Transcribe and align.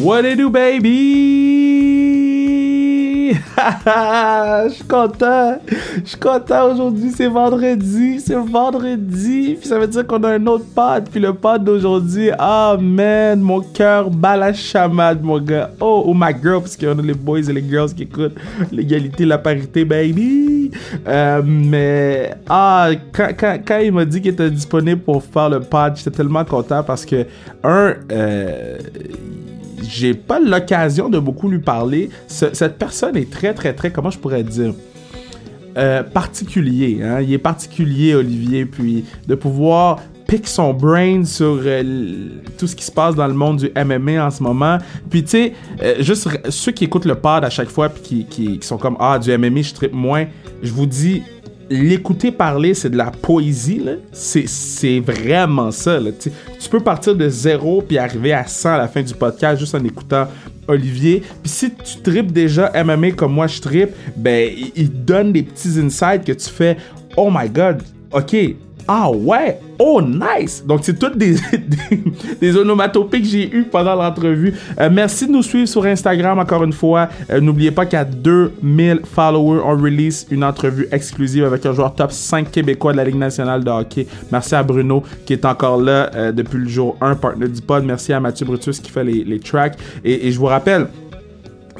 What 0.00 0.24
it 0.26 0.36
do, 0.36 0.48
baby? 0.48 1.88
Je 4.68 4.74
suis 4.74 4.84
content. 4.84 5.58
Je 5.68 6.08
suis 6.08 6.18
content 6.18 6.72
aujourd'hui. 6.72 7.10
C'est 7.10 7.26
vendredi. 7.26 8.20
C'est 8.20 8.36
vendredi. 8.36 9.56
Puis 9.58 9.68
ça 9.68 9.76
veut 9.76 9.88
dire 9.88 10.06
qu'on 10.06 10.22
a 10.22 10.34
un 10.34 10.46
autre 10.46 10.66
pod. 10.72 11.08
Puis 11.10 11.18
le 11.18 11.34
pod 11.34 11.64
d'aujourd'hui, 11.64 12.30
ah 12.38 12.76
man, 12.80 13.40
mon 13.40 13.60
cœur 13.60 14.08
bat 14.08 14.36
la 14.36 14.52
chamade, 14.52 15.20
mon 15.22 15.40
gars. 15.40 15.70
Oh, 15.80 16.04
oh 16.06 16.14
my 16.14 16.32
girl, 16.40 16.60
parce 16.60 16.76
qu'on 16.76 16.96
a 16.96 17.02
les 17.02 17.14
boys 17.14 17.40
et 17.40 17.52
les 17.52 17.68
girls 17.68 17.92
qui 17.92 18.04
écoutent 18.04 18.36
l'égalité, 18.70 19.24
la 19.24 19.38
parité, 19.38 19.84
baby. 19.84 20.70
Euh, 21.08 21.42
mais, 21.44 22.34
ah, 22.48 22.90
quand, 23.12 23.30
quand, 23.36 23.58
quand 23.66 23.78
il 23.78 23.92
m'a 23.92 24.04
dit 24.04 24.20
qu'il 24.20 24.32
était 24.32 24.50
disponible 24.50 25.00
pour 25.00 25.24
faire 25.24 25.48
le 25.48 25.58
pod, 25.58 25.96
j'étais 25.96 26.12
tellement 26.12 26.44
content 26.44 26.84
parce 26.84 27.04
que, 27.04 27.26
un, 27.64 27.94
euh, 28.12 28.78
j'ai 29.82 30.14
pas 30.14 30.40
l'occasion 30.40 31.08
de 31.08 31.18
beaucoup 31.18 31.48
lui 31.48 31.58
parler. 31.58 32.10
cette 32.26 32.78
personne 32.78 33.16
est 33.16 33.30
très, 33.30 33.54
très, 33.54 33.74
très, 33.74 33.90
comment 33.90 34.10
je 34.10 34.18
pourrais 34.18 34.42
dire, 34.42 34.74
euh, 35.76 36.02
particulier. 36.02 37.00
Hein? 37.02 37.20
Il 37.20 37.32
est 37.32 37.38
particulier, 37.38 38.14
Olivier. 38.14 38.66
Puis 38.66 39.04
de 39.26 39.34
pouvoir 39.34 40.00
pick 40.26 40.46
son 40.46 40.74
brain 40.74 41.24
sur 41.24 41.58
euh, 41.64 42.28
tout 42.58 42.66
ce 42.66 42.76
qui 42.76 42.84
se 42.84 42.92
passe 42.92 43.14
dans 43.14 43.26
le 43.26 43.32
monde 43.32 43.58
du 43.58 43.70
MMA 43.74 44.24
en 44.24 44.30
ce 44.30 44.42
moment. 44.42 44.78
Puis 45.08 45.22
tu 45.22 45.30
sais, 45.30 45.52
euh, 45.82 45.94
juste 46.00 46.28
ceux 46.50 46.72
qui 46.72 46.84
écoutent 46.84 47.06
le 47.06 47.14
pod 47.14 47.44
à 47.44 47.50
chaque 47.50 47.70
fois 47.70 47.88
puis 47.88 48.26
qui, 48.28 48.58
qui, 48.58 48.66
sont 48.66 48.76
comme 48.76 48.96
ah 49.00 49.18
du 49.18 49.36
MMA 49.36 49.62
je 49.62 49.74
tripe 49.74 49.94
moins, 49.94 50.26
je 50.62 50.70
vous 50.70 50.84
dis 50.84 51.22
l'écouter 51.70 52.30
parler, 52.32 52.74
c'est 52.74 52.90
de 52.90 52.96
la 52.96 53.10
poésie. 53.10 53.82
C'est 54.12 55.00
vraiment 55.00 55.70
ça. 55.70 55.98
Là. 56.00 56.10
Tu 56.12 56.30
peux 56.70 56.80
partir 56.80 57.14
de 57.14 57.28
zéro 57.28 57.82
puis 57.82 57.98
arriver 57.98 58.32
à 58.32 58.46
100 58.46 58.74
à 58.74 58.78
la 58.78 58.88
fin 58.88 59.02
du 59.02 59.14
podcast 59.14 59.60
juste 59.60 59.74
en 59.74 59.84
écoutant 59.84 60.26
Olivier. 60.66 61.22
Puis 61.42 61.50
si 61.50 61.70
tu 61.70 62.00
tripes 62.02 62.32
déjà 62.32 62.70
MMA 62.84 63.12
comme 63.12 63.32
moi 63.32 63.46
je 63.46 63.60
tripe, 63.60 63.90
ben 64.16 64.50
il 64.76 65.04
donne 65.04 65.32
des 65.32 65.42
petits 65.42 65.78
insights 65.78 66.24
que 66.24 66.32
tu 66.32 66.48
fais 66.50 66.76
Oh 67.16 67.30
my 67.32 67.48
god, 67.48 67.82
ok, 68.12 68.36
ah 68.90 69.10
ouais, 69.10 69.60
oh 69.78 70.00
nice. 70.00 70.64
Donc 70.66 70.80
c'est 70.82 70.98
toutes 70.98 71.18
des, 71.18 71.36
des, 72.40 72.56
onomatopées 72.56 73.20
que 73.20 73.26
j'ai 73.26 73.54
eues 73.54 73.64
pendant 73.64 73.94
l'entrevue. 73.94 74.54
Euh, 74.80 74.88
merci 74.90 75.26
de 75.26 75.32
nous 75.32 75.42
suivre 75.42 75.68
sur 75.68 75.84
Instagram 75.84 76.38
encore 76.38 76.64
une 76.64 76.72
fois. 76.72 77.10
Euh, 77.30 77.38
n'oubliez 77.38 77.70
pas 77.70 77.84
qu'à 77.84 78.02
2000 78.02 79.02
followers, 79.04 79.60
on 79.62 79.76
release 79.76 80.26
une 80.30 80.42
entrevue 80.42 80.88
exclusive 80.90 81.44
avec 81.44 81.66
un 81.66 81.74
joueur 81.74 81.94
top 81.94 82.12
5 82.12 82.50
québécois 82.50 82.92
de 82.92 82.96
la 82.96 83.04
Ligue 83.04 83.16
nationale 83.16 83.62
de 83.62 83.70
hockey. 83.70 84.06
Merci 84.32 84.54
à 84.54 84.62
Bruno 84.62 85.02
qui 85.26 85.34
est 85.34 85.44
encore 85.44 85.78
là 85.78 86.10
euh, 86.14 86.32
depuis 86.32 86.58
le 86.58 86.68
jour 86.68 86.96
1, 87.02 87.16
partenaire 87.16 87.50
du 87.50 87.60
pod. 87.60 87.84
Merci 87.84 88.14
à 88.14 88.20
Mathieu 88.20 88.46
Brutus 88.46 88.80
qui 88.80 88.90
fait 88.90 89.04
les, 89.04 89.22
les 89.22 89.38
tracks. 89.38 89.76
Et, 90.02 90.32
je 90.32 90.38
vous 90.38 90.46
rappelle, 90.46 90.86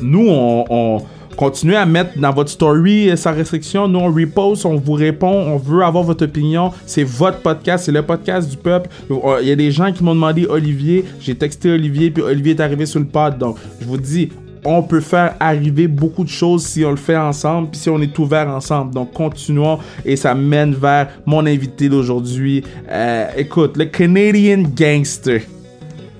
nous 0.02 0.26
on 0.28 1.02
Continuez 1.38 1.76
à 1.76 1.86
mettre 1.86 2.18
dans 2.18 2.32
votre 2.32 2.50
story 2.50 3.08
euh, 3.08 3.14
sa 3.14 3.30
restriction. 3.30 3.86
Nous, 3.86 4.00
on 4.00 4.12
repost, 4.12 4.66
on 4.66 4.74
vous 4.74 4.94
répond, 4.94 5.30
on 5.30 5.56
veut 5.56 5.84
avoir 5.84 6.02
votre 6.02 6.24
opinion. 6.24 6.72
C'est 6.84 7.04
votre 7.04 7.38
podcast, 7.38 7.84
c'est 7.84 7.92
le 7.92 8.02
podcast 8.02 8.50
du 8.50 8.56
peuple. 8.56 8.90
Il 9.08 9.46
y 9.46 9.52
a 9.52 9.54
des 9.54 9.70
gens 9.70 9.92
qui 9.92 10.02
m'ont 10.02 10.16
demandé 10.16 10.46
Olivier. 10.46 11.04
J'ai 11.20 11.36
texté 11.36 11.70
Olivier, 11.70 12.10
puis 12.10 12.24
Olivier 12.24 12.54
est 12.54 12.60
arrivé 12.60 12.86
sur 12.86 12.98
le 12.98 13.06
pod. 13.06 13.38
Donc, 13.38 13.56
je 13.80 13.86
vous 13.86 13.98
dis, 13.98 14.30
on 14.64 14.82
peut 14.82 14.98
faire 14.98 15.36
arriver 15.38 15.86
beaucoup 15.86 16.24
de 16.24 16.28
choses 16.28 16.66
si 16.66 16.84
on 16.84 16.90
le 16.90 16.96
fait 16.96 17.16
ensemble, 17.16 17.68
puis 17.70 17.78
si 17.78 17.88
on 17.88 18.00
est 18.00 18.18
ouvert 18.18 18.48
ensemble. 18.48 18.92
Donc, 18.92 19.12
continuons 19.12 19.78
et 20.04 20.16
ça 20.16 20.34
mène 20.34 20.74
vers 20.74 21.08
mon 21.24 21.46
invité 21.46 21.88
d'aujourd'hui. 21.88 22.64
Euh, 22.90 23.28
écoute, 23.36 23.76
le 23.76 23.84
Canadian 23.84 24.64
Gangster. 24.76 25.42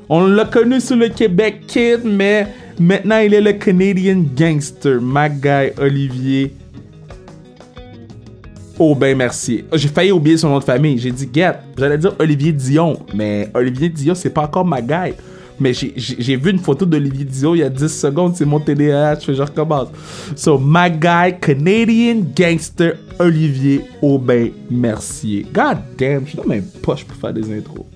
On 0.09 0.27
l'a 0.27 0.45
connu 0.45 0.81
sur 0.81 0.97
le 0.97 1.09
Québec 1.09 1.63
Kid, 1.67 2.01
mais 2.05 2.49
Maintenant, 2.81 3.19
il 3.19 3.35
est 3.35 3.41
le 3.41 3.55
Canadian 3.55 4.25
Gangster, 4.37 5.01
my 5.03 5.29
guy 5.29 5.73
Olivier. 5.79 6.55
Oh 8.79 8.95
ben 8.95 9.17
merci. 9.17 9.65
J'ai 9.73 9.89
failli 9.89 10.13
oublier 10.13 10.37
son 10.37 10.51
nom 10.51 10.61
de 10.61 10.65
famille. 10.65 10.97
J'ai 10.99 11.11
dit 11.11 11.29
get. 11.33 11.55
J'allais 11.77 11.99
dire 11.99 12.15
Olivier 12.21 12.53
Dion. 12.53 13.05
Mais 13.13 13.51
Olivier 13.53 13.89
Dion, 13.89 14.15
c'est 14.15 14.31
pas 14.31 14.43
encore 14.43 14.65
ma 14.65 14.81
guy. 14.81 15.15
Mais 15.59 15.73
j'ai 15.75 16.37
vu 16.37 16.53
une 16.53 16.61
photo 16.61 16.87
d'Olivier 16.87 17.25
Dion 17.25 17.57
il 17.57 17.59
y 17.59 17.65
a 17.65 17.69
10 17.69 17.89
secondes. 17.89 18.37
C'est 18.37 18.45
mon 18.45 18.61
TDAH. 18.61 19.19
Je 19.27 19.43
recommence. 19.43 19.89
So, 20.37 20.57
my 20.57 20.89
guy, 20.89 21.37
Canadian 21.41 22.23
Gangster 22.37 22.93
Olivier 23.19 23.81
Aubin 24.01 24.51
Mercier. 24.71 25.45
God 25.53 25.79
damn, 25.99 26.25
je 26.25 26.29
suis 26.29 26.39
dans 26.39 26.47
mes 26.47 26.63
poches 26.81 27.05
pour 27.05 27.17
faire 27.17 27.33
des 27.33 27.53
intros. 27.59 27.88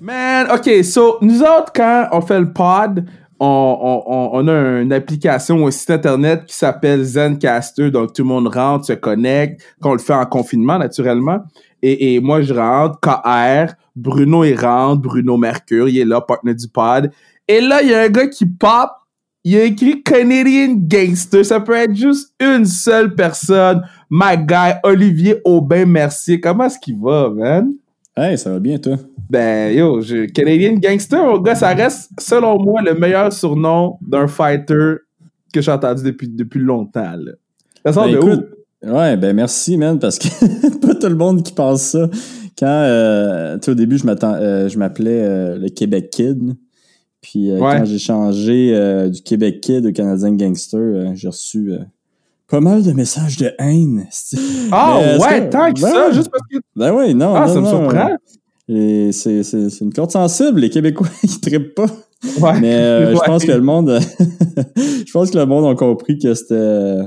Man, 0.00 0.48
ok, 0.52 0.84
so 0.84 1.18
nous 1.22 1.40
autres, 1.40 1.72
quand 1.74 2.08
on 2.12 2.20
fait 2.20 2.38
le 2.38 2.52
pod, 2.52 3.04
on, 3.40 4.02
on, 4.06 4.30
on, 4.32 4.48
a 4.48 4.80
une 4.80 4.92
application, 4.92 5.66
un 5.66 5.70
site 5.70 5.90
internet 5.90 6.44
qui 6.46 6.54
s'appelle 6.54 7.02
Zencaster. 7.02 7.90
Donc, 7.90 8.12
tout 8.12 8.22
le 8.22 8.28
monde 8.28 8.48
rentre, 8.48 8.86
se 8.86 8.92
connecte, 8.92 9.62
qu'on 9.80 9.92
le 9.92 9.98
fait 9.98 10.14
en 10.14 10.26
confinement, 10.26 10.78
naturellement. 10.78 11.40
Et, 11.82 12.18
moi, 12.20 12.42
je 12.42 12.52
rentre, 12.52 12.98
KR, 13.00 13.74
Bruno, 13.94 14.44
il 14.44 14.58
rentre, 14.58 15.02
Bruno 15.02 15.36
Mercure, 15.36 15.88
il 15.88 15.98
est 15.98 16.04
là, 16.04 16.20
partenaire 16.20 16.56
du 16.56 16.68
pod. 16.68 17.10
Et 17.46 17.60
là, 17.60 17.82
il 17.82 17.90
y 17.90 17.94
a 17.94 18.02
un 18.02 18.08
gars 18.08 18.26
qui 18.26 18.44
pop, 18.46 18.90
il 19.44 19.56
a 19.56 19.64
écrit 19.64 20.02
Canadian 20.02 20.74
Gangster. 20.76 21.44
Ça 21.44 21.60
peut 21.60 21.74
être 21.74 21.94
juste 21.94 22.34
une 22.40 22.64
seule 22.64 23.14
personne. 23.14 23.82
My 24.10 24.36
guy, 24.36 24.72
Olivier 24.82 25.40
Aubin 25.44 25.86
Mercier. 25.86 26.40
Comment 26.40 26.64
est-ce 26.64 26.78
qu'il 26.80 26.98
va, 27.00 27.30
man? 27.30 27.72
Hey, 28.18 28.38
ça 28.38 28.50
va 28.50 28.58
bien, 28.60 28.78
toi? 28.78 28.96
Ben, 29.28 29.76
yo, 29.76 30.00
je, 30.00 30.24
Canadian 30.26 30.74
Gangster, 30.74 31.20
oh, 31.22 31.38
gars, 31.38 31.54
ça 31.54 31.74
reste, 31.74 32.10
selon 32.18 32.58
moi, 32.58 32.80
le 32.80 32.94
meilleur 32.94 33.30
surnom 33.30 33.98
d'un 34.00 34.26
fighter 34.26 34.94
que 35.52 35.60
j'ai 35.60 35.70
entendu 35.70 36.02
depuis, 36.02 36.28
depuis 36.28 36.60
longtemps. 36.60 37.16
Là. 37.16 37.32
Ça 37.84 37.92
sort 37.92 38.06
ben, 38.06 38.12
de 38.12 38.16
écoute, 38.16 38.48
où? 38.84 38.88
Ouais, 38.88 39.18
ben 39.18 39.34
merci, 39.36 39.76
man, 39.76 39.98
parce 39.98 40.18
que 40.18 40.28
pas 40.86 40.94
tout 40.94 41.08
le 41.08 41.14
monde 41.16 41.42
qui 41.42 41.52
pense 41.52 41.82
ça. 41.82 42.08
Quand, 42.58 42.66
euh, 42.66 43.58
tu 43.58 43.66
sais, 43.66 43.70
au 43.72 43.74
début, 43.74 43.98
je 43.98 44.06
euh, 44.06 44.68
m'appelais 44.78 45.22
euh, 45.22 45.58
le 45.58 45.68
Québec 45.68 46.08
Kid. 46.10 46.54
Puis 47.20 47.50
quand 47.58 47.84
j'ai 47.84 47.98
changé 47.98 49.10
du 49.10 49.20
Québec 49.20 49.60
Kid 49.60 49.84
au 49.84 49.92
Canadian 49.92 50.32
Gangster, 50.32 51.12
j'ai 51.14 51.26
reçu 51.26 51.72
pas 52.48 52.60
mal 52.60 52.82
de 52.82 52.92
messages 52.92 53.36
de 53.36 53.52
haine. 53.58 54.06
Ah 54.70 55.00
ouais, 55.18 55.48
tant 55.50 55.72
que 55.72 55.80
ça, 55.80 56.12
juste 56.12 56.30
parce 56.30 56.46
que. 56.50 56.58
Ben 56.74 56.92
oui, 56.92 57.14
non. 57.14 57.34
Ah, 57.34 57.48
ça 57.48 57.60
me 57.60 57.66
surprend. 57.66 58.16
Et 58.68 59.12
c'est, 59.12 59.44
c'est, 59.44 59.70
c'est 59.70 59.84
une 59.84 59.92
corde 59.92 60.10
sensible, 60.10 60.60
les 60.60 60.70
Québécois, 60.70 61.08
ils 61.22 61.40
trippent 61.40 61.74
pas. 61.74 61.86
Ouais, 62.40 62.60
Mais 62.60 62.74
euh, 62.74 63.14
je 63.14 63.20
pense 63.20 63.44
que 63.44 63.52
le 63.52 63.60
monde 63.60 64.00
je 64.76 65.12
pense 65.12 65.30
que 65.30 65.38
le 65.38 65.46
monde 65.46 65.66
a 65.66 65.74
compris 65.76 66.18
que 66.18 66.34
c'était 66.34 66.54
euh, 66.54 67.06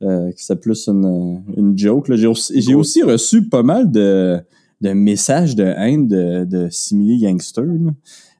que 0.00 0.34
c'était 0.36 0.56
plus 0.60 0.86
une, 0.88 1.42
une 1.56 1.76
joke. 1.76 2.12
J'ai, 2.14 2.26
aussi, 2.26 2.60
j'ai 2.60 2.74
aussi 2.74 3.02
reçu 3.02 3.48
pas 3.48 3.62
mal 3.62 3.90
de, 3.90 4.38
de 4.80 4.92
messages 4.92 5.56
de 5.56 5.64
haine 5.64 6.06
de, 6.06 6.44
de 6.44 6.68
simili 6.70 7.20
gangsters. 7.20 7.64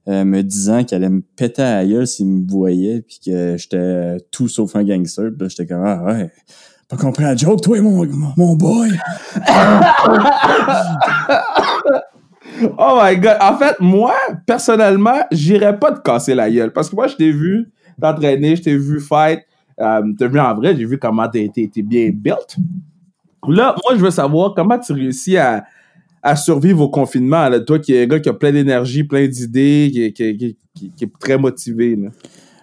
Euh, 0.08 0.24
me 0.24 0.42
disant 0.42 0.82
qu'elle 0.82 1.04
allait 1.04 1.14
me 1.14 1.22
péter 1.36 1.62
à 1.62 1.76
la 1.76 1.86
gueule 1.86 2.08
s'il 2.08 2.26
me 2.26 2.50
voyait 2.50 3.02
puis 3.02 3.20
que 3.24 3.56
j'étais 3.56 4.16
tout 4.32 4.48
sauf 4.48 4.74
un 4.74 4.82
gangster. 4.82 5.30
Puis 5.38 5.48
j'étais 5.48 5.66
comme 5.66 5.84
Ah 5.86 6.02
ouais, 6.02 6.28
pas 6.88 6.96
compris 6.96 7.22
la 7.22 7.36
joke, 7.36 7.62
toi, 7.62 7.80
mon, 7.80 8.04
mon 8.36 8.56
boy! 8.56 8.90
oh 12.78 13.00
my 13.00 13.16
god. 13.16 13.36
En 13.40 13.56
fait, 13.56 13.76
moi, 13.78 14.14
personnellement, 14.44 15.20
j'irais 15.30 15.78
pas 15.78 15.92
te 15.92 16.00
casser 16.00 16.34
la 16.34 16.50
gueule. 16.50 16.72
Parce 16.72 16.90
que 16.90 16.96
moi, 16.96 17.06
je 17.06 17.14
t'ai 17.14 17.30
vu 17.30 17.70
t'entraîner, 18.00 18.56
je 18.56 18.62
t'ai 18.62 18.76
vu 18.76 19.00
fight. 19.00 19.40
Euh, 19.80 20.02
vu 20.20 20.40
en 20.40 20.54
vrai, 20.54 20.76
j'ai 20.76 20.84
vu 20.84 20.98
comment 20.98 21.28
t'es 21.28 21.48
bien 21.76 22.10
built. 22.12 22.56
Là, 23.48 23.74
moi, 23.84 23.96
je 23.96 24.02
veux 24.02 24.10
savoir 24.10 24.54
comment 24.54 24.78
tu 24.78 24.92
réussis 24.92 25.36
à, 25.36 25.64
à 26.22 26.36
survivre 26.36 26.82
au 26.82 26.88
confinement. 26.88 27.48
Là. 27.48 27.60
Toi 27.60 27.78
qui 27.78 27.94
es 27.94 28.02
un 28.02 28.06
gars 28.06 28.20
qui 28.20 28.28
a 28.28 28.34
plein 28.34 28.52
d'énergie, 28.52 29.04
plein 29.04 29.26
d'idées, 29.26 30.12
qui, 30.14 30.34
qui, 30.34 30.56
qui, 30.96 31.04
est 31.04 31.12
très 31.18 31.36
motivé. 31.36 31.96
Là. 31.96 32.10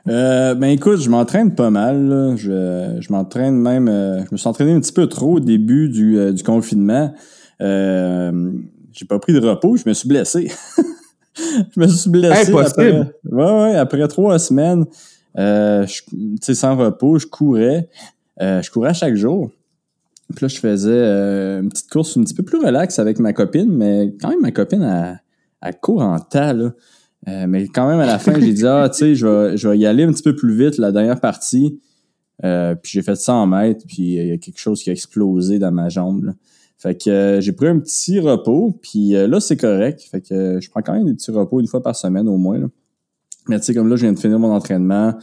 Euh, 0.08 0.56
ben 0.56 0.68
écoute, 0.68 1.02
je 1.02 1.10
m'entraîne 1.10 1.54
pas 1.54 1.70
mal. 1.70 2.34
Je, 2.38 2.98
je 3.00 3.12
m'entraîne 3.12 3.56
même. 3.56 3.88
Euh, 3.88 4.20
je 4.26 4.30
me 4.32 4.38
suis 4.38 4.48
entraîné 4.48 4.72
un 4.72 4.80
petit 4.80 4.94
peu 4.94 5.08
trop 5.08 5.36
au 5.36 5.40
début 5.40 5.90
du, 5.90 6.18
euh, 6.18 6.32
du 6.32 6.44
confinement. 6.44 7.14
Euh, 7.62 8.52
j'ai 8.92 9.06
pas 9.06 9.20
pris 9.20 9.34
de 9.34 9.40
repos, 9.40 9.78
je 9.78 9.88
me 9.88 9.94
suis 9.94 10.08
blessé. 10.08 10.52
je 11.36 11.80
me 11.80 11.88
suis 11.88 12.10
blessé. 12.10 12.50
Impossible. 12.50 12.62
Après, 12.66 13.14
ouais, 13.32 13.62
ouais, 13.62 13.76
après 13.76 14.08
trois 14.08 14.40
semaines, 14.40 14.86
euh, 15.38 15.86
sans 16.42 16.76
repos, 16.76 17.20
je 17.20 17.28
courais. 17.28 17.90
je 18.40 18.70
courais 18.72 18.94
chaque 18.94 19.16
jour. 19.16 19.52
Puis 20.36 20.46
là, 20.46 20.48
je 20.48 20.60
faisais 20.60 20.92
euh, 20.92 21.62
une 21.62 21.70
petite 21.70 21.90
course 21.90 22.16
un 22.18 22.24
petit 22.24 22.36
peu 22.36 22.44
plus 22.44 22.60
relax 22.60 23.00
avec 23.00 23.20
ma 23.20 23.34
copine, 23.34 23.72
mais 23.72 24.14
quand 24.22 24.30
même, 24.30 24.42
ma 24.42 24.52
copine, 24.52 24.84
elle, 24.84 25.22
elle 25.62 25.80
court 25.80 26.02
en 26.02 26.20
tas, 26.20 26.54
là. 26.54 26.72
Euh, 27.28 27.48
mais 27.48 27.68
quand 27.68 27.88
même, 27.88 28.00
à 28.00 28.06
la 28.06 28.20
fin, 28.20 28.40
j'ai 28.40 28.54
dit, 28.54 28.66
ah, 28.66 28.90
tu 28.90 29.00
sais, 29.00 29.16
je 29.16 29.28
vais, 29.28 29.58
je 29.58 29.68
vais 29.68 29.78
y 29.78 29.86
aller 29.86 30.04
un 30.04 30.12
petit 30.12 30.24
peu 30.24 30.36
plus 30.36 30.56
vite, 30.56 30.78
la 30.78 30.92
dernière 30.92 31.20
partie. 31.20 31.81
Euh, 32.46 32.76
puis 32.76 32.92
j'ai 32.94 33.02
fait 33.02 33.16
100 33.16 33.48
mètres, 33.48 33.86
puis 33.88 34.16
il 34.16 34.28
y 34.28 34.31
a 34.31 34.38
quelque 34.38 34.60
chose 34.60 34.81
qui 34.81 34.90
a 34.90 34.94
explosé 34.94 35.60
dans 35.60 35.72
ma 35.72 35.90
jambe, 35.90 36.26
là. 36.26 36.34
Fait 36.78 36.96
que 36.96 37.40
j'ai 37.42 37.52
pris 37.52 37.68
un 37.68 37.78
petit 37.78 38.22
repos, 38.22 38.80
puis 38.82 39.10
là, 39.10 39.42
c'est 39.42 39.58
correct. 39.58 40.02
Fait 40.10 40.22
que 40.22 40.62
je 40.62 40.70
prends 40.70 40.82
quand 40.82 40.94
même 40.94 41.04
des 41.04 41.14
petits 41.14 41.32
repos 41.32 41.60
une 41.60 41.68
fois 41.68 41.84
par 41.84 41.94
semaine 41.94 42.30
au 42.30 42.38
moins. 42.38 42.58
Mais 43.50 43.60
tu 43.60 43.66
sais, 43.66 43.74
comme 43.74 43.90
là, 43.90 43.98
je 43.98 44.04
viens 44.04 44.14
de 44.14 44.20
finir 44.20 44.40
mon 44.40 44.54
entraînement. 44.54 45.14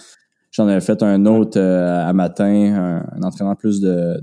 J'en 0.56 0.68
avais 0.68 0.80
fait 0.80 1.02
un 1.02 1.26
autre 1.26 1.60
à 1.60 2.12
matin, 2.14 3.04
un, 3.14 3.22
entraînement 3.22 3.54
plus 3.54 3.80
de, 3.80 4.18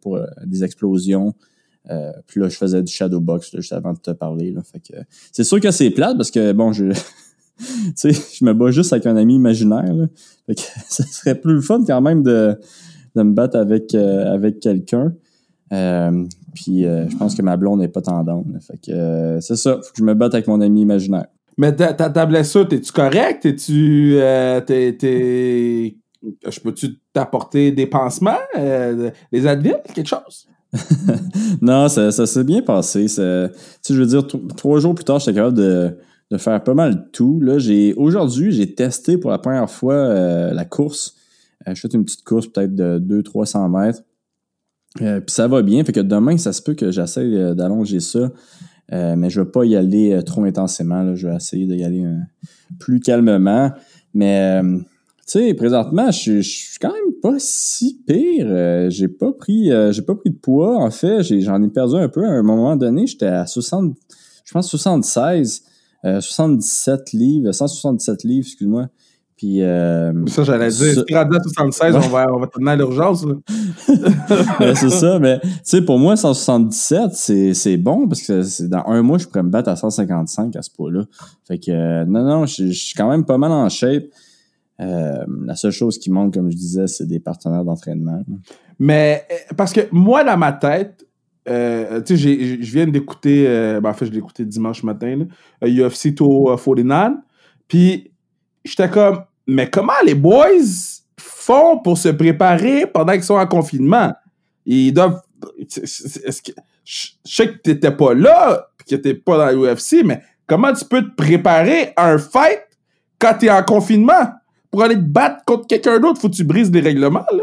pour 0.00 0.18
des 0.44 0.64
explosions. 0.64 1.34
puis 2.26 2.40
là, 2.40 2.48
je 2.48 2.56
faisais 2.56 2.82
du 2.82 2.92
shadow 2.92 3.20
box 3.20 3.54
juste 3.54 3.72
avant 3.72 3.92
de 3.92 3.98
te 3.98 4.10
parler. 4.10 4.50
Là. 4.50 4.62
Fait 4.62 4.80
que 4.80 4.98
c'est 5.30 5.44
sûr 5.44 5.60
que 5.60 5.70
c'est 5.70 5.90
plate 5.90 6.16
parce 6.16 6.32
que 6.32 6.52
bon, 6.52 6.72
je 6.72 6.92
sais, 7.94 8.10
je 8.12 8.44
me 8.44 8.52
bats 8.54 8.70
juste 8.70 8.92
avec 8.92 9.06
un 9.06 9.16
ami 9.16 9.36
imaginaire. 9.36 9.94
Là. 9.94 10.06
Fait 10.46 10.54
que 10.54 10.62
ça 10.88 11.04
serait 11.04 11.34
plus 11.34 11.62
fun 11.62 11.84
quand 11.86 12.00
même 12.00 12.22
de, 12.22 12.58
de 13.14 13.22
me 13.22 13.32
battre 13.32 13.56
avec, 13.56 13.94
euh, 13.94 14.32
avec 14.32 14.60
quelqu'un. 14.60 15.14
Euh, 15.72 16.24
puis 16.54 16.86
euh, 16.86 17.08
je 17.08 17.16
pense 17.16 17.34
que 17.34 17.42
ma 17.42 17.56
blonde 17.56 17.80
n'est 17.80 17.88
pas 17.88 18.02
tendance. 18.02 18.46
Fait 18.60 18.78
que 18.78 19.38
c'est 19.40 19.56
ça, 19.56 19.74
faut 19.74 19.92
que 19.92 19.98
je 19.98 20.04
me 20.04 20.14
batte 20.14 20.34
avec 20.34 20.46
mon 20.46 20.60
ami 20.60 20.82
imaginaire. 20.82 21.26
Mais 21.58 21.74
ta, 21.74 21.92
ta, 21.92 22.26
blessure, 22.26 22.66
t'es-tu 22.66 22.92
correct? 22.92 23.42
T'es-tu. 23.42 24.16
t'es, 24.66 25.96
Je 26.22 26.60
peux-tu 26.60 26.98
t'apporter 27.12 27.72
des 27.72 27.86
pansements? 27.86 28.38
des 28.54 29.46
Advil? 29.46 29.76
Quelque 29.92 30.08
chose? 30.08 30.48
non, 31.60 31.88
ça, 31.88 32.10
ça 32.12 32.26
s'est 32.26 32.44
bien 32.44 32.62
passé. 32.62 33.08
Sais, 33.08 33.50
je 33.88 33.94
veux 33.94 34.06
dire, 34.06 34.26
trois 34.56 34.78
jours 34.80 34.94
plus 34.94 35.04
tard, 35.04 35.18
j'étais 35.18 35.34
capable 35.34 35.56
de 35.56 35.98
de 36.30 36.36
faire 36.36 36.62
pas 36.62 36.74
mal 36.74 37.08
tout. 37.12 37.40
Là, 37.40 37.58
j'ai 37.58 37.94
aujourd'hui, 37.94 38.52
j'ai 38.52 38.74
testé 38.74 39.16
pour 39.16 39.30
la 39.30 39.38
première 39.38 39.70
fois 39.70 39.94
euh, 39.94 40.52
la 40.52 40.64
course. 40.64 41.14
Euh, 41.66 41.74
je 41.74 41.80
fais 41.80 41.88
une 41.88 42.04
petite 42.04 42.24
course 42.24 42.46
peut-être 42.46 42.74
de 42.74 42.98
200-300 42.98 43.70
mètres. 43.70 44.02
Euh, 45.00 45.20
puis 45.20 45.34
ça 45.34 45.48
va 45.48 45.62
bien. 45.62 45.82
Fait 45.84 45.92
que 45.92 46.00
demain, 46.00 46.36
ça 46.36 46.52
se 46.52 46.62
peut 46.62 46.74
que 46.74 46.90
j'essaie 46.90 47.54
d'allonger 47.54 48.00
ça. 48.00 48.30
Mais 48.90 49.30
je 49.30 49.40
ne 49.40 49.44
vais 49.44 49.50
pas 49.50 49.64
y 49.64 49.76
aller 49.76 50.18
trop 50.24 50.44
intensément. 50.44 51.02
Là. 51.02 51.14
Je 51.14 51.28
vais 51.28 51.36
essayer 51.36 51.66
d'y 51.66 51.84
aller 51.84 52.04
plus 52.78 53.00
calmement. 53.00 53.70
Mais 54.14 54.60
tu 54.62 54.78
sais, 55.26 55.54
présentement, 55.54 56.10
je, 56.10 56.40
suis 56.40 56.78
quand 56.80 56.92
même 56.92 57.14
pas 57.20 57.36
si 57.38 58.00
pire. 58.06 58.90
j'ai 58.90 59.08
pas 59.08 59.32
pris 59.32 59.70
j'ai 59.90 60.02
pas 60.02 60.14
pris 60.14 60.30
de 60.30 60.38
poids. 60.38 60.78
En 60.78 60.90
fait, 60.90 61.22
j'en 61.22 61.62
ai, 61.62 61.68
perdu 61.68 61.96
un 61.96 62.08
peu. 62.08 62.24
À 62.24 62.30
un 62.30 62.42
moment 62.42 62.76
donné, 62.76 63.06
j'étais 63.06 63.26
à 63.26 63.46
60, 63.46 63.94
je 64.44 64.52
pense 64.52 64.68
76. 64.68 65.64
77 66.02 67.00
euh, 67.00 67.18
livres, 67.18 67.52
177 67.52 68.24
livres, 68.24 68.46
excuse-moi. 68.46 68.88
Puis, 69.38 69.62
euh, 69.62 70.12
ça, 70.26 70.42
j'allais 70.42 70.68
dire, 70.68 70.94
si 70.94 71.04
tu 71.04 71.14
à 71.14 71.24
76, 71.26 71.94
on 71.94 72.00
va, 72.08 72.26
on 72.30 72.40
va 72.40 72.72
à 72.72 72.76
l'urgence. 72.76 73.24
c'est 74.74 74.90
ça, 74.90 75.18
mais 75.18 75.38
tu 75.40 75.48
sais, 75.62 75.82
pour 75.82 75.98
moi, 75.98 76.16
177, 76.16 77.54
c'est 77.54 77.76
bon 77.76 78.08
parce 78.08 78.22
que 78.22 78.66
dans 78.66 78.84
un 78.86 79.00
mois, 79.02 79.18
je 79.18 79.26
pourrais 79.26 79.44
me 79.44 79.48
battre 79.50 79.70
à 79.70 79.76
155 79.76 80.56
à 80.56 80.62
ce 80.62 80.70
point-là. 80.70 81.04
Fait 81.46 81.58
que, 81.58 81.70
euh, 81.70 82.04
non, 82.04 82.24
non, 82.24 82.46
je 82.46 82.72
suis 82.72 82.94
quand 82.94 83.08
même 83.08 83.24
pas 83.24 83.38
mal 83.38 83.52
en 83.52 83.68
shape. 83.68 84.04
la 84.78 85.54
seule 85.54 85.70
chose 85.70 85.98
qui 85.98 86.10
manque, 86.10 86.34
comme 86.34 86.50
je 86.50 86.56
disais, 86.56 86.88
c'est 86.88 87.06
des 87.06 87.20
partenaires 87.20 87.64
d'entraînement. 87.64 88.20
Mais 88.80 89.24
parce 89.56 89.72
que 89.72 89.82
moi, 89.92 90.24
dans 90.24 90.36
ma 90.36 90.52
tête, 90.52 91.06
euh, 91.48 92.00
tu 92.02 92.18
sais, 92.18 92.60
je 92.60 92.72
viens 92.72 92.86
d'écouter, 92.86 93.46
euh, 93.46 93.80
ben, 93.80 93.90
en 93.90 93.94
fait, 93.94 94.06
je 94.06 94.10
l'ai 94.10 94.18
écouté 94.18 94.44
dimanche 94.44 94.82
matin, 94.82 95.26
là, 95.62 95.68
UFC 95.68 96.12
249. 96.12 97.14
Puis, 97.66 98.10
j'étais 98.68 98.88
comme, 98.88 99.22
mais 99.46 99.68
comment 99.70 99.92
les 100.04 100.14
boys 100.14 100.46
font 101.18 101.78
pour 101.78 101.98
se 101.98 102.08
préparer 102.08 102.86
pendant 102.86 103.12
qu'ils 103.12 103.24
sont 103.24 103.34
en 103.34 103.46
confinement? 103.46 104.12
Ils 104.66 104.92
doivent. 104.92 105.20
Que, 105.40 105.80
je 106.84 107.08
sais 107.24 107.48
que 107.48 107.58
t'étais 107.58 107.90
pas 107.90 108.14
là, 108.14 108.68
que 108.88 108.96
t'es 108.96 109.14
pas 109.14 109.38
dans 109.38 109.56
l'UFC, 109.56 110.04
mais 110.04 110.22
comment 110.46 110.72
tu 110.72 110.84
peux 110.84 111.02
te 111.02 111.14
préparer 111.14 111.92
à 111.96 112.12
un 112.12 112.18
fight 112.18 112.60
quand 113.18 113.34
t'es 113.38 113.50
en 113.50 113.62
confinement? 113.62 114.32
Pour 114.70 114.82
aller 114.82 114.96
te 114.96 115.00
battre 115.00 115.44
contre 115.46 115.66
quelqu'un 115.66 115.98
d'autre, 115.98 116.20
faut 116.20 116.28
que 116.28 116.34
tu 116.34 116.44
brises 116.44 116.70
des 116.70 116.80
règlements, 116.80 117.24
là. 117.32 117.42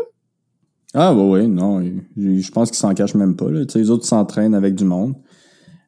Ah, 0.94 1.14
bah 1.14 1.22
oui, 1.22 1.48
non. 1.48 1.84
Je 2.16 2.52
pense 2.52 2.70
qu'ils 2.70 2.78
s'en 2.78 2.94
cachent 2.94 3.16
même 3.16 3.36
pas. 3.36 3.50
Là. 3.50 3.66
Les 3.76 3.90
autres 3.90 4.06
s'entraînent 4.06 4.56
avec 4.56 4.76
du 4.76 4.86
monde. 4.86 5.16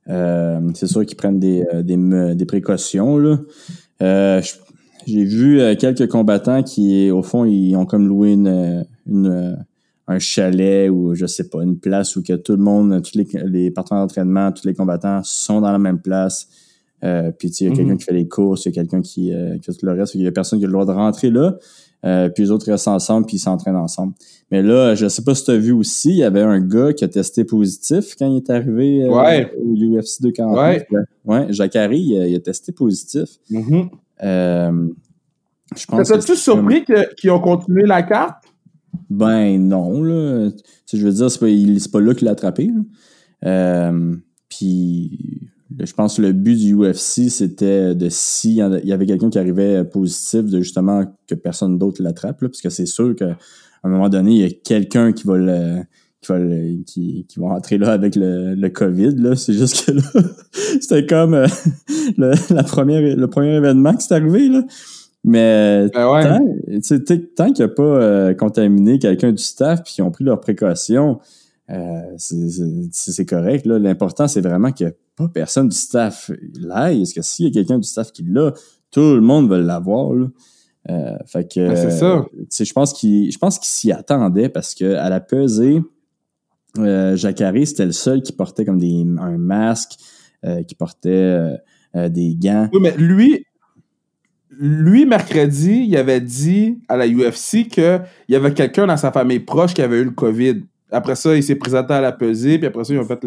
Euh, 0.10 0.60
c'est 0.74 0.88
sûr 0.88 1.06
qu'ils 1.06 1.16
prennent 1.16 1.40
des, 1.40 1.63
euh, 1.74 2.33
des, 2.36 2.45
précautions. 2.45 3.18
Là. 3.18 3.38
Euh, 4.01 4.42
j'ai 5.07 5.24
vu 5.24 5.59
quelques 5.77 6.07
combattants 6.07 6.63
qui, 6.63 7.09
au 7.12 7.24
fond, 7.24 7.45
ils 7.45 7.75
ont 7.75 7.86
comme 7.86 8.07
loué 8.07 8.33
une, 8.33 8.86
une, 9.07 9.57
un 10.07 10.19
chalet 10.19 10.89
ou 10.89 11.15
je 11.15 11.25
sais 11.25 11.50
pas, 11.50 11.63
une 11.63 11.80
place 11.80 12.15
où 12.15 12.24
que 12.24 12.33
tout 12.33 12.54
le 12.56 12.63
monde, 12.63 13.01
tous 13.01 13.18
les, 13.18 13.27
les 13.45 13.71
partenaires 13.71 14.04
d'entraînement, 14.04 14.51
tous 14.51 14.68
les 14.68 14.74
combattants 14.74 15.21
sont 15.24 15.62
dans 15.62 15.71
la 15.71 15.80
même 15.80 16.00
place. 16.00 16.48
Euh, 17.04 17.31
puis 17.31 17.50
il 17.50 17.68
y 17.68 17.71
a 17.71 17.75
quelqu'un 17.75 17.94
mm-hmm. 17.94 17.98
qui 17.98 18.04
fait 18.06 18.13
les 18.13 18.27
courses, 18.27 18.65
il 18.65 18.69
y 18.69 18.71
a 18.71 18.75
quelqu'un 18.75 19.01
qui, 19.01 19.31
qui 19.31 19.63
fait 19.63 19.74
tout 19.74 19.86
le 19.86 19.94
reste. 19.94 20.15
Il 20.15 20.21
y 20.21 20.27
a 20.27 20.31
personne 20.31 20.59
qui 20.59 20.65
a 20.65 20.68
le 20.68 20.74
droit 20.74 20.86
de 20.86 20.92
rentrer 20.92 21.30
là. 21.30 21.57
Euh, 22.06 22.30
puis 22.30 22.44
les 22.44 22.51
autres 22.51 22.69
restent 22.69 22.88
ensemble, 22.88 23.25
puis 23.25 23.38
ils 23.38 23.39
s'entraînent 23.39 23.75
ensemble. 23.75 24.13
Mais 24.51 24.62
là, 24.62 24.95
je 24.95 25.07
sais 25.07 25.24
pas 25.24 25.33
si 25.33 25.45
tu 25.45 25.51
as 25.51 25.57
vu 25.57 25.71
aussi, 25.71 26.12
il 26.12 26.18
y 26.18 26.24
avait 26.24 26.42
un 26.42 26.59
gars 26.59 26.94
qui 26.94 27.04
a 27.04 27.07
testé 27.07 27.44
positif 27.44 28.15
quand 28.18 28.31
il 28.31 28.38
est 28.38 28.50
arrivé 28.50 29.04
euh, 29.04 29.45
au 29.57 29.74
UFC 29.74 30.21
249. 30.21 30.83
Ouais, 30.92 31.00
ouais 31.25 31.48
Jacari, 31.50 32.00
il, 32.00 32.36
a 32.36 32.39
testé 32.39 32.71
positif. 32.71 33.27
Mm-hmm. 33.51 33.89
Euh, 34.24 34.90
je 35.75 35.86
pense 35.86 36.08
T'as-tu 36.08 36.36
surpris 36.36 36.86
qu'ils 37.18 37.31
ont 37.31 37.40
continué 37.40 37.86
la 37.86 38.04
carte? 38.04 38.44
Ben 39.10 39.58
non, 39.58 40.02
là. 40.04 40.50
je 40.92 41.06
veux 41.06 41.14
dire, 41.14 41.31
c'est 41.31 41.40
pas, 41.40 41.92
pas 41.92 42.02
là 42.02 42.14
qu'il 42.14 42.25
l'a 42.25 42.31
attrapé. 42.31 42.69
Euh, 43.46 44.16
puis 44.50 45.50
je 45.80 45.94
pense 45.94 46.18
que 46.18 46.22
le 46.22 46.31
but 46.31 46.58
du 46.58 46.75
UFC, 46.75 47.30
c'était 47.30 47.96
de 47.96 48.10
si 48.10 48.56
il 48.56 48.81
y 48.86 48.94
avait 48.94 49.06
quelqu'un 49.06 49.30
qui 49.30 49.40
arrivait 49.40 49.84
positif, 49.84 50.46
de 50.46 50.62
justement 50.62 51.06
que 51.28 51.36
personne 51.36 51.78
d'autre 51.78 52.02
l'attrape, 52.02 52.40
parce 52.40 52.62
que 52.62 52.69
c'est 52.69 52.86
sûr 52.86 53.16
qu'à 53.16 53.38
un 53.84 53.90
moment 53.90 54.10
donné, 54.10 54.31
il 54.31 54.42
y 54.42 54.46
a 54.46 54.50
quelqu'un 54.50 55.12
qui 55.12 55.28
va 55.28 55.38
le 55.38 55.81
qui 56.28 56.34
va, 56.34 56.40
qui, 56.86 57.26
qui 57.28 57.40
va 57.40 57.50
rentrer 57.50 57.78
là 57.78 57.92
avec 57.92 58.16
le, 58.16 58.56
le 58.56 58.70
COVID. 58.70 59.16
Là. 59.16 59.36
C'est 59.36 59.54
juste 59.54 59.86
que 59.86 59.92
là, 59.92 60.02
c'était 60.82 61.06
comme 61.06 61.34
euh, 61.34 61.48
le, 62.18 62.34
la 62.54 62.64
première, 62.64 63.16
le 63.16 63.28
premier 63.28 63.56
événement 63.56 63.94
qui 63.96 64.06
s'est 64.06 64.16
arrivé. 64.16 64.50
Là. 64.50 64.64
Mais 65.24 65.90
ben 65.94 66.80
tant, 67.36 67.52
qu'il 67.52 67.66
n'a 67.66 67.68
pas 67.70 67.84
euh, 67.84 68.34
contaminé 68.34 69.00
quelqu'un 69.00 69.32
du 69.32 69.44
staff 69.44 69.84
puis 69.84 69.94
qu'ils 69.94 70.04
ont 70.04 70.12
pris 70.12 70.24
leurs 70.24 70.40
précautions, 70.40 71.20
euh, 71.70 72.16
c'est 72.18 73.26
correct. 73.26 73.66
L'important, 73.66 74.28
c'est 74.28 74.42
vraiment 74.42 74.72
que 74.72 74.96
pas 75.18 75.28
personne 75.28 75.68
du 75.68 75.76
staff 75.76 76.31
l'aille. 76.60 77.02
Est-ce 77.02 77.14
que 77.14 77.22
s'il 77.22 77.48
y 77.48 77.50
a 77.50 77.52
quelqu'un 77.52 77.80
du 77.80 77.88
staff 77.88 78.12
qui 78.12 78.24
l'a, 78.24 78.54
tout 78.92 79.16
le 79.16 79.22
monde 79.22 79.50
va 79.50 79.57
l'avoir. 79.57 80.14
Euh, 80.90 81.18
fait 81.26 81.52
que, 81.52 81.68
ben, 81.68 81.76
c'est 81.76 81.92
ça. 81.92 82.26
je 82.64 82.74
pense 82.74 82.94
qu'il, 82.94 83.30
qu'il 83.30 83.50
s'y 83.64 83.92
attendait 83.92 84.48
parce 84.48 84.74
que 84.74 84.96
à 84.96 85.10
la 85.10 85.19
pesée, 85.19 85.81
euh, 86.78 87.16
Jacare, 87.16 87.54
c'était 87.66 87.86
le 87.86 87.92
seul 87.92 88.21
qui 88.21 88.33
portait 88.33 88.66
comme 88.66 88.81
un 89.19 89.38
masque, 89.38 89.97
euh, 90.45 90.64
qui 90.64 90.76
portait 90.76 91.09
euh, 91.95 92.09
des 92.09 92.36
gants. 92.36 92.69
Mais 92.80 92.95
lui, 92.97 93.45
lui, 94.52 95.06
mercredi, 95.06 95.86
il 95.88 95.97
avait 95.97 96.21
dit 96.21 96.80
à 96.88 96.97
la 96.97 97.07
UFC 97.07 97.68
qu'il 97.68 98.02
y 98.30 98.36
avait 98.36 98.54
quelqu'un 98.54 98.88
dans 98.88 98.97
sa 98.97 99.12
famille 99.12 99.40
proche 99.40 99.74
qui 99.74 99.81
avait 99.81 100.00
eu 100.00 100.06
le 100.06 100.12
COVID. 100.12 100.64
Après 100.92 101.16
ça, 101.16 101.36
il 101.36 101.44
s'est 101.44 101.56
présenté 101.56 101.94
à 101.94 102.02
la 102.02 102.12
pesée, 102.12 102.57
puis 102.57 102.68
après 102.68 102.83
ça, 102.83 102.94
ils 102.94 103.00
ont 103.00 103.06
fait 103.06 103.19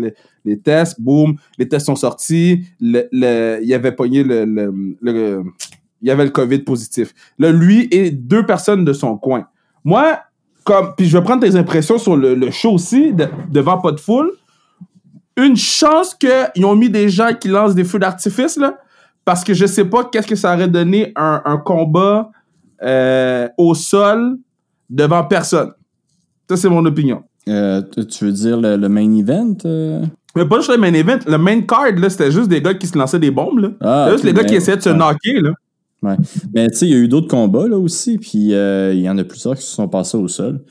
les, 0.44 0.58
tests, 0.58 1.00
boum, 1.00 1.36
les 1.58 1.68
tests 1.68 1.86
sont 1.86 1.96
sortis, 1.96 2.64
il 2.80 3.74
avait 3.74 3.92
pogné 3.92 4.24
le, 4.24 4.94
il 6.00 6.10
avait 6.10 6.24
le 6.24 6.30
COVID 6.30 6.60
positif. 6.60 7.12
Là, 7.38 7.52
lui 7.52 7.86
et 7.90 8.10
deux 8.10 8.46
personnes 8.46 8.84
de 8.84 8.94
son 8.94 9.18
coin. 9.18 9.46
Moi, 9.84 10.20
comme, 10.64 10.94
puis 10.96 11.06
je 11.06 11.16
vais 11.16 11.24
prendre 11.24 11.42
tes 11.42 11.56
impressions 11.56 11.98
sur 11.98 12.16
le, 12.16 12.50
show 12.50 12.72
aussi, 12.72 13.12
devant 13.50 13.78
pas 13.78 13.92
de 13.92 14.00
foule. 14.00 14.32
Une 15.36 15.56
chance 15.56 16.14
qu'ils 16.14 16.64
ont 16.64 16.76
mis 16.76 16.90
des 16.90 17.08
gens 17.08 17.30
qui 17.38 17.48
lancent 17.48 17.74
des 17.74 17.84
feux 17.84 17.98
d'artifice, 17.98 18.56
là, 18.56 18.78
parce 19.24 19.44
que 19.44 19.54
je 19.54 19.66
sais 19.66 19.84
pas 19.84 20.04
qu'est-ce 20.04 20.26
que 20.26 20.34
ça 20.34 20.54
aurait 20.54 20.68
donné 20.68 21.12
un, 21.16 21.56
combat 21.64 22.30
euh, 22.82 23.48
au 23.56 23.74
sol 23.74 24.38
devant 24.88 25.24
personne. 25.24 25.72
Ça, 26.48 26.56
c'est 26.56 26.68
mon 26.68 26.84
opinion. 26.84 27.22
Euh, 27.48 27.82
tu 27.82 28.24
veux 28.24 28.32
dire 28.32 28.60
le, 28.60 28.88
main 28.88 29.16
event? 29.16 29.56
Euh? 29.64 30.04
Mais 30.36 30.44
pas 30.44 30.56
juste 30.56 30.70
le 30.70 30.78
main 30.78 30.92
event. 30.92 31.18
Le 31.26 31.38
main 31.38 31.60
card, 31.62 31.92
là, 31.96 32.10
c'était 32.10 32.30
juste 32.30 32.48
des 32.48 32.60
gars 32.60 32.74
qui 32.74 32.86
se 32.86 32.98
lançaient 32.98 33.18
des 33.18 33.30
bombes. 33.30 33.58
Là. 33.58 33.68
Ah, 33.80 34.08
juste 34.12 34.24
les 34.24 34.32
gars 34.32 34.44
qui 34.44 34.54
essayaient 34.54 34.76
de 34.76 34.82
se 34.82 34.90
knocker. 34.90 35.40
Là. 35.40 35.50
Ouais. 36.02 36.16
Mais 36.54 36.68
tu 36.70 36.76
sais, 36.76 36.86
il 36.86 36.92
y 36.92 36.94
a 36.94 36.98
eu 36.98 37.08
d'autres 37.08 37.28
combats 37.28 37.68
là 37.68 37.78
aussi, 37.78 38.18
puis 38.18 38.54
euh, 38.54 38.92
il 38.94 39.00
y 39.00 39.08
en 39.08 39.18
a 39.18 39.24
plusieurs 39.24 39.54
qui 39.54 39.62
se 39.62 39.74
sont 39.74 39.88
passés 39.88 40.16
au 40.16 40.28
sol. 40.28 40.62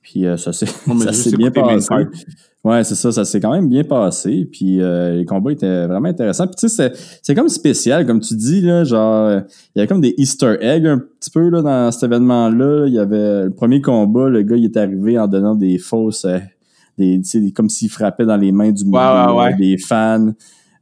Puis 0.00 0.24
ça 0.36 0.52
s'est 0.52 0.66
bien 1.36 1.50
passé. 1.50 1.94
Ouais, 2.66 2.82
c'est 2.82 2.96
ça, 2.96 3.12
ça 3.12 3.24
s'est 3.24 3.38
quand 3.38 3.52
même 3.52 3.68
bien 3.68 3.84
passé. 3.84 4.48
Puis 4.50 4.80
euh, 4.80 5.16
les 5.16 5.24
combats 5.24 5.52
étaient 5.52 5.86
vraiment 5.86 6.08
intéressants. 6.08 6.48
Puis 6.48 6.56
tu 6.56 6.68
sais, 6.68 6.92
c'est 7.22 7.34
comme 7.34 7.48
spécial, 7.48 8.04
comme 8.04 8.18
tu 8.18 8.34
dis, 8.34 8.60
là, 8.60 8.82
genre, 8.82 9.30
il 9.30 9.78
y 9.78 9.80
avait 9.80 9.86
comme 9.86 10.00
des 10.00 10.14
Easter 10.16 10.56
eggs 10.60 10.84
un 10.84 10.98
petit 10.98 11.30
peu 11.30 11.48
là, 11.48 11.62
dans 11.62 11.92
cet 11.92 12.02
événement-là. 12.02 12.86
Il 12.88 12.92
y 12.92 12.98
avait 12.98 13.44
le 13.44 13.50
premier 13.50 13.80
combat, 13.80 14.28
le 14.28 14.42
gars 14.42 14.56
il 14.56 14.64
est 14.64 14.76
arrivé 14.76 15.16
en 15.16 15.28
donnant 15.28 15.54
des 15.54 15.78
fausses. 15.78 16.24
Euh, 16.24 16.38
des, 16.98 17.20
comme 17.54 17.68
s'il 17.68 17.90
frappait 17.90 18.24
dans 18.24 18.36
les 18.36 18.50
mains 18.50 18.72
du 18.72 18.84
monde, 18.84 19.56
des 19.58 19.78
fans. 19.78 20.32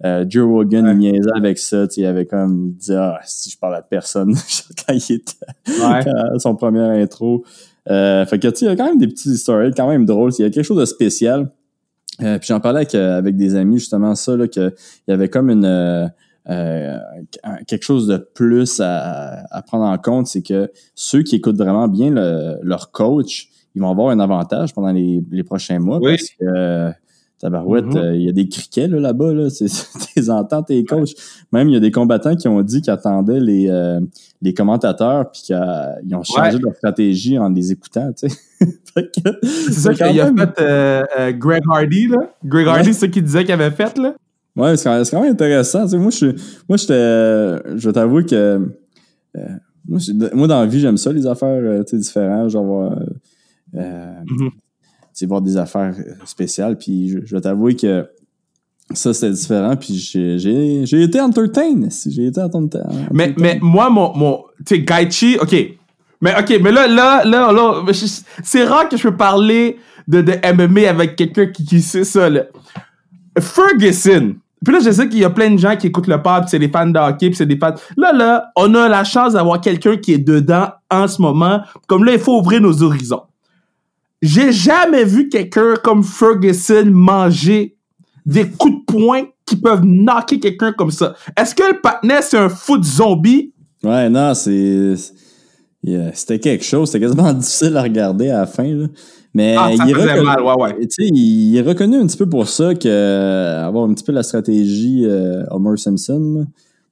Euh, 0.05 0.25
Joe 0.29 0.49
Rogan, 0.49 0.87
il 0.89 0.99
niaisait 0.99 1.31
avec 1.37 1.59
ça, 1.59 1.87
il 1.97 2.07
avait 2.07 2.27
comme, 2.27 2.71
il 2.73 2.77
disait, 2.77 2.97
ah, 2.97 3.21
si 3.25 3.51
je 3.51 3.59
parle 3.59 3.77
à 3.77 3.83
personne, 3.83 4.35
quand 4.87 4.95
il 4.95 5.15
était 5.15 5.33
son 6.39 6.57
premier 6.57 7.03
intro. 7.03 7.45
Euh, 7.91 8.25
fait 8.27 8.39
que, 8.39 8.49
tu 8.49 8.65
il 8.65 8.69
y 8.69 8.71
a 8.71 8.77
quand 8.77 8.87
même 8.87 8.99
des 8.99 9.09
petites 9.09 9.33
histoires 9.33 9.65
quand 9.77 9.89
même 9.89 10.07
drôles. 10.07 10.33
Il 10.39 10.43
y 10.43 10.45
a 10.45 10.51
quelque 10.51 10.65
chose 10.65 10.81
de 10.81 10.85
spécial. 10.85 11.51
Euh, 12.23 12.39
puis 12.39 12.49
j'en 12.49 12.61
parlais 12.61 12.81
avec, 12.81 12.95
euh, 12.95 13.19
avec, 13.19 13.37
des 13.37 13.57
amis, 13.57 13.79
justement, 13.79 14.15
ça, 14.15 14.37
là, 14.37 14.47
qu'il 14.47 14.73
y 15.09 15.13
avait 15.13 15.29
comme 15.29 15.51
une, 15.51 15.65
euh, 15.65 16.07
euh, 16.49 16.99
quelque 17.67 17.83
chose 17.83 18.07
de 18.07 18.17
plus 18.17 18.81
à, 18.81 19.45
à 19.51 19.63
prendre 19.63 19.85
en 19.85 19.99
compte, 19.99 20.27
c'est 20.27 20.43
que 20.43 20.71
ceux 20.95 21.23
qui 21.23 21.37
écoutent 21.37 21.57
vraiment 21.57 21.89
bien 21.89 22.11
leur 22.63 22.93
coach, 22.93 23.49
ils 23.75 23.83
vont 23.83 23.91
avoir 23.91 24.11
un 24.11 24.21
avantage 24.21 24.73
pendant 24.73 24.93
les, 24.93 25.23
les 25.31 25.43
prochains 25.43 25.81
mois 25.81 26.01
parce 26.01 26.29
que 26.39 26.93
Tabarouette, 27.45 27.87
mm-hmm. 27.87 28.15
il 28.15 28.23
y 28.23 28.29
a 28.29 28.33
des 28.33 28.49
criquets 28.49 28.89
là, 28.89 28.99
là-bas, 28.99 29.33
là. 29.35 29.51
C'est, 29.51 29.67
tes 30.15 30.31
ententes, 30.31 30.69
tes 30.69 30.85
coachs. 30.85 31.15
Même, 31.53 31.69
il 31.69 31.75
y 31.75 31.77
a 31.77 31.81
des 31.81 31.91
combattants 31.91 32.37
qui 32.37 32.49
ont 32.49 32.63
dit 32.63 32.81
qu'ils 32.81 32.93
attendaient 32.93 33.41
les, 33.41 33.71
les 34.43 34.55
commentateurs 34.55 35.31
puis 35.31 35.43
qu'ils 35.43 36.17
ont 36.17 36.23
changé 36.23 36.59
leur 36.59 36.75
stratégie 36.75 37.39
en 37.39 37.51
les 37.51 37.73
écoutant, 37.73 38.13
tu 38.13 38.29
sais. 38.29 38.37
c'est 39.43 39.73
ça 39.73 39.95
qu'il 39.95 40.21
a 40.21 40.27
fait 40.27 41.39
Greg 41.39 41.63
Hardy, 41.71 42.09
là. 42.09 42.35
Greg 42.45 42.67
Hardy, 42.67 42.95
c'est 42.95 43.07
ce 43.07 43.07
qu'il 43.07 43.25
disait 43.25 43.45
qu'il 43.45 43.53
avait 43.53 43.71
fait, 43.71 43.99
là. 43.99 44.15
Ouais, 44.57 44.77
c'est 44.77 44.89
quand, 45.11 45.21
même 45.21 45.33
intéressant. 45.33 45.87
moi, 45.99 46.11
je 46.11 46.27
moi, 46.69 46.77
je 46.77 47.87
vais 47.87 47.93
t'avouer 47.93 48.25
que 48.25 48.69
euh, 49.37 49.49
moi, 49.87 49.99
moi, 50.33 50.47
dans 50.47 50.61
la 50.61 50.67
vie, 50.67 50.81
j'aime 50.81 50.97
ça, 50.97 51.13
les 51.13 51.27
affaires 51.27 51.49
euh, 51.49 51.83
différentes, 51.93 52.51
genre 52.51 52.93
euh, 53.75 54.21
mm-hmm. 54.23 54.51
Voir 55.23 55.41
des 55.41 55.57
affaires 55.57 55.95
spéciales. 56.25 56.77
Puis 56.77 57.09
je, 57.25 57.35
vais 57.35 57.41
t'avouer 57.41 57.77
que 57.77 58.09
ça, 58.93 59.15
c'était 59.15 59.33
différent. 59.33 59.77
Puis 59.77 59.95
j'ai, 59.95 61.03
été 61.03 61.21
entertain. 61.21 61.89
J'ai 62.07 62.27
été 62.27 62.41
entertain. 62.41 62.85
Mais, 63.13 63.35
mais 63.39 63.59
moi, 63.63 63.91
mon, 63.91 64.17
mon 64.17 64.45
tu 64.67 64.77
sais, 64.77 64.81
Gaichi, 64.81 65.39
OK. 65.41 65.55
Mais 66.21 66.35
OK, 66.39 66.59
mais 66.63 66.73
là, 66.73 66.87
là, 66.87 67.25
là, 67.25 67.53
là 67.53 67.83
c'est 68.43 68.65
rare 68.65 68.89
que 68.89 68.97
je 68.97 69.09
peux 69.09 69.17
parler 69.17 69.77
de, 70.09 70.23
de 70.23 70.33
MMA 70.55 70.89
avec 70.89 71.17
quelqu'un 71.17 71.47
qui, 71.47 71.65
qui 71.65 71.81
sait 71.81 72.05
ça. 72.05 72.29
Ferguson, 73.39 74.37
puis 74.65 74.73
là, 74.73 74.81
je 74.81 74.91
sais 74.91 75.09
qu'il 75.09 75.19
y 75.19 75.25
a 75.25 75.31
plein 75.31 75.51
de 75.51 75.59
gens 75.59 75.77
qui 75.77 75.89
écoutent 75.89 76.07
le 76.07 76.23
pop, 76.23 76.45
c'est 76.47 76.59
des 76.59 76.69
fans 76.69 76.87
de 76.87 76.99
hockey, 76.99 77.29
puis 77.29 77.37
c'est 77.37 77.47
des 77.47 77.59
fans. 77.59 77.75
Là, 77.97 78.13
là, 78.13 78.51
on 78.57 78.75
a 78.75 78.89
la 78.89 79.05
chance 79.05 79.35
d'avoir 79.35 79.61
quelqu'un 79.61 79.99
qui 79.99 80.15
est 80.15 80.19
dedans 80.19 80.69
en 80.91 81.07
ce 81.07 81.21
moment. 81.21 81.61
Comme 81.87 82.05
là, 82.05 82.13
il 82.13 82.19
faut 82.19 82.39
ouvrir 82.39 82.63
nos 82.63 82.83
horizons. 82.83 83.23
J'ai 84.25 84.53
jamais 84.53 85.05
vu 85.05 85.29
quelqu'un 85.29 85.75
comme 85.83 86.03
Ferguson 86.03 86.87
manger 86.87 87.77
des 88.25 88.49
coups 88.49 88.77
de 88.79 88.85
poing 88.87 89.25
qui 89.45 89.57
peuvent 89.57 89.85
knocker 89.85 90.41
quelqu'un 90.41 90.73
comme 90.73 90.91
ça. 90.91 91.15
Est-ce 91.39 91.55
que 91.55 91.63
le 91.63 91.79
patinet, 91.83 92.23
c'est 92.23 92.39
un 92.39 92.49
foot 92.49 92.83
zombie? 92.83 93.53
Ouais, 93.83 94.09
non, 94.09 94.33
c'est. 94.33 94.95
C'était 96.15 96.39
quelque 96.39 96.65
chose. 96.65 96.91
C'était 96.91 97.05
quasiment 97.05 97.31
difficile 97.35 97.77
à 97.77 97.83
regarder 97.83 98.31
à 98.31 98.39
la 98.41 98.47
fin. 98.47 98.65
Là. 98.65 98.87
Mais 99.35 99.57
ah, 99.59 99.71
il, 99.71 99.91
est 99.91 99.93
reconnu, 99.93 101.11
il 101.13 101.57
est 101.59 101.61
reconnu 101.61 101.97
un 101.99 102.07
petit 102.07 102.17
peu 102.17 102.29
pour 102.29 102.49
ça 102.49 102.75
que 102.75 102.89
euh, 102.89 103.67
avoir 103.67 103.85
un 103.85 103.93
petit 103.93 104.05
peu 104.05 104.13
la 104.13 104.23
stratégie 104.23 105.05
euh, 105.05 105.45
Homer 105.51 105.77
Simpson, 105.77 106.47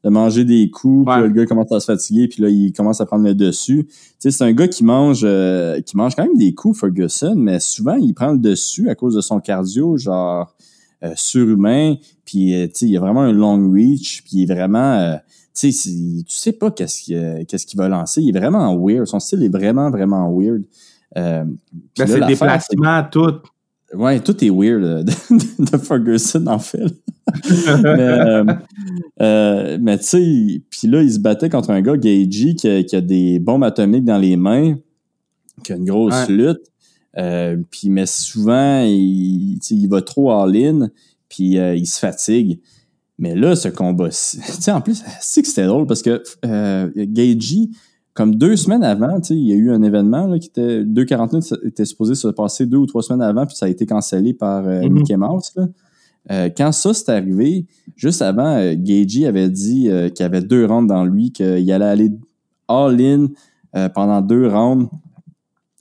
de 0.04 0.10
manger 0.10 0.44
des 0.44 0.70
coups, 0.70 1.10
puis 1.10 1.20
le 1.22 1.28
gars 1.28 1.46
commence 1.46 1.70
à 1.72 1.80
se 1.80 1.86
fatiguer, 1.86 2.28
puis 2.28 2.42
là, 2.42 2.48
il 2.48 2.72
commence 2.72 3.00
à 3.00 3.06
prendre 3.06 3.24
le 3.24 3.34
dessus. 3.34 3.88
C'est 4.18 4.42
un 4.42 4.52
gars 4.52 4.68
qui 4.68 4.84
mange 4.84 5.22
euh, 5.24 5.80
qui 5.80 5.96
mange 5.96 6.14
quand 6.16 6.24
même 6.24 6.36
des 6.36 6.54
coups, 6.54 6.80
Ferguson, 6.80 7.34
mais 7.36 7.60
souvent, 7.60 7.94
il 7.94 8.12
prend 8.12 8.32
le 8.32 8.38
dessus 8.38 8.88
à 8.88 8.94
cause 8.94 9.14
de 9.14 9.20
son 9.20 9.40
cardio, 9.40 9.96
genre 9.96 10.54
surhumain, 11.16 11.96
puis 12.24 12.52
il 12.80 12.96
a 12.96 13.00
vraiment 13.00 13.22
un 13.22 13.32
long 13.32 13.72
reach, 13.72 14.22
puis 14.22 14.38
il 14.38 14.42
est 14.42 14.54
vraiment... 14.54 15.18
tu 15.52 15.72
sais, 15.72 15.90
tu 16.26 16.36
sais 16.36 16.52
pas 16.52 16.70
qu'est-ce 16.70 17.02
qu'il 17.02 17.44
qu'est-ce 17.48 17.66
qu'il 17.66 17.78
va 17.78 17.88
lancer. 17.88 18.22
Il 18.22 18.36
est 18.36 18.38
vraiment 18.38 18.76
weird. 18.76 19.06
Son 19.06 19.18
style 19.18 19.42
est 19.42 19.48
vraiment, 19.48 19.90
vraiment 19.90 20.32
weird. 20.32 20.62
Euh, 21.16 21.44
ben, 21.98 22.06
c'est 22.06 22.26
déplacement, 22.26 23.04
tout. 23.10 23.40
Ouais, 23.94 24.20
tout 24.20 24.44
est 24.44 24.50
weird 24.50 24.84
euh, 24.84 25.02
de, 25.58 25.76
Ferguson, 25.78 26.46
en 26.46 26.58
fait. 26.58 26.92
mais, 27.82 28.56
euh, 29.20 29.78
mais 29.80 29.98
tu 29.98 30.04
sais, 30.04 30.62
puis 30.70 30.88
là, 30.88 31.02
il 31.02 31.12
se 31.12 31.18
battait 31.18 31.50
contre 31.50 31.70
un 31.70 31.80
gars, 31.80 31.96
Gagey, 31.96 32.54
qui, 32.54 32.68
a, 32.68 33.00
des 33.00 33.38
bombes 33.38 33.64
atomiques 33.64 34.04
dans 34.04 34.18
les 34.18 34.36
mains, 34.36 34.76
qui 35.62 35.72
a 35.72 35.76
une 35.76 35.84
grosse 35.84 36.28
lutte. 36.28 36.62
puis, 37.70 37.90
mais 37.90 38.06
souvent, 38.06 38.82
il, 38.84 39.58
il 39.70 39.88
va 39.88 40.02
trop 40.02 40.32
all-in, 40.32 40.88
puis 41.28 41.56
il 41.56 41.86
se 41.86 41.98
fatigue. 41.98 42.60
Mais 43.22 43.36
là, 43.36 43.54
ce 43.54 43.68
combat, 43.68 44.08
tu 44.10 44.16
sais, 44.16 44.72
en 44.72 44.80
plus, 44.80 45.02
c'est 45.20 45.42
que 45.42 45.48
c'était 45.48 45.66
drôle 45.66 45.86
parce 45.86 46.02
que 46.02 46.22
euh, 46.44 46.90
Gagey, 46.96 47.68
comme 48.14 48.34
deux 48.34 48.56
semaines 48.56 48.84
avant, 48.84 49.18
il 49.30 49.48
y 49.48 49.52
a 49.52 49.56
eu 49.56 49.70
un 49.70 49.82
événement 49.82 50.26
là, 50.26 50.38
qui 50.38 50.48
était 50.48 50.84
2.49 50.84 51.66
était 51.66 51.84
supposé 51.84 52.14
se 52.14 52.28
passer 52.28 52.66
deux 52.66 52.76
ou 52.76 52.86
trois 52.86 53.02
semaines 53.02 53.22
avant, 53.22 53.46
puis 53.46 53.56
ça 53.56 53.66
a 53.66 53.68
été 53.68 53.86
cancellé 53.86 54.34
par 54.34 54.66
euh, 54.66 54.82
mm-hmm. 54.82 54.90
Mickey 54.90 55.16
Mouse. 55.16 55.54
Euh, 56.30 56.50
quand 56.56 56.72
ça 56.72 56.94
s'est 56.94 57.10
arrivé, 57.10 57.66
juste 57.96 58.22
avant, 58.22 58.56
euh, 58.56 58.74
avait 59.26 59.50
dit 59.50 59.88
euh, 59.88 60.08
qu'il 60.08 60.22
y 60.22 60.26
avait 60.26 60.40
deux 60.40 60.66
rounds 60.66 60.88
dans 60.88 61.04
lui, 61.04 61.32
qu'il 61.32 61.72
allait 61.72 61.84
aller 61.84 62.10
all-in 62.68 63.28
pendant 63.94 64.20
deux 64.20 64.48
rounds, 64.48 64.90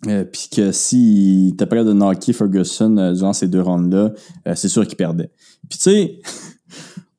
puis 0.03 0.49
que 0.55 0.71
s'il 0.71 1.49
était 1.49 1.65
prêt 1.65 1.83
de 1.83 1.91
knocker 1.91 2.33
Ferguson 2.33 3.13
durant 3.13 3.33
ces 3.33 3.47
deux 3.47 3.61
rounds-là, 3.61 4.13
c'est 4.55 4.69
sûr 4.69 4.87
qu'il 4.87 4.95
perdait. 4.95 5.29
Puis 5.69 5.77
tu 5.77 5.91
sais, 5.91 6.19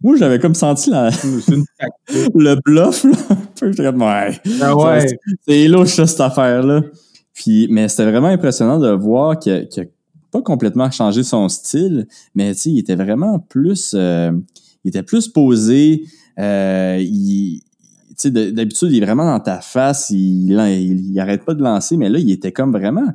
Moi, 0.02 0.16
j'avais 0.16 0.40
comme 0.40 0.54
senti 0.54 0.90
la... 0.90 1.10
le 2.08 2.60
bluff, 2.64 3.04
là. 3.04 3.12
Ouais. 3.62 4.40
Ah 4.60 4.76
ouais. 4.76 5.06
C'est 5.46 5.68
louche, 5.68 5.94
cette 5.94 6.20
affaire-là. 6.20 6.82
Puis, 7.32 7.68
mais 7.70 7.88
c'était 7.88 8.10
vraiment 8.10 8.28
impressionnant 8.28 8.78
de 8.78 8.90
voir 8.90 9.38
qu'il 9.38 9.52
a, 9.52 9.84
pas 10.30 10.42
complètement 10.42 10.90
changé 10.90 11.22
son 11.22 11.48
style, 11.48 12.06
mais 12.34 12.54
tu 12.54 12.60
sais, 12.60 12.70
il 12.70 12.78
était 12.78 12.96
vraiment 12.96 13.38
plus... 13.38 13.94
Euh, 13.94 14.32
il 14.84 14.88
était 14.88 15.02
plus 15.02 15.28
posé. 15.28 16.04
Euh, 16.38 16.98
il, 17.00 17.60
d'habitude, 18.24 18.92
il 18.92 19.02
est 19.02 19.04
vraiment 19.04 19.24
dans 19.24 19.40
ta 19.40 19.60
face, 19.60 20.10
il, 20.10 20.52
il, 20.52 21.10
il, 21.10 21.20
arrête 21.20 21.44
pas 21.44 21.54
de 21.54 21.62
lancer, 21.62 21.96
mais 21.96 22.08
là, 22.08 22.18
il 22.18 22.30
était 22.30 22.52
comme 22.52 22.72
vraiment. 22.72 23.12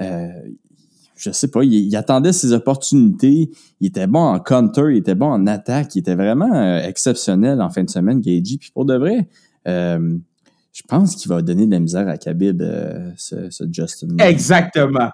Euh, 0.00 0.28
je 1.16 1.30
sais 1.30 1.48
pas, 1.48 1.64
il, 1.64 1.94
attendait 1.96 2.32
ses 2.32 2.52
opportunités. 2.52 3.50
Il 3.80 3.86
était 3.86 4.06
bon 4.06 4.20
en 4.20 4.38
counter, 4.40 4.90
il 4.90 4.98
était 4.98 5.14
bon 5.14 5.26
en 5.26 5.46
attaque, 5.46 5.94
il 5.94 6.00
était 6.00 6.14
vraiment 6.14 6.52
euh, 6.52 6.80
exceptionnel 6.80 7.60
en 7.62 7.70
fin 7.70 7.84
de 7.84 7.90
semaine, 7.90 8.20
Gagey. 8.20 8.58
Puis 8.58 8.70
pour 8.72 8.84
de 8.84 8.96
vrai, 8.96 9.28
euh, 9.66 10.16
je 10.72 10.82
pense 10.88 11.16
qu'il 11.16 11.28
va 11.28 11.42
donner 11.42 11.66
de 11.66 11.70
la 11.70 11.80
misère 11.80 12.08
à 12.08 12.16
Khabib, 12.16 12.60
euh, 12.62 13.10
ce, 13.16 13.48
Justin. 13.70 14.08
Exactement. 14.18 15.10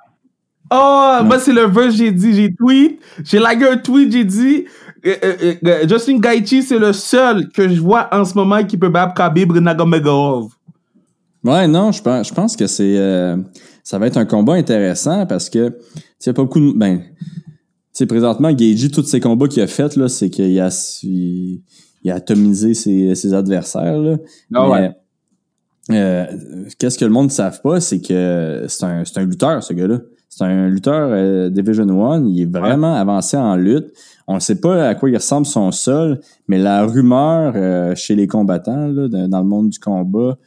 Oh, 0.73 1.19
moi, 1.25 1.39
c'est 1.39 1.53
le 1.53 1.67
verse 1.67 1.95
j'ai 1.97 2.13
dit, 2.13 2.33
j'ai 2.33 2.55
tweet, 2.55 3.01
j'ai 3.25 3.39
lagué 3.39 3.67
un 3.67 3.77
tweet, 3.77 4.13
j'ai 4.13 4.25
dit, 4.25 4.65
Justin 5.89 6.19
Gaethje, 6.19 6.63
c'est 6.63 6.79
le 6.79 6.93
seul 6.93 7.49
que 7.49 7.69
je 7.69 7.81
vois 7.81 8.09
en 8.13 8.25
ce 8.25 8.35
moment 8.35 8.63
qui 8.65 8.77
peut 8.77 8.89
battre 8.89 9.15
Khabib 9.15 9.53
Nagomedov. 9.53 10.53
Ouais, 11.43 11.67
non, 11.67 11.91
je 11.91 12.03
pense, 12.03 12.29
je 12.29 12.35
pense 12.35 12.57
que 12.57 12.67
c'est 12.67 12.97
ça 13.83 13.99
va 13.99 14.07
être 14.07 14.19
un 14.19 14.27
combat 14.27 14.55
intéressant 14.55 15.27
parce 15.27 15.51
que 15.51 15.77
tu 16.21 16.33
pas 16.33 16.43
beaucoup 16.43 16.61
de. 16.61 16.73
Ben, 16.77 17.03
tu 17.93 18.07
présentement, 18.07 18.53
Gagey, 18.53 18.89
tous 18.89 19.03
ses 19.03 19.21
combats 19.21 19.49
qu'il 19.49 19.63
a 19.63 19.67
fait, 19.67 19.97
là, 19.97 20.09
c'est 20.09 20.31
qu'il 20.31 20.61
a, 20.61 21.01
il, 21.03 21.63
a 22.09 22.15
atomisé 22.15 22.75
ses, 22.75 23.15
ses 23.15 23.35
adversaires. 23.35 23.99
Là. 23.99 24.17
Ah 24.55 24.71
ouais. 24.71 24.91
Euh, 25.91 26.27
qu'est-ce 26.79 26.99
que 26.99 27.05
le 27.05 27.11
monde 27.11 27.27
ne 27.27 27.33
savent 27.33 27.61
pas, 27.63 27.81
c'est 27.81 28.01
que 28.01 28.67
c'est 28.69 28.85
un, 28.85 29.03
un 29.17 29.25
lutteur, 29.25 29.63
ce 29.63 29.75
gars-là. 29.75 29.99
C'est 30.29 30.45
un 30.45 30.69
lutteur 30.69 31.11
euh, 31.13 31.51
Division 31.51 32.13
1. 32.13 32.27
Il 32.29 32.43
est 32.43 32.59
vraiment 32.59 32.95
avancé 32.95 33.37
en 33.37 33.57
lutte. 33.57 33.93
On 34.29 34.37
ne 34.37 34.41
sait 34.41 34.61
pas 34.61 34.89
à 34.89 34.95
quoi 34.95 35.11
il 35.11 35.17
ressemble 35.17 35.47
son 35.47 35.73
sol, 35.73 36.21
mais 36.47 36.59
la 36.59 36.87
rumeur 36.87 37.55
euh, 37.57 37.95
chez 37.97 38.15
les 38.15 38.29
combattants 38.29 38.87
là, 38.87 39.09
dans 39.09 39.41
le 39.41 39.47
monde 39.47 39.71
du 39.71 39.79
combat, 39.81 40.39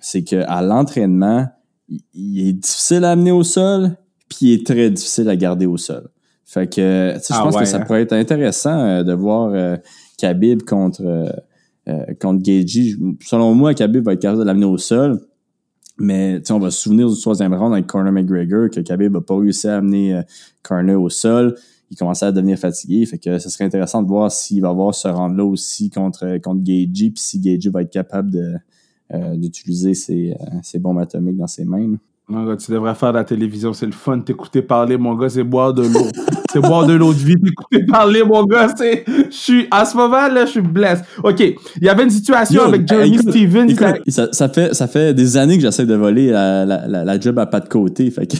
c'est 0.00 0.24
qu'à 0.24 0.60
l'entraînement, 0.60 1.46
il 2.12 2.48
est 2.48 2.52
difficile 2.52 3.04
à 3.04 3.12
amener 3.12 3.32
au 3.32 3.42
sol, 3.42 3.96
puis 4.28 4.38
il 4.42 4.52
est 4.54 4.66
très 4.66 4.90
difficile 4.90 5.28
à 5.28 5.36
garder 5.36 5.66
au 5.66 5.76
sol. 5.76 6.10
Fait 6.54 6.68
que, 6.68 7.14
je 7.16 7.34
ah 7.34 7.40
pense 7.42 7.56
que 7.56 7.64
ça 7.64 7.78
hein. 7.78 7.80
pourrait 7.80 8.02
être 8.02 8.12
intéressant 8.12 8.78
euh, 8.78 9.02
de 9.02 9.12
voir 9.12 9.50
euh, 9.52 9.76
Khabib 10.18 10.62
contre, 10.62 11.04
euh, 11.04 11.28
euh 11.88 12.14
contre 12.20 12.42
Gagey. 12.42 12.96
Selon 13.20 13.54
moi, 13.54 13.74
Khabib 13.74 14.04
va 14.04 14.12
être 14.14 14.22
capable 14.22 14.40
de 14.40 14.46
l'amener 14.46 14.66
au 14.66 14.78
sol. 14.78 15.20
Mais 15.96 16.42
on 16.50 16.58
va 16.58 16.72
se 16.72 16.80
souvenir 16.80 17.08
du 17.08 17.20
troisième 17.20 17.54
round 17.54 17.72
avec 17.72 17.86
Conor 17.86 18.12
McGregor 18.12 18.68
que 18.68 18.80
Khabib 18.80 19.12
n'a 19.12 19.20
pas 19.20 19.36
réussi 19.36 19.68
à 19.68 19.76
amener 19.76 20.20
Conor 20.64 21.00
au 21.00 21.08
sol. 21.08 21.54
Il 21.90 21.96
commençait 21.96 22.26
à 22.26 22.32
devenir 22.32 22.58
fatigué. 22.58 23.06
Fait 23.06 23.18
que 23.18 23.38
ce 23.38 23.48
serait 23.48 23.64
intéressant 23.64 24.02
de 24.02 24.08
voir 24.08 24.32
s'il 24.32 24.60
va 24.60 24.70
avoir 24.70 24.92
ce 24.92 25.06
round-là 25.06 25.44
aussi 25.44 25.90
contre, 25.90 26.38
contre 26.38 26.64
puis 26.64 27.12
si 27.14 27.38
Gagey 27.38 27.70
va 27.70 27.82
être 27.82 27.92
capable 27.92 28.32
de, 28.32 28.54
euh, 29.12 29.36
d'utiliser 29.36 29.92
ses, 29.92 30.34
euh, 30.40 30.78
bombes 30.78 30.98
atomiques 30.98 31.36
dans 31.36 31.46
ses 31.46 31.66
mains. 31.66 31.96
Mon 32.26 32.46
gars, 32.46 32.56
tu 32.56 32.72
devrais 32.72 32.94
faire 32.94 33.12
de 33.12 33.18
la 33.18 33.24
télévision. 33.24 33.74
C'est 33.74 33.84
le 33.84 33.92
fun 33.92 34.18
t'écouter 34.20 34.62
parler, 34.62 34.96
mon 34.96 35.14
gars. 35.14 35.28
C'est 35.28 35.44
boire 35.44 35.74
de 35.74 35.82
l'eau. 35.82 36.08
c'est 36.54 36.60
boire 36.60 36.86
de 36.86 36.92
l'eau 36.92 37.12
de 37.12 37.18
vie. 37.18 37.34
T'écouter 37.44 37.84
parler, 37.86 38.22
mon 38.22 38.44
gars. 38.44 38.68
C'est, 38.76 39.04
je 39.06 39.36
suis, 39.36 39.66
à 39.70 39.84
ce 39.84 39.96
moment-là, 39.96 40.46
je 40.46 40.52
suis 40.52 40.60
blessé. 40.60 41.02
OK. 41.22 41.40
Il 41.40 41.56
y 41.82 41.88
avait 41.88 42.04
une 42.04 42.10
situation 42.10 42.62
avec 42.62 42.88
Jeremy 42.88 43.18
Stevens. 43.18 43.68
ça, 44.08 44.28
ça, 44.32 44.48
fait, 44.48 44.72
ça 44.74 44.86
fait 44.86 45.12
des 45.12 45.36
années 45.36 45.56
que 45.56 45.62
j'essaie 45.62 45.86
de 45.86 45.94
voler 45.94 46.30
la, 46.30 46.64
la, 46.64 46.86
la, 46.86 47.20
job 47.20 47.38
à 47.38 47.46
pas 47.46 47.60
de 47.60 47.68
côté. 47.68 48.10
Fait 48.10 48.26
que... 48.26 48.36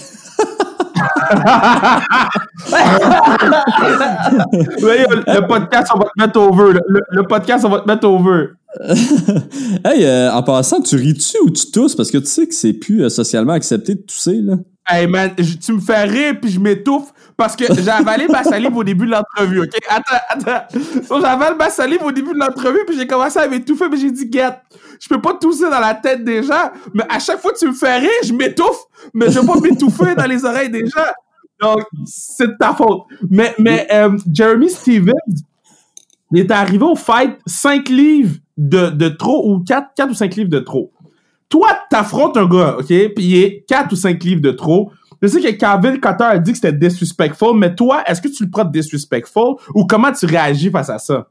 le 5.26 5.46
podcast, 5.46 5.90
on 5.94 5.98
va 5.98 6.04
te 6.04 6.20
mettre 6.20 6.40
over. 6.40 6.72
Le, 6.86 7.00
le 7.10 7.22
podcast, 7.24 7.64
on 7.64 7.70
va 7.70 7.80
te 7.80 7.88
mettre 7.88 8.06
over. 8.06 8.46
hey, 9.84 10.04
euh, 10.04 10.32
en 10.32 10.42
passant, 10.42 10.80
tu 10.80 10.96
ris-tu 10.96 11.36
ou 11.44 11.50
tu 11.50 11.70
tousses? 11.70 11.94
Parce 11.94 12.10
que 12.10 12.18
tu 12.18 12.26
sais 12.26 12.46
que 12.46 12.54
c'est 12.54 12.72
plus 12.72 13.04
euh, 13.04 13.08
socialement 13.08 13.52
accepté 13.52 13.94
de 13.94 14.00
tousser, 14.00 14.40
là. 14.40 14.54
Hey 14.86 15.06
man, 15.06 15.30
tu 15.34 15.72
me 15.72 15.80
fais 15.80 16.04
rire 16.04 16.34
puis 16.42 16.50
je 16.50 16.60
m'étouffe 16.60 17.13
parce 17.36 17.56
que 17.56 17.64
j'ai 17.74 17.90
avalé 17.90 18.28
ma 18.28 18.44
salive 18.44 18.76
au 18.76 18.84
début 18.84 19.06
de 19.06 19.12
l'entrevue, 19.12 19.62
ok? 19.62 19.76
Attends, 19.88 20.16
attends. 20.28 21.20
J'avale 21.20 21.56
ma 21.56 21.70
salive 21.70 22.02
au 22.02 22.12
début 22.12 22.32
de 22.32 22.38
l'entrevue 22.38 22.84
puis 22.86 22.96
j'ai 22.96 23.06
commencé 23.06 23.38
à 23.38 23.48
m'étouffer 23.48 23.88
mais 23.88 23.96
j'ai 23.96 24.10
dit, 24.10 24.28
get, 24.30 24.60
je 25.00 25.08
peux 25.08 25.20
pas 25.20 25.34
tousser 25.34 25.64
dans 25.64 25.80
la 25.80 25.94
tête 25.94 26.24
des 26.24 26.42
gens, 26.42 26.70
mais 26.92 27.04
à 27.08 27.18
chaque 27.18 27.40
fois 27.40 27.52
que 27.52 27.58
tu 27.58 27.66
me 27.66 27.72
fais 27.72 27.98
rire, 27.98 28.10
je 28.24 28.32
m'étouffe, 28.32 28.84
mais 29.12 29.30
je 29.30 29.40
vais 29.40 29.46
pas 29.46 29.58
m'étouffer 29.60 30.14
dans 30.14 30.26
les 30.26 30.44
oreilles 30.44 30.70
des 30.70 30.86
gens. 30.86 31.12
Donc, 31.60 31.82
c'est 32.04 32.48
de 32.48 32.56
ta 32.58 32.74
faute. 32.74 33.02
Mais, 33.30 33.54
mais 33.58 33.86
euh, 33.92 34.16
Jeremy 34.32 34.70
Stevens, 34.70 35.12
il 36.32 36.40
est 36.40 36.50
arrivé 36.50 36.84
au 36.84 36.96
fight 36.96 37.38
5 37.46 37.88
livres 37.88 38.36
de, 38.56 38.90
de 38.90 39.08
trop 39.08 39.50
ou 39.50 39.60
4, 39.60 39.88
4 39.96 40.10
ou 40.10 40.14
5 40.14 40.34
livres 40.36 40.50
de 40.50 40.58
trop. 40.58 40.92
Toi, 41.48 41.68
t'affrontes 41.90 42.36
un 42.36 42.46
gars, 42.46 42.76
OK, 42.78 42.86
puis 42.86 43.14
il 43.18 43.36
est 43.36 43.64
4 43.68 43.92
ou 43.92 43.96
5 43.96 44.22
livres 44.24 44.40
de 44.40 44.50
trop. 44.50 44.90
Je 45.22 45.28
sais 45.28 45.40
que 45.40 45.50
Calvin 45.50 45.98
Cotter 45.98 46.24
a 46.24 46.38
dit 46.38 46.52
que 46.52 46.58
c'était 46.58 46.72
disrespectful, 46.72 47.58
mais 47.58 47.74
toi, 47.74 48.02
est-ce 48.06 48.20
que 48.20 48.28
tu 48.28 48.44
le 48.44 48.50
prends 48.50 48.64
disrespectful 48.64 49.56
ou 49.74 49.86
comment 49.86 50.12
tu 50.12 50.26
réagis 50.26 50.70
face 50.70 50.90
à 50.90 50.98
ça? 50.98 51.28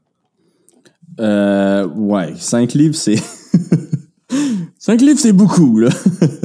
Euh, 1.20 1.86
ouais, 1.86 2.34
5 2.36 2.72
livres, 2.74 2.94
c'est. 2.94 3.16
5 4.78 5.00
livres, 5.00 5.18
c'est 5.18 5.32
beaucoup, 5.32 5.78
là. 5.78 5.88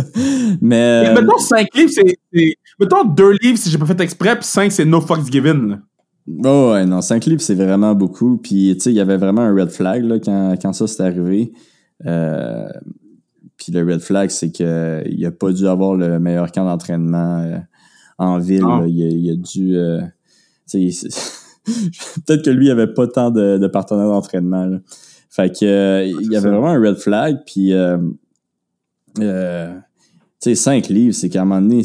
mais. 0.62 1.06
Et 1.08 1.14
mettons 1.14 1.38
5 1.38 1.68
livres, 1.76 1.92
c'est. 1.94 2.56
Mettons 2.80 3.04
2 3.04 3.32
livres 3.42 3.58
si 3.58 3.70
j'ai 3.70 3.78
pas 3.78 3.86
fait 3.86 4.00
exprès, 4.02 4.36
puis 4.36 4.46
5, 4.46 4.72
c'est 4.72 4.86
no 4.86 5.02
fucks 5.02 5.32
given, 5.32 5.70
là. 5.70 5.80
Oh 6.46 6.72
ouais, 6.74 6.86
non, 6.86 7.02
5 7.02 7.26
livres, 7.26 7.42
c'est 7.42 7.56
vraiment 7.56 7.96
beaucoup. 7.96 8.38
Puis, 8.38 8.76
tu 8.76 8.84
sais, 8.84 8.92
il 8.92 8.96
y 8.96 9.00
avait 9.00 9.18
vraiment 9.18 9.42
un 9.42 9.56
red 9.56 9.72
flag 9.72 10.04
là, 10.04 10.20
quand, 10.20 10.56
quand 10.62 10.74
ça 10.74 10.86
s'est 10.86 11.02
arrivé. 11.02 11.52
Euh, 12.06 12.70
puis 13.60 13.72
le 13.72 13.84
red 13.84 14.00
flag, 14.00 14.30
c'est 14.30 14.52
qu'il 14.52 15.26
a 15.26 15.32
pas 15.32 15.52
dû 15.52 15.68
avoir 15.68 15.96
le 15.96 16.20
meilleur 16.20 16.52
camp 16.52 16.66
d'entraînement 16.66 17.42
euh, 17.42 17.58
en 18.18 18.40
ville. 18.40 18.64
Ah. 18.66 18.84
Il, 18.88 19.32
a, 19.32 19.36
dû... 19.36 19.78
Euh, 19.78 20.02
peut-être 22.26 22.44
que 22.44 22.50
lui, 22.50 22.68
il 22.68 22.72
avait 22.72 22.94
pas 22.94 23.08
tant 23.08 23.32
de, 23.32 23.58
de 23.58 23.68
partenaires 23.68 24.08
d'entraînement. 24.08 24.80
Fait 25.30 25.54
que 25.54 26.08
il 26.08 26.32
y 26.32 26.38
avait 26.38 26.50
vraiment 26.50 26.70
un 26.70 26.80
red 26.80 26.96
flag. 26.96 27.40
Puis, 27.46 27.74
tu 29.16 29.24
sais, 30.40 30.56
5 30.56 30.88
livres, 30.88 31.14
c'est 31.14 31.30
qu'à 31.30 31.42
un 31.42 31.46
moment 31.46 31.62
donné, 31.62 31.84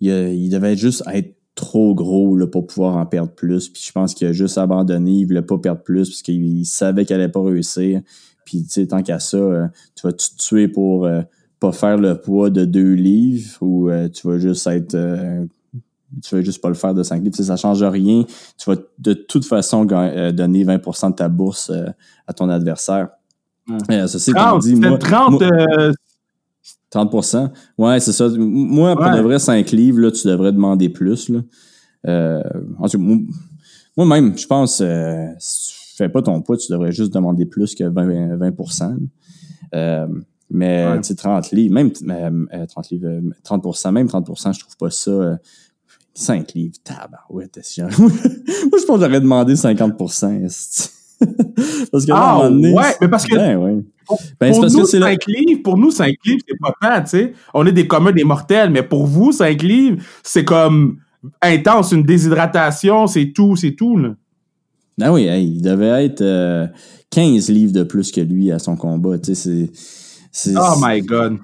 il, 0.00 0.10
il 0.10 0.50
devait 0.50 0.76
juste 0.76 1.02
être 1.12 1.36
trop 1.56 1.94
gros 1.94 2.36
là, 2.36 2.46
pour 2.46 2.66
pouvoir 2.66 2.96
en 2.96 3.06
perdre 3.06 3.32
plus. 3.32 3.68
Puis 3.68 3.82
je 3.84 3.90
pense 3.90 4.14
qu'il 4.14 4.28
a 4.28 4.32
juste 4.32 4.58
abandonné, 4.58 5.10
il 5.10 5.24
voulait 5.24 5.42
pas 5.42 5.58
perdre 5.58 5.82
plus 5.82 6.10
parce 6.10 6.22
qu'il 6.22 6.64
savait 6.66 7.04
qu'il 7.04 7.16
allait 7.16 7.30
pas 7.30 7.42
réussir. 7.42 8.02
Puis 8.46 8.62
tu 8.64 8.70
sais, 8.70 8.86
tant 8.86 9.02
qu'à 9.02 9.18
ça, 9.18 9.36
euh, 9.36 9.66
tu 9.94 10.06
vas 10.06 10.12
te 10.14 10.22
tuer 10.38 10.68
pour 10.68 11.04
euh, 11.04 11.20
pas 11.60 11.72
faire 11.72 11.98
le 11.98 12.18
poids 12.18 12.48
de 12.48 12.64
deux 12.64 12.94
livres 12.94 13.58
ou 13.60 13.90
euh, 13.90 14.08
tu 14.08 14.26
vas 14.26 14.38
juste 14.38 14.66
être 14.66 14.96
tu 16.22 16.34
vas 16.34 16.40
juste 16.40 16.62
pas 16.62 16.68
le 16.68 16.74
faire 16.74 16.94
de 16.94 17.02
5 17.02 17.16
livres. 17.16 17.36
Tu 17.36 17.42
sais, 17.42 17.48
ça 17.48 17.56
change 17.56 17.82
rien. 17.82 18.24
Tu 18.56 18.70
vas 18.70 18.76
de 18.98 19.12
toute 19.12 19.44
façon 19.44 19.84
donner 19.84 20.64
20% 20.64 21.10
de 21.10 21.14
ta 21.16 21.28
bourse 21.28 21.70
à 22.26 22.32
ton 22.32 22.48
adversaire. 22.48 23.08
ça, 23.90 24.06
c'est 24.06 24.32
30, 24.32 24.62
dit, 24.62 24.76
moi, 24.76 24.96
30 24.96 25.42
30% 26.94 27.50
Ouais, 27.76 28.00
c'est 28.00 28.12
ça. 28.12 28.28
Moi, 28.28 28.96
pour 28.96 29.10
de 29.10 29.20
vrai 29.20 29.38
5 29.38 29.70
livres, 29.72 30.00
là, 30.00 30.10
tu 30.10 30.26
devrais 30.28 30.52
demander 30.52 30.88
plus. 30.88 31.28
Là. 31.28 31.40
Euh, 32.06 32.42
moi-même, 33.96 34.36
je 34.36 34.46
pense, 34.46 34.80
euh, 34.80 35.26
si 35.38 35.72
tu 35.72 35.75
fais 35.96 36.08
pas 36.08 36.22
ton 36.22 36.40
poids, 36.42 36.56
tu 36.56 36.70
devrais 36.70 36.92
juste 36.92 37.12
demander 37.12 37.46
plus 37.46 37.74
que 37.74 37.84
20, 37.84 38.36
20 38.36 38.52
euh, 39.74 40.06
mais 40.50 40.96
tu 40.98 41.08
sais, 41.08 41.16
30 41.16 41.50
livres, 41.50 41.74
même 41.74 41.90
30 41.90 42.10
euh, 42.10 42.66
livres, 42.90 43.20
30 43.42 43.92
même 43.92 44.06
30% 44.06 44.54
je 44.54 44.60
trouve 44.60 44.76
pas 44.76 44.90
ça. 44.90 45.38
5 46.14 46.54
livres, 46.54 46.76
tabarouette. 46.82 47.60
moi, 47.78 47.90
je 47.90 48.86
pense 48.86 48.98
que 48.98 49.04
j'aurais 49.04 49.20
demandé 49.20 49.54
50 49.54 49.98
Parce 51.92 52.06
que 52.06 52.12
ah, 52.12 52.50
ouais, 52.50 52.94
mais 53.00 53.08
parce 53.08 53.24
que 53.24 53.34
ben, 53.34 53.56
ouais. 53.56 53.82
Ben, 54.38 54.52
pour, 54.52 54.64
nous, 54.64 54.86
5 54.86 55.26
livres, 55.26 55.62
pour 55.62 55.78
nous, 55.78 55.90
5 55.90 56.14
livres, 56.24 56.42
c'est 56.46 56.58
pas 56.58 56.72
tant, 56.80 57.02
tu 57.02 57.08
sais. 57.08 57.32
On 57.54 57.66
est 57.66 57.72
des 57.72 57.86
communs 57.86 58.12
des 58.12 58.24
mortels, 58.24 58.70
mais 58.70 58.82
pour 58.82 59.06
vous, 59.06 59.32
5 59.32 59.62
livres, 59.62 60.02
c'est 60.22 60.44
comme 60.44 60.98
intense, 61.42 61.92
une 61.92 62.02
déshydratation, 62.02 63.06
c'est 63.06 63.32
tout, 63.32 63.56
c'est 63.56 63.72
tout, 63.72 63.96
là. 63.96 64.14
Ah 65.00 65.12
oui, 65.12 65.24
il 65.24 65.60
devait 65.62 66.04
être 66.06 66.70
15 67.10 67.50
euh, 67.50 67.52
livres 67.52 67.72
de 67.72 67.82
plus 67.82 68.10
que 68.10 68.20
lui 68.20 68.50
à 68.50 68.58
son 68.58 68.76
combat, 68.76 69.18
tu 69.18 69.34
sais, 69.34 69.70
c'est... 70.32 70.54
Oh 70.56 70.74
my 70.80 71.00
God! 71.02 71.38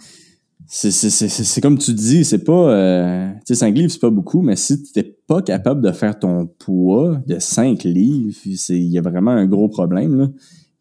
C'est 0.67 1.61
comme 1.61 1.77
tu 1.77 1.93
dis, 1.93 2.25
c'est 2.25 2.45
pas... 2.45 2.71
Euh, 2.71 3.31
tu 3.47 3.55
sais, 3.55 3.55
5 3.57 3.75
livres, 3.77 3.91
c'est 3.93 4.01
pas 4.01 4.11
beaucoup, 4.11 4.41
mais 4.41 4.57
si 4.57 4.83
tu 4.83 4.91
n'es 4.97 5.17
pas 5.27 5.43
capable 5.43 5.83
de 5.83 5.93
faire 5.93 6.19
ton 6.19 6.47
poids 6.47 7.21
de 7.27 7.39
5 7.39 7.83
livres, 7.85 8.37
il 8.45 8.87
y 8.87 8.99
a 8.99 9.03
vraiment 9.03 9.33
un 9.33 9.47
gros 9.47 9.69
problème, 9.69 10.19
là. 10.19 10.29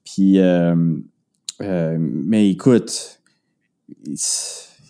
Puis... 0.03 0.39
Euh, 0.39 0.75
euh, 1.62 1.97
mais 1.99 2.49
écoute, 2.49 3.21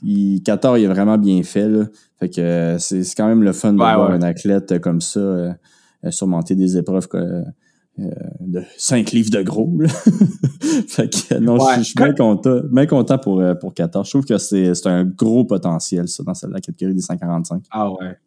il, 0.03 0.41
Qatar, 0.43 0.77
il 0.77 0.85
a 0.85 0.89
vraiment 0.89 1.17
bien 1.17 1.43
fait. 1.43 1.67
Là. 1.67 1.85
Fait 2.19 2.29
que 2.29 2.41
euh, 2.41 2.77
c'est 2.79 3.03
quand 3.15 3.27
même 3.27 3.43
le 3.43 3.53
fun 3.53 3.73
de 3.73 3.77
voir 3.77 4.11
un 4.11 4.21
athlète 4.21 4.79
comme 4.79 5.01
ça 5.01 5.19
euh, 5.19 5.53
surmonter 6.09 6.55
des 6.55 6.77
épreuves 6.77 7.07
de 7.97 8.63
5 8.77 9.12
livres 9.12 9.30
de 9.32 9.41
gros. 9.43 9.69
fait 10.88 11.10
que 11.10 11.39
non, 11.39 11.58
je, 11.77 11.84
suis 11.84 11.95
bien 11.95 12.13
content, 12.13 12.62
bien 12.71 12.86
content 12.86 13.17
pour, 13.17 13.43
pour 13.60 13.73
Qatar. 13.73 14.04
Je 14.04 14.10
trouve 14.10 14.25
que 14.25 14.38
c'est 14.38 14.88
un 14.88 15.06
gros 15.06 15.45
potentiel, 15.45 16.08
ça, 16.08 16.23
dans 16.23 16.34
la 16.49 16.62
catégorie 16.62 16.95
des 16.95 17.01
145. 17.01 17.63
Ah 17.71 17.91
ouais. 17.91 18.17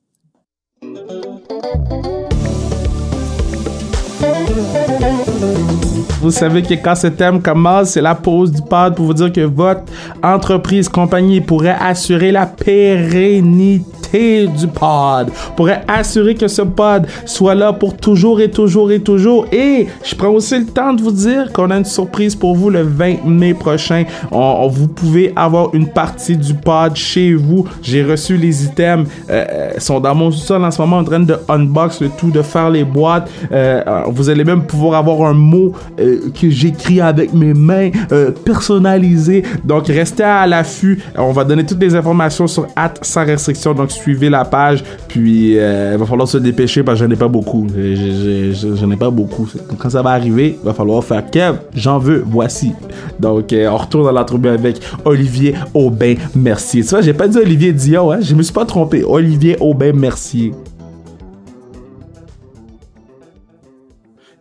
Vous 6.20 6.30
savez 6.30 6.62
que 6.62 6.74
quand 6.74 6.94
ce 6.94 7.08
thème 7.08 7.42
commence, 7.42 7.90
c'est 7.90 8.00
la 8.00 8.14
pause 8.14 8.52
du 8.52 8.62
pod 8.62 8.94
pour 8.94 9.06
vous 9.06 9.14
dire 9.14 9.32
que 9.32 9.42
votre 9.42 9.82
entreprise, 10.22 10.88
compagnie 10.88 11.40
pourrait 11.40 11.76
assurer 11.78 12.32
la 12.32 12.46
pérennité 12.46 13.84
du 14.14 14.68
pod, 14.68 15.30
pourrait 15.56 15.82
assurer 15.88 16.34
que 16.34 16.46
ce 16.46 16.62
pod 16.62 17.06
soit 17.26 17.54
là 17.54 17.72
pour 17.72 17.96
toujours 17.96 18.40
et 18.40 18.50
toujours 18.50 18.92
et 18.92 19.00
toujours. 19.00 19.46
Et 19.52 19.86
je 20.04 20.14
prends 20.14 20.28
aussi 20.28 20.58
le 20.58 20.66
temps 20.66 20.92
de 20.92 21.02
vous 21.02 21.10
dire 21.10 21.52
qu'on 21.52 21.70
a 21.70 21.78
une 21.78 21.84
surprise 21.84 22.36
pour 22.36 22.54
vous 22.54 22.70
le 22.70 22.82
20 22.82 23.24
mai 23.24 23.54
prochain. 23.54 24.04
Vous 24.30 24.88
pouvez 24.88 25.32
avoir 25.34 25.74
une 25.74 25.88
partie 25.88 26.36
du 26.36 26.54
pod 26.54 26.94
chez 26.94 27.34
vous. 27.34 27.66
J'ai 27.82 28.04
reçu 28.04 28.36
les 28.36 28.64
items, 28.64 29.08
euh, 29.30 29.44
euh 29.50 29.70
sont 29.78 30.00
dans 30.00 30.14
mon 30.14 30.30
sous-sol 30.30 30.64
en 30.64 30.70
ce 30.70 30.80
moment 30.80 30.98
en 30.98 31.04
train 31.04 31.20
de 31.20 31.36
unbox 31.48 32.00
le 32.00 32.08
tout, 32.08 32.30
de 32.30 32.42
faire 32.42 32.70
les 32.70 32.84
boîtes. 32.84 33.30
Euh, 33.52 33.82
vous 34.08 34.30
allez 34.30 34.44
même 34.44 34.62
pouvoir 34.62 35.00
avoir 35.00 35.28
un 35.28 35.34
mot 35.34 35.72
que 35.96 36.50
j'écris 36.50 37.00
avec 37.00 37.32
mes 37.32 37.54
mains 37.54 37.90
personnalisé. 38.44 39.42
Donc 39.64 39.88
restez 39.88 40.22
à 40.22 40.46
l'affût. 40.46 41.02
On 41.16 41.32
va 41.32 41.44
donner 41.44 41.66
toutes 41.66 41.80
les 41.80 41.94
informations 41.94 42.46
sur 42.46 42.66
at 42.76 42.94
sans 43.02 43.24
restriction. 43.24 43.74
Donc 43.74 43.90
suivez 44.04 44.28
la 44.28 44.44
page. 44.44 44.84
Puis, 45.08 45.58
euh, 45.58 45.92
il 45.94 45.98
va 45.98 46.06
falloir 46.06 46.28
se 46.28 46.38
dépêcher 46.38 46.82
parce 46.82 47.00
que 47.00 47.06
j'en 47.06 47.10
ai 47.10 47.16
pas 47.16 47.28
beaucoup. 47.28 47.66
J'en 47.68 48.90
ai 48.90 48.96
pas 48.96 49.10
beaucoup. 49.10 49.48
Quand 49.78 49.90
ça 49.90 50.02
va 50.02 50.10
arriver, 50.10 50.58
il 50.60 50.64
va 50.64 50.74
falloir 50.74 51.02
faire 51.02 51.28
Kev, 51.30 51.58
j'en 51.74 51.98
veux, 51.98 52.22
voici. 52.26 52.72
Donc, 53.18 53.52
euh, 53.52 53.68
on 53.68 53.76
retourne 53.76 54.04
dans 54.04 54.12
l'entrevue 54.12 54.48
avec 54.48 54.80
Olivier 55.04 55.54
Aubin-Mercier. 55.72 56.82
Tu 56.82 56.90
vois, 56.90 57.00
j'ai 57.00 57.14
pas 57.14 57.28
dit 57.28 57.38
Olivier 57.38 57.72
Dion, 57.72 58.12
hein? 58.12 58.20
Je 58.20 58.34
me 58.34 58.42
suis 58.42 58.52
pas 58.52 58.66
trompé. 58.66 59.02
Olivier 59.04 59.56
Aubin-Mercier. 59.60 60.52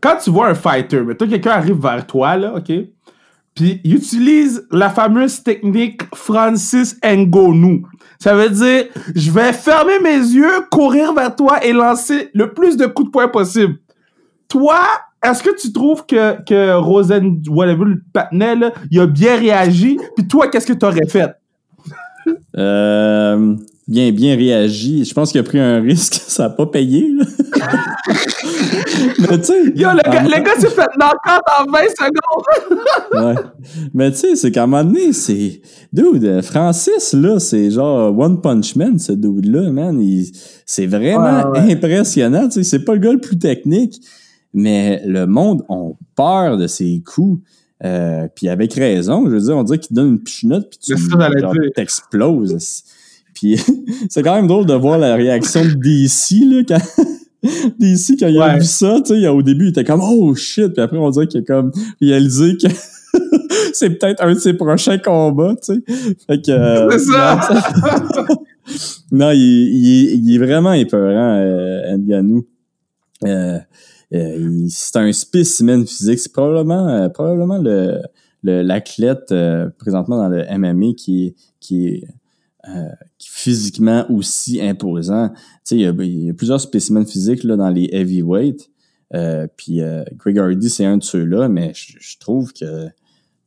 Quand 0.01 0.17
tu 0.21 0.31
vois 0.31 0.49
un 0.49 0.53
fighter, 0.53 1.01
mais 1.07 1.15
toi, 1.15 1.27
quelqu'un 1.27 1.51
arrive 1.51 1.81
vers 1.81 2.05
toi, 2.05 2.35
là, 2.35 2.55
OK? 2.57 2.73
Puis 3.55 3.79
il 3.83 3.95
utilise 3.95 4.67
la 4.71 4.89
fameuse 4.89 5.43
technique 5.43 6.01
Francis 6.15 6.97
Ngannou. 7.03 7.83
Ça 8.23 8.33
veut 8.35 8.49
dire, 8.49 8.85
je 9.13 9.31
vais 9.31 9.51
fermer 9.51 9.99
mes 9.99 10.15
yeux, 10.15 10.61
courir 10.71 11.13
vers 11.13 11.35
toi 11.35 11.61
et 11.61 11.73
lancer 11.73 12.29
le 12.33 12.53
plus 12.53 12.77
de 12.77 12.85
coups 12.85 13.09
de 13.09 13.11
poing 13.11 13.27
possible. 13.27 13.79
Toi, 14.47 14.79
est-ce 15.21 15.43
que 15.43 15.49
tu 15.59 15.73
trouves 15.73 16.05
que, 16.05 16.41
que 16.45 16.73
Rosen, 16.73 17.43
whatever, 17.49 17.83
le 17.83 18.01
patinet, 18.13 18.71
il 18.89 19.01
a 19.01 19.07
bien 19.07 19.35
réagi? 19.35 19.99
Puis 20.15 20.25
toi, 20.25 20.47
qu'est-ce 20.47 20.67
que 20.67 20.71
tu 20.71 20.85
aurais 20.85 21.05
fait? 21.05 21.31
Euh, 22.55 23.57
bien, 23.89 24.13
bien 24.13 24.37
réagi. 24.37 25.03
Je 25.03 25.13
pense 25.13 25.33
qu'il 25.33 25.41
a 25.41 25.43
pris 25.43 25.59
un 25.59 25.81
risque, 25.81 26.13
ça 26.25 26.43
n'a 26.43 26.49
pas 26.51 26.67
payé. 26.67 27.11
Mais 29.29 29.37
tu 29.39 29.45
sais. 29.45 29.63
Yo, 29.75 29.89
le 29.89 30.11
gars, 30.11 30.23
le 30.23 30.43
gars 30.43 30.55
s'est 30.59 30.69
fait 30.69 30.87
knock 30.99 31.17
en 31.25 31.71
20 31.71 31.79
secondes. 31.97 32.45
ouais. 33.25 33.43
Mais 33.93 34.11
tu 34.11 34.17
sais, 34.17 34.35
c'est 34.35 34.51
qu'à 34.51 34.63
un 34.63 34.67
moment 34.67 34.83
donné, 34.83 35.13
c'est. 35.13 35.61
Dude, 35.91 36.41
Francis, 36.41 37.13
là, 37.13 37.39
c'est 37.39 37.71
genre 37.71 38.17
One 38.17 38.41
Punch 38.41 38.75
Man, 38.75 38.99
ce 38.99 39.13
dude-là, 39.13 39.71
man. 39.71 40.01
C'est 40.65 40.87
vraiment 40.87 41.53
impressionnant. 41.55 42.47
Tu 42.47 42.55
sais, 42.55 42.63
c'est 42.63 42.85
pas 42.85 42.93
le 42.93 42.99
gars 42.99 43.13
le 43.13 43.21
plus 43.21 43.37
technique, 43.37 44.01
mais 44.53 45.01
le 45.05 45.25
monde 45.25 45.63
a 45.69 45.91
peur 46.15 46.57
de 46.57 46.67
ses 46.67 47.01
coups. 47.05 47.41
Euh, 47.83 48.27
puis 48.33 48.47
avec 48.47 48.73
raison, 48.73 49.25
je 49.25 49.31
veux 49.31 49.41
dire, 49.41 49.57
on 49.57 49.63
dirait 49.63 49.79
qu'il 49.79 49.95
donne 49.95 50.09
une 50.09 50.23
pichinotte 50.23 50.69
puis 50.69 50.95
tu 50.95 51.71
t'exploses. 51.75 52.83
Puis 53.33 53.59
c'est 54.09 54.23
quand 54.23 54.35
même 54.35 54.47
drôle 54.47 54.65
de 54.65 54.73
voir 54.73 54.97
la 54.97 55.15
réaction 55.15 55.65
de 55.65 55.73
DC 55.73 56.45
là 56.45 56.63
quand 56.67 57.03
DC 57.79 58.19
quand 58.19 58.27
il 58.27 58.41
a 58.41 58.57
vu 58.57 58.63
ça, 58.63 59.01
tu 59.05 59.19
sais, 59.19 59.27
au 59.27 59.41
début 59.41 59.65
il 59.65 59.69
était 59.69 59.83
comme 59.83 60.01
oh 60.01 60.33
shit, 60.35 60.73
puis 60.73 60.81
après 60.81 60.97
on 60.97 61.09
dirait 61.09 61.27
qu'il 61.27 61.41
a 61.41 61.43
comme 61.43 61.71
réalisé 62.01 62.57
que 62.57 62.67
c'est 63.73 63.91
peut-être 63.91 64.23
un 64.23 64.33
de 64.33 64.39
ses 64.39 64.53
prochains 64.53 64.97
combats, 64.97 65.55
tu 65.55 65.75
sais. 65.75 65.83
Fait 66.27 66.41
que 66.41 66.51
euh, 66.51 66.89
c'est 66.91 67.11
ça. 67.11 67.39
non, 69.11 69.31
il, 69.31 69.39
il, 69.39 70.25
il, 70.25 70.35
est 70.35 70.45
vraiment 70.45 70.73
épeurant, 70.73 71.35
euh, 71.37 71.97
Nganou. 71.97 72.45
Euh, 73.25 73.59
euh, 74.13 74.65
c'est 74.69 74.97
un 74.97 75.11
spécimen 75.11 75.85
physique. 75.85 76.19
C'est 76.19 76.31
probablement, 76.31 77.09
probablement 77.09 77.57
le, 77.57 78.01
l'athlète 78.43 79.33
présentement 79.77 80.17
dans 80.17 80.29
le 80.29 80.45
MMA 80.57 80.93
qui, 80.97 81.35
qui 81.59 81.87
est 81.87 82.07
physiquement 83.19 84.05
aussi 84.09 84.61
imposant. 84.61 85.29
Tu 85.29 85.35
sais, 85.63 85.75
il 85.75 85.81
y 85.81 86.29
a, 86.29 86.33
plusieurs 86.33 86.61
spécimens 86.61 87.05
physiques 87.05 87.43
là, 87.43 87.55
dans 87.55 87.69
les 87.69 87.89
heavyweights. 87.91 88.69
Euh, 89.13 89.47
puis 89.57 89.81
Greg 90.17 90.39
Hardy, 90.39 90.69
c'est 90.69 90.85
un 90.85 90.97
de 90.97 91.03
ceux-là, 91.03 91.49
mais 91.49 91.73
je, 91.75 92.17
trouve 92.19 92.51
que 92.53 92.87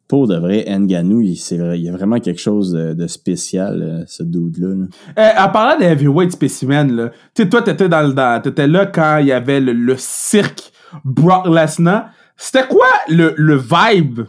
pour 0.06 0.28
de 0.28 0.36
vrai, 0.36 0.64
Nganou, 0.68 1.22
il, 1.22 1.32
il 1.32 1.82
y 1.82 1.88
a 1.88 1.92
vraiment 1.92 2.20
quelque 2.20 2.40
chose 2.40 2.72
de, 2.72 3.06
spécial, 3.06 4.04
ce 4.06 4.22
dude-là. 4.22 4.86
en 5.16 5.48
parlant 5.50 5.78
des 5.78 5.86
heavyweight 5.86 6.32
spécimens, 6.32 6.92
là, 6.92 7.10
toi, 7.50 7.62
t'étais, 7.62 7.88
dans, 7.88 8.12
dans, 8.12 8.42
étais 8.42 8.68
là 8.68 8.86
quand 8.86 9.18
il 9.18 9.26
y 9.26 9.32
avait 9.32 9.60
le, 9.60 9.94
cirque 9.96 10.72
Brock 11.04 11.46
Lesnar. 11.46 12.10
C'était 12.36 12.66
quoi 12.66 12.86
le, 13.08 13.34
le 13.36 13.56
vibe 13.56 14.20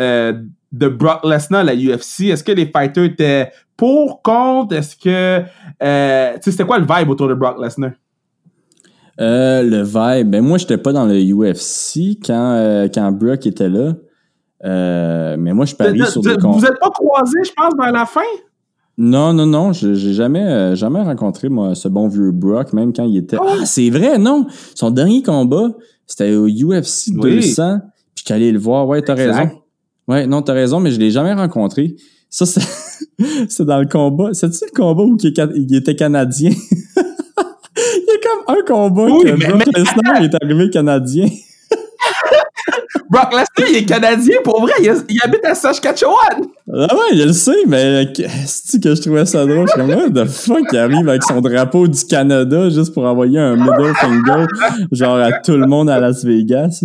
euh, 0.00 0.32
de 0.72 0.88
Brock 0.88 1.24
Lesnar 1.24 1.60
à 1.60 1.64
la 1.64 1.74
UFC? 1.74 2.30
Est-ce 2.30 2.42
que 2.42 2.52
les 2.52 2.66
fighters 2.66 3.04
étaient 3.04 3.52
pour, 3.76 4.22
contre? 4.22 4.74
Est-ce 4.74 4.96
que... 4.96 5.42
Euh, 5.82 6.36
c'était 6.40 6.64
quoi 6.64 6.78
le 6.78 6.86
vibe 6.86 7.10
autour 7.10 7.28
de 7.28 7.34
Brock 7.34 7.56
Lesnar? 7.62 7.92
Euh, 9.20 9.62
le 9.62 9.82
vibe, 9.82 10.30
ben 10.30 10.42
moi 10.42 10.56
j'étais 10.56 10.78
pas 10.78 10.90
dans 10.90 11.04
le 11.04 11.20
UFC 11.20 12.18
quand, 12.24 12.54
euh, 12.54 12.88
quand 12.92 13.12
Brock 13.12 13.46
était 13.46 13.68
là. 13.68 13.92
Euh, 14.64 15.36
mais 15.38 15.52
moi, 15.52 15.64
je 15.64 15.74
parie 15.74 16.04
sur 16.06 16.22
des 16.22 16.36
Vous 16.36 16.64
êtes 16.64 16.78
pas 16.78 16.90
croisés, 16.90 17.44
je 17.44 17.52
pense, 17.52 17.74
vers 17.76 17.92
la 17.92 18.06
fin? 18.06 18.20
Non, 18.96 19.32
non, 19.32 19.46
non. 19.46 19.72
J'ai 19.72 20.12
jamais, 20.12 20.44
euh, 20.44 20.74
jamais 20.74 21.02
rencontré, 21.02 21.48
moi, 21.48 21.74
ce 21.74 21.88
bon 21.88 22.08
vieux 22.08 22.30
Brock, 22.30 22.72
même 22.72 22.92
quand 22.92 23.04
il 23.04 23.16
était. 23.16 23.38
Oh! 23.40 23.46
Ah, 23.48 23.66
c'est 23.66 23.90
vrai, 23.90 24.18
non! 24.18 24.46
Son 24.74 24.90
dernier 24.90 25.22
combat, 25.22 25.70
c'était 26.06 26.34
au 26.34 26.46
UFC 26.46 27.12
200. 27.12 27.80
Puis 28.14 28.24
je 28.28 28.34
allé 28.34 28.52
le 28.52 28.58
voir. 28.58 28.86
Ouais, 28.86 29.02
t'as 29.02 29.14
raison. 29.14 29.50
Ouais, 30.08 30.26
non, 30.26 30.42
t'as 30.42 30.52
raison, 30.52 30.80
mais 30.80 30.90
je 30.90 30.98
l'ai 30.98 31.10
jamais 31.10 31.32
rencontré. 31.32 31.96
Ça, 32.28 32.46
c'est 32.46 33.64
dans 33.64 33.78
le 33.78 33.86
combat. 33.86 34.30
C'est-tu 34.32 34.64
le 34.64 34.74
combat 34.74 35.02
où 35.02 35.16
il, 35.20 35.76
était 35.76 35.94
canadien? 35.94 36.50
il 36.96 38.04
y 38.06 38.10
a 38.10 38.18
comme 38.22 38.56
un 38.56 38.62
combat 38.66 39.04
oui, 39.04 39.24
que 39.24 39.36
Brock 39.36 39.66
Lesnar 39.76 40.22
est 40.22 40.34
arrivé 40.42 40.70
canadien. 40.70 41.26
Brock 43.10 43.32
Lesnar, 43.32 43.68
il 43.70 43.76
est 43.76 43.84
canadien, 43.84 44.38
pour 44.42 44.62
vrai, 44.62 44.72
il, 44.80 45.18
habite 45.22 45.44
à 45.44 45.54
Saskatchewan. 45.54 46.46
Ah 46.72 46.94
ouais, 46.94 47.16
je 47.16 47.24
le 47.24 47.32
sais, 47.34 47.64
mais 47.66 48.10
c'est 48.46 48.82
que 48.82 48.94
je 48.94 49.02
trouvais 49.02 49.26
ça 49.26 49.44
drôle? 49.44 49.68
Je 49.68 49.82
suis 49.82 49.92
comme, 49.92 50.14
the 50.14 50.24
fuck, 50.24 50.64
il 50.72 50.78
arrive 50.78 51.06
avec 51.06 51.22
son 51.22 51.42
drapeau 51.42 51.86
du 51.86 52.02
Canada 52.06 52.70
juste 52.70 52.94
pour 52.94 53.04
envoyer 53.04 53.38
un 53.38 53.56
middle 53.56 53.94
finger, 54.00 54.46
genre 54.90 55.18
à 55.18 55.32
tout 55.32 55.58
le 55.58 55.66
monde 55.66 55.90
à 55.90 56.00
Las 56.00 56.24
Vegas. 56.24 56.82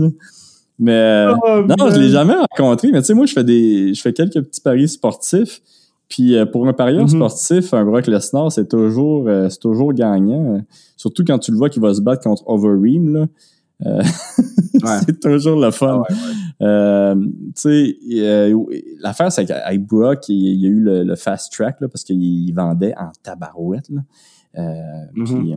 Mais 0.79 0.93
euh, 0.93 1.33
oh, 1.35 1.63
non, 1.67 1.89
je 1.89 1.99
l'ai 1.99 2.09
jamais 2.09 2.35
rencontré. 2.35 2.91
Mais 2.91 3.01
tu 3.01 3.07
sais, 3.07 3.13
moi, 3.13 3.25
je 3.25 3.33
fais 3.33 3.43
des, 3.43 3.93
je 3.93 4.01
fais 4.01 4.13
quelques 4.13 4.41
petits 4.41 4.61
paris 4.61 4.87
sportifs. 4.87 5.61
Puis 6.09 6.35
euh, 6.35 6.45
pour 6.45 6.67
un 6.67 6.73
parieur 6.73 7.05
mm-hmm. 7.05 7.15
sportif, 7.15 7.73
un 7.73 7.83
Brock 7.83 8.07
Lesnar, 8.07 8.51
c'est 8.51 8.69
toujours, 8.69 9.27
euh, 9.27 9.49
c'est 9.49 9.59
toujours 9.59 9.93
gagnant. 9.93 10.61
Surtout 10.95 11.23
quand 11.25 11.39
tu 11.39 11.51
le 11.51 11.57
vois 11.57 11.69
qu'il 11.69 11.81
va 11.81 11.93
se 11.93 12.01
battre 12.01 12.23
contre 12.23 12.43
Overeem, 12.47 13.13
là. 13.13 13.25
Euh, 13.85 14.01
c'est 15.05 15.19
toujours 15.19 15.59
le 15.59 15.71
fun. 15.71 16.03
Euh, 16.61 17.15
tu 17.15 17.51
sais, 17.55 17.97
euh, 18.13 18.57
l'affaire, 19.01 19.31
c'est 19.31 19.45
qu'avec 19.45 19.85
Brock, 19.85 20.29
il, 20.29 20.59
y 20.59 20.65
a 20.65 20.69
eu 20.69 20.79
le, 20.79 21.15
fast 21.15 21.53
track 21.53 21.81
là, 21.81 21.87
parce 21.87 22.03
qu'il 22.03 22.51
vendait 22.53 22.93
en 22.97 23.11
tabarouette. 23.23 23.89
Là. 23.89 24.01
Mm-hmm. 24.55 25.25
Puis, 25.25 25.55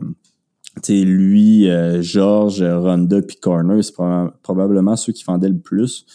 lui, 0.89 1.69
George, 2.01 2.63
Ronda 2.63 3.21
puis 3.21 3.37
Corner, 3.37 3.83
c'est 3.83 3.95
probablement 4.43 4.95
ceux 4.95 5.13
qui 5.13 5.23
vendaient 5.23 5.49
le 5.49 5.59
plus. 5.59 6.05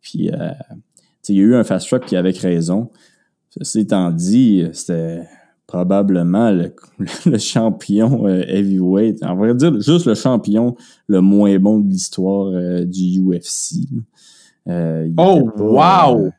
Puis, 0.00 0.30
il 1.28 1.36
y 1.36 1.40
a 1.40 1.42
eu 1.42 1.54
un 1.54 1.64
fast 1.64 1.88
track 1.88 2.06
qui 2.06 2.16
avait 2.16 2.30
raison. 2.30 2.90
Ceci 3.50 3.80
étant 3.80 4.10
dit, 4.10 4.66
c'était 4.72 5.26
probablement 5.68 6.50
le, 7.26 7.38
champion 7.38 8.26
euh, 8.26 8.42
heavyweight. 8.48 9.20
On 9.22 9.36
va 9.36 9.54
dire 9.54 9.80
juste 9.80 10.06
le 10.06 10.14
champion 10.14 10.74
le 11.06 11.20
moins 11.20 11.56
bon 11.60 11.78
de 11.78 11.88
l'histoire 11.88 12.48
euh, 12.48 12.84
du 12.84 13.20
UFC. 13.20 13.86
Euh, 14.66 15.08
oh, 15.16 15.50
wow! 15.58 16.30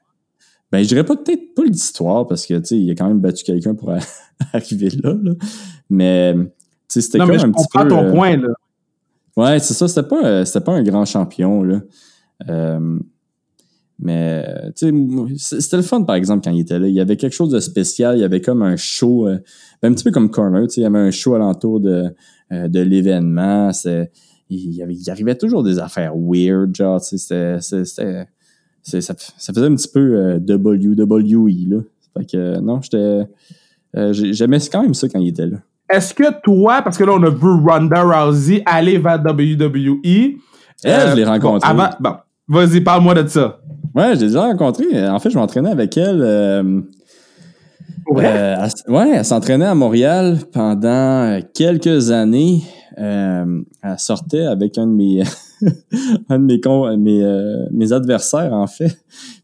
ben, 0.71 0.83
je 0.83 0.87
dirais 0.87 1.05
pas 1.05 1.15
peut-être 1.15 1.53
pas 1.55 1.63
l'histoire 1.63 2.27
parce 2.27 2.45
que, 2.45 2.55
tu 2.55 2.65
sais, 2.65 2.79
il 2.79 2.91
a 2.91 2.95
quand 2.95 3.07
même 3.07 3.19
battu 3.19 3.43
quelqu'un 3.43 3.75
pour 3.75 3.91
arriver 4.53 4.89
là, 5.01 5.15
Mais, 5.89 6.35
c'était 6.89 7.19
comme 7.19 7.31
un 7.31 7.51
petit 7.51 7.65
peu... 7.73 7.87
ton 7.87 8.11
point, 8.11 8.37
là. 8.37 8.49
Ouais, 9.37 9.59
c'est 9.59 9.73
ça. 9.73 9.87
C'était 9.87 10.07
pas, 10.07 10.43
c'était 10.45 10.63
pas 10.63 10.73
un 10.73 10.83
grand 10.83 11.05
champion, 11.05 11.63
là. 11.63 11.79
Mais, 14.01 14.71
tu 14.77 15.37
sais, 15.37 15.59
c'était 15.59 15.75
le 15.75 15.83
fun, 15.83 16.03
par 16.03 16.15
exemple, 16.15 16.43
quand 16.43 16.51
il 16.51 16.61
était 16.61 16.79
là. 16.79 16.87
Il 16.87 16.93
y 16.93 17.01
avait 17.01 17.17
quelque 17.17 17.33
chose 17.33 17.51
de 17.51 17.59
spécial. 17.59 18.17
Il 18.17 18.21
y 18.21 18.23
avait 18.23 18.39
comme 18.39 18.61
un 18.61 18.77
show, 18.77 19.27
euh, 19.27 19.39
un 19.83 19.93
petit 19.93 20.05
peu 20.05 20.11
comme 20.11 20.31
Corner, 20.31 20.63
tu 20.63 20.75
sais, 20.75 20.81
il 20.81 20.83
y 20.85 20.87
avait 20.87 20.99
un 20.99 21.11
show 21.11 21.35
alentour 21.35 21.81
de, 21.81 22.05
euh, 22.53 22.67
de 22.69 22.79
l'événement. 22.79 23.71
Il, 24.49 24.73
y 24.73 24.81
avait, 24.81 24.95
il 24.95 25.09
arrivait 25.09 25.35
toujours 25.35 25.63
des 25.63 25.79
affaires 25.79 26.13
weird, 26.15 26.73
genre, 26.73 27.01
tu 27.01 27.17
sais, 27.17 27.59
c'était... 27.59 28.25
Ça, 28.81 29.01
ça, 29.01 29.53
faisait 29.53 29.65
un 29.65 29.75
petit 29.75 29.89
peu 29.89 29.99
euh, 29.99 30.39
WWE, 30.39 31.69
là. 31.69 31.81
Fait 32.17 32.25
que, 32.25 32.59
non, 32.61 32.81
j'étais... 32.81 33.27
J'aimais 34.13 34.59
quand 34.71 34.83
même 34.83 34.93
ça 34.93 35.09
quand 35.09 35.19
il 35.19 35.27
était 35.27 35.47
là. 35.47 35.57
Est-ce 35.89 36.13
que 36.13 36.39
toi, 36.41 36.81
parce 36.83 36.97
que 36.97 37.03
là, 37.03 37.13
on 37.15 37.23
a 37.23 37.29
vu 37.29 37.49
Ronda 37.65 38.03
Rousey 38.03 38.61
aller 38.65 38.97
vers 38.97 39.19
WWE... 39.19 40.37
Elle, 40.83 41.09
je 41.09 41.15
l'ai 41.15 41.25
rencontré. 41.25 41.69
Avant, 41.69 41.89
bon, 41.99 42.15
vas-y, 42.47 42.81
parle-moi 42.81 43.15
de 43.15 43.27
ça. 43.27 43.59
Ouais, 43.95 44.11
j'ai 44.15 44.27
déjà 44.27 44.43
rencontré. 44.43 45.09
En 45.09 45.19
fait, 45.19 45.29
je 45.29 45.37
m'entraînais 45.37 45.71
avec 45.71 45.97
elle. 45.97 46.21
Euh, 46.21 46.81
ouais, 48.11 48.25
euh, 48.25 48.67
ouais, 48.87 49.09
elle 49.17 49.25
s'entraînait 49.25 49.65
à 49.65 49.75
Montréal 49.75 50.37
pendant 50.51 51.39
quelques 51.53 52.11
années. 52.11 52.61
Euh, 52.97 53.61
elle 53.83 53.99
sortait 53.99 54.45
avec 54.45 54.77
un 54.77 54.87
de 54.87 54.91
mes, 54.91 55.23
un 56.29 56.39
de 56.39 56.97
mes, 56.97 57.67
mes, 57.71 57.91
adversaires, 57.91 58.53
en 58.53 58.67
fait. 58.67 58.97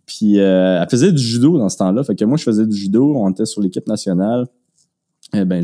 Puis 0.06 0.38
elle 0.38 0.88
faisait 0.90 1.12
du 1.12 1.22
judo 1.22 1.58
dans 1.58 1.70
ce 1.70 1.78
temps-là. 1.78 2.04
Fait 2.04 2.16
que 2.16 2.24
moi, 2.24 2.38
je 2.38 2.44
faisais 2.44 2.66
du 2.66 2.78
judo. 2.78 3.14
On 3.16 3.30
était 3.32 3.46
sur 3.46 3.62
l'équipe 3.62 3.88
nationale. 3.88 4.46
Ben, 5.34 5.64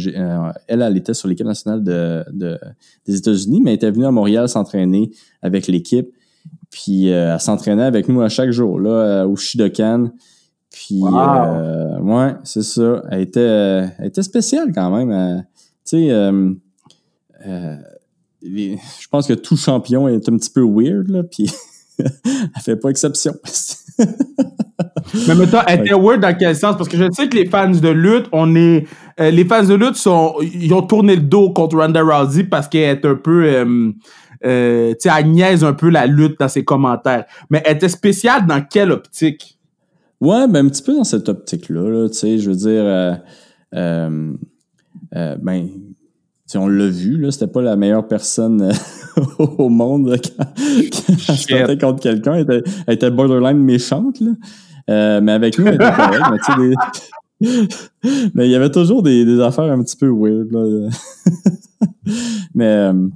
elle, 0.68 0.82
elle 0.82 0.98
était 0.98 1.14
sur 1.14 1.28
l'équipe 1.28 1.46
nationale 1.46 1.84
de, 1.84 2.26
de, 2.32 2.60
des 3.06 3.18
États-Unis, 3.18 3.62
mais 3.62 3.72
elle 3.72 3.76
était 3.76 3.92
venue 3.92 4.06
à 4.06 4.12
Montréal 4.12 4.50
s'entraîner 4.50 5.12
avec 5.42 5.68
l'équipe. 5.68 6.10
Puis 6.72 7.12
euh, 7.12 7.34
elle 7.34 7.40
s'entraînait 7.40 7.84
avec 7.84 8.08
nous 8.08 8.22
à 8.22 8.30
chaque 8.30 8.52
jour, 8.52 8.80
là, 8.80 8.90
euh, 8.90 9.28
au 9.28 9.36
Shidokan. 9.36 10.12
Puis, 10.72 11.02
euh, 11.04 12.00
ouais, 12.00 12.34
c'est 12.44 12.64
ça. 12.64 13.04
Elle 13.12 13.22
était, 13.22 13.42
elle 13.42 14.06
était 14.06 14.24
spéciale 14.24 14.72
quand 14.74 14.90
même. 14.90 15.44
tu 15.86 16.08
sais, 16.08 16.10
je 18.42 19.08
pense 19.10 19.28
que 19.28 19.34
tout 19.34 19.58
champion 19.58 20.08
est 20.08 20.30
un 20.30 20.38
petit 20.38 20.50
peu 20.50 20.64
weird, 20.64 21.10
là, 21.10 21.24
puis 21.24 21.52
elle 22.00 22.62
fait 22.62 22.78
pas 22.78 22.90
exception. 22.90 23.34
Mais 25.28 25.36
maintenant, 25.36 25.62
elle 25.68 25.82
était 25.82 25.94
weird 25.94 26.22
dans 26.22 26.36
quel 26.36 26.56
sens? 26.56 26.78
Parce 26.78 26.90
que 26.90 26.98
je 26.98 27.04
sais 27.12 27.28
que 27.28 27.36
les 27.36 27.48
fans 27.48 27.70
de 27.70 27.90
lutte, 27.90 28.28
on 28.32 28.56
est. 28.56 28.88
les 29.30 29.46
fans 29.46 29.64
de 29.64 29.74
lutte 29.74 29.96
sont. 29.96 30.36
Ils 30.42 30.74
ont 30.74 30.82
tourné 30.82 31.16
le 31.16 31.22
dos 31.22 31.52
contre 31.52 31.78
Ronda 31.78 32.02
Rousey 32.02 32.44
parce 32.44 32.68
qu'elle 32.68 32.98
est 32.98 33.06
un 33.06 33.16
peu 33.16 33.46
euh, 34.44 34.94
tu 34.94 34.96
sais, 35.00 35.10
elle 35.18 35.28
niaise 35.28 35.64
un 35.64 35.74
peu 35.74 35.90
la 35.90 36.08
lutte 36.08 36.40
dans 36.40 36.48
ses 36.48 36.64
commentaires. 36.64 37.26
Mais 37.50 37.62
elle 37.66 37.78
était 37.78 37.90
spéciale 37.90 38.46
dans 38.48 38.62
quelle 38.62 38.92
optique? 38.92 39.60
Ouais, 40.20 40.48
ben 40.48 40.66
un 40.66 40.70
petit 40.70 40.84
peu 40.84 40.96
dans 40.96 41.04
cette 41.04 41.30
optique-là, 41.30 42.08
tu 42.10 42.14
sais, 42.14 42.38
je 42.38 42.50
veux 42.50 42.56
dire, 42.56 42.84
euh, 42.84 43.14
euh, 43.74 44.34
euh 45.16 45.36
ben, 45.42 45.68
on 46.54 46.68
l'a 46.68 46.88
vu, 46.88 47.18
là, 47.18 47.32
c'était 47.32 47.48
pas 47.48 47.62
la 47.62 47.76
meilleure 47.76 48.08
personne 48.08 48.62
euh, 48.62 49.22
au 49.58 49.70
monde 49.70 50.16
quand, 50.38 50.46
quand 50.46 51.34
se 51.34 51.52
battait 51.52 51.78
contre 51.78 52.02
quelqu'un. 52.02 52.36
Elle, 52.36 52.64
elle 52.86 52.94
était, 52.94 53.10
borderline 53.10 53.58
méchante, 53.58 54.20
là. 54.20 54.32
Euh, 54.90 55.22
mais 55.22 55.32
avec 55.32 55.58
nous, 55.58 55.68
elle 55.68 55.76
était 55.76 55.92
correcte, 55.92 57.12
mais 58.36 58.48
il 58.48 58.52
y 58.52 58.56
avait 58.56 58.72
toujours 58.72 59.04
des, 59.04 59.40
affaires 59.40 59.72
un 59.72 59.82
petit 59.84 59.98
peu 59.98 60.10
weird, 60.10 60.52
là. 60.52 60.90
mais, 62.54 62.66
euh, 62.66 63.08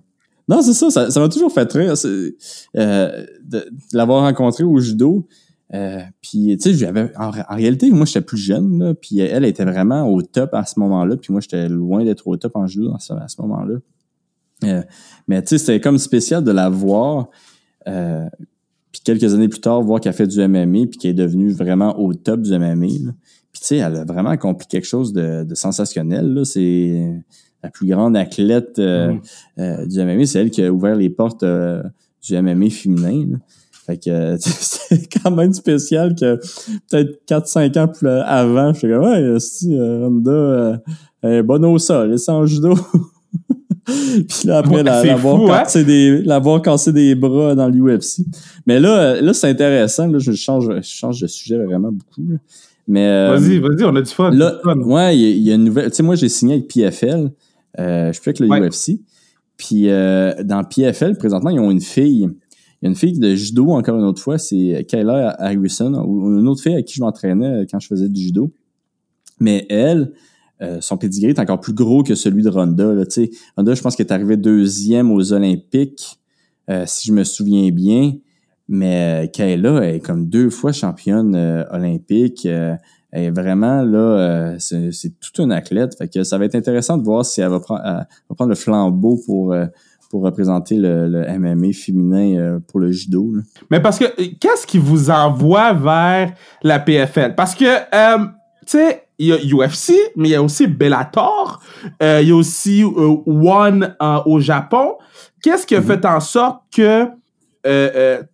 non, 0.47 0.61
c'est 0.61 0.73
ça, 0.73 1.09
ça 1.09 1.19
m'a 1.19 1.29
toujours 1.29 1.51
fait 1.51 1.71
rire 1.73 1.93
euh, 2.05 3.25
de, 3.43 3.65
l'avoir 3.93 4.23
rencontré 4.23 4.63
au 4.63 4.79
judo. 4.79 5.27
Euh, 5.73 6.01
puis, 6.21 6.55
tu 6.61 6.75
sais, 6.75 6.91
en, 7.17 7.31
réalité, 7.49 7.89
moi, 7.89 8.05
j'étais 8.05 8.21
plus 8.21 8.37
jeune, 8.37 8.93
puis 9.01 9.19
elle 9.19 9.45
était 9.45 9.65
vraiment 9.65 10.07
au 10.07 10.21
top 10.21 10.53
à 10.53 10.63
ce 10.65 10.79
moment-là, 10.79 11.17
puis 11.17 11.31
moi, 11.31 11.41
j'étais 11.41 11.67
loin 11.67 12.03
d'être 12.03 12.27
au 12.27 12.37
top 12.37 12.55
en 12.55 12.67
judo 12.67 12.93
à 12.93 12.99
ce, 12.99 13.41
moment-là. 13.41 13.79
Euh, 14.63 14.83
mais 15.27 15.41
tu 15.41 15.49
sais, 15.49 15.57
c'était 15.57 15.81
comme 15.81 15.97
spécial 15.97 16.43
de 16.43 16.51
la 16.51 16.69
voir. 16.69 17.29
Puis 17.85 19.01
quelques 19.03 19.33
années 19.33 19.49
plus 19.49 19.59
tard, 19.59 19.81
voir 19.81 19.99
qu'elle 19.99 20.13
fait 20.13 20.27
du 20.27 20.39
MMA, 20.47 20.87
puis 20.87 20.97
qu'elle 20.99 21.11
est 21.11 21.15
devenue 21.15 21.51
vraiment 21.51 21.99
au 21.99 22.13
top 22.13 22.41
du 22.41 22.57
MMA. 22.57 23.11
Puis 23.55 23.61
tu 23.61 23.67
sais, 23.67 23.77
elle 23.77 23.95
a 23.95 24.03
vraiment 24.03 24.31
accompli 24.31 24.67
quelque 24.67 24.85
chose 24.85 25.13
de, 25.13 25.45
de 25.45 25.55
sensationnel. 25.55 26.41
C'est 26.43 27.23
la 27.63 27.69
plus 27.69 27.87
grande 27.87 28.17
athlète 28.17 28.77
euh, 28.79 29.13
mm. 29.57 29.87
du 29.87 30.03
MMA. 30.03 30.25
C'est 30.25 30.41
elle 30.41 30.51
qui 30.51 30.61
a 30.61 30.73
ouvert 30.73 30.95
les 30.95 31.09
portes 31.09 31.45
du 31.45 32.41
MMA 32.41 32.69
féminin. 32.69 33.27
Là. 33.31 33.37
Fait 33.85 33.97
que 33.97 34.09
euh, 34.09 34.37
c'est 34.39 35.07
quand 35.21 35.31
même 35.31 35.53
spécial 35.53 36.15
que 36.15 36.39
peut-être 36.89 37.21
4-5 37.27 37.79
ans 37.79 37.87
plus 37.87 38.07
avant, 38.07 38.73
je 38.73 38.79
suis 38.79 38.89
comme 38.89 39.03
Ouais, 39.03 39.39
si 39.39 39.77
euh, 39.77 40.05
Ronda 40.05 40.31
euh, 40.31 40.77
est 41.21 41.43
bonne 41.43 41.65
au 41.65 41.77
sol, 41.77 42.09
elle 42.09 42.15
est 42.15 42.29
en 42.29 42.45
judo. 42.45 42.73
puis 43.85 44.47
là, 44.47 44.57
après, 44.57 44.81
la, 44.81 45.03
l'avoir, 45.03 45.37
fou, 45.37 45.47
cassé 45.47 45.79
hein? 45.79 45.83
des, 45.83 46.21
l'avoir 46.23 46.61
cassé 46.61 46.91
des 46.91 47.13
bras 47.13 47.53
dans 47.53 47.67
l'UFC. 47.67 48.23
Mais 48.65 48.79
là, 48.79 49.21
là 49.21 49.33
c'est 49.33 49.49
intéressant. 49.49 50.07
Là, 50.07 50.17
je, 50.17 50.31
change, 50.31 50.67
je 50.67 50.81
change 50.81 51.21
de 51.21 51.27
sujet 51.27 51.63
vraiment 51.63 51.91
beaucoup. 51.91 52.39
Mais, 52.87 53.29
vas-y, 53.29 53.59
vas-y, 53.59 53.83
on 53.83 53.95
a 53.95 54.01
du 54.01 54.11
fun. 54.11 54.31
Là, 54.31 54.59
Ouais, 54.63 55.17
il 55.17 55.39
y, 55.39 55.51
a 55.51 55.55
une 55.55 55.63
nouvelle. 55.63 55.89
Tu 55.89 55.97
sais, 55.97 56.03
moi, 56.03 56.15
j'ai 56.15 56.29
signé 56.29 56.55
avec 56.55 56.67
PFL. 56.67 57.31
je 57.77 58.11
suis 58.13 58.29
avec 58.29 58.39
le 58.39 58.47
UFC. 58.47 59.01
Puis 59.57 59.87
dans 59.87 60.63
PFL, 60.63 61.17
présentement, 61.17 61.49
ils 61.49 61.59
ont 61.59 61.71
une 61.71 61.81
fille 61.81 62.29
il 62.81 62.85
y 62.85 62.87
a 62.87 62.89
une 62.89 62.95
fille 62.95 63.17
de 63.17 63.33
judo, 63.35 63.71
encore 63.71 63.97
une 63.97 64.05
autre 64.05 64.21
fois, 64.21 64.37
c'est 64.37 64.85
Kayla 64.87 65.35
Harrison, 65.39 65.93
ou 66.05 66.37
une 66.37 66.47
autre 66.47 66.61
fille 66.61 66.75
à 66.75 66.83
qui 66.83 66.95
je 66.95 67.01
m'entraînais 67.01 67.61
euh, 67.61 67.65
quand 67.69 67.79
je 67.79 67.87
faisais 67.87 68.09
du 68.09 68.21
judo. 68.21 68.51
Mais 69.39 69.65
elle, 69.69 70.11
euh, 70.61 70.79
son 70.81 70.97
pedigree 70.97 71.29
est 71.29 71.39
encore 71.39 71.59
plus 71.59 71.73
gros 71.73 72.03
que 72.03 72.15
celui 72.15 72.43
de 72.43 72.49
Ronda. 72.49 72.93
Là, 72.93 73.03
Ronda, 73.57 73.73
je 73.73 73.81
pense 73.81 73.95
qu'elle 73.95 74.05
est 74.05 74.11
arrivée 74.11 74.37
deuxième 74.37 75.11
aux 75.11 75.33
Olympiques, 75.33 76.19
euh, 76.69 76.83
si 76.85 77.07
je 77.07 77.13
me 77.13 77.23
souviens 77.23 77.71
bien. 77.71 78.13
Mais 78.67 79.29
Kayla 79.31 79.87
est 79.87 79.99
comme 79.99 80.27
deux 80.27 80.49
fois 80.49 80.71
championne 80.71 81.35
olympique. 81.71 82.45
elle 82.45 82.79
est 83.11 83.29
vraiment 83.29 83.83
là, 83.83 84.55
c'est 84.59 85.19
toute 85.19 85.37
une 85.39 85.51
athlète. 85.51 85.95
Fait 85.97 86.07
que 86.07 86.23
ça 86.23 86.37
va 86.37 86.45
être 86.45 86.55
intéressant 86.55 86.97
de 86.97 87.03
voir 87.03 87.23
si 87.25 87.41
elle 87.41 87.49
va, 87.49 87.59
prendre, 87.59 87.83
va 87.83 88.35
prendre 88.35 88.49
le 88.49 88.55
flambeau 88.55 89.19
pour 89.25 89.53
pour 90.09 90.23
représenter 90.23 90.77
le, 90.77 91.25
MMA 91.37 91.73
féminin 91.73 92.37
euh, 92.37 92.59
pour 92.59 92.79
le 92.79 92.91
judo. 92.91 93.33
Mais 93.69 93.79
parce 93.79 93.99
que 93.99 94.05
qu'est-ce 94.39 94.65
qui 94.65 94.77
vous 94.77 95.09
envoie 95.09 95.73
vers 95.73 96.33
la 96.63 96.79
PFL? 96.79 97.35
Parce 97.35 97.55
que 97.55 97.65
euh, 97.65 98.25
tu 98.65 98.77
sais, 98.77 99.03
il 99.17 99.27
y 99.27 99.33
a 99.33 99.35
UFC, 99.35 99.93
mais 100.15 100.29
il 100.29 100.31
y 100.31 100.35
a 100.35 100.41
aussi 100.41 100.67
Bellator, 100.67 101.61
euh, 102.01 102.19
il 102.21 102.29
y 102.29 102.31
a 102.31 102.35
aussi 102.35 102.83
One 102.83 103.95
au 104.25 104.39
Japon. 104.39 104.95
Qu'est-ce 105.41 105.65
qui 105.67 105.75
a 105.75 105.81
mhm. 105.81 105.87
fait 105.87 106.05
en 106.05 106.19
sorte 106.19 106.61
que 106.73 107.07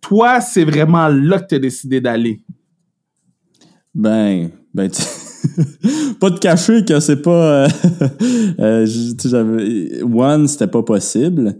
toi, 0.00 0.40
c'est 0.40 0.64
vraiment 0.64 1.08
là 1.08 1.38
que 1.38 1.46
tu 1.46 1.54
as 1.54 1.58
décidé 1.58 2.00
d'aller? 2.00 2.42
Ben, 3.94 4.50
ben, 4.72 4.90
pas 6.20 6.30
de 6.30 6.38
cacher 6.38 6.84
que 6.84 6.98
c'est 7.00 7.20
pas. 7.20 7.66
Euh, 7.66 7.68
euh, 9.34 10.04
One, 10.04 10.48
c'était 10.48 10.66
pas 10.66 10.82
possible. 10.82 11.56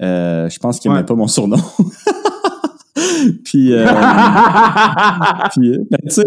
Euh, 0.00 0.48
je 0.48 0.58
pense 0.58 0.80
qu'il 0.80 0.90
ouais. 0.90 1.04
pas 1.04 1.14
mon 1.14 1.28
surnom. 1.28 1.56
puis, 3.44 3.72
puis 5.52 5.78
ben, 5.90 5.98
tu 6.04 6.10
sais, 6.10 6.26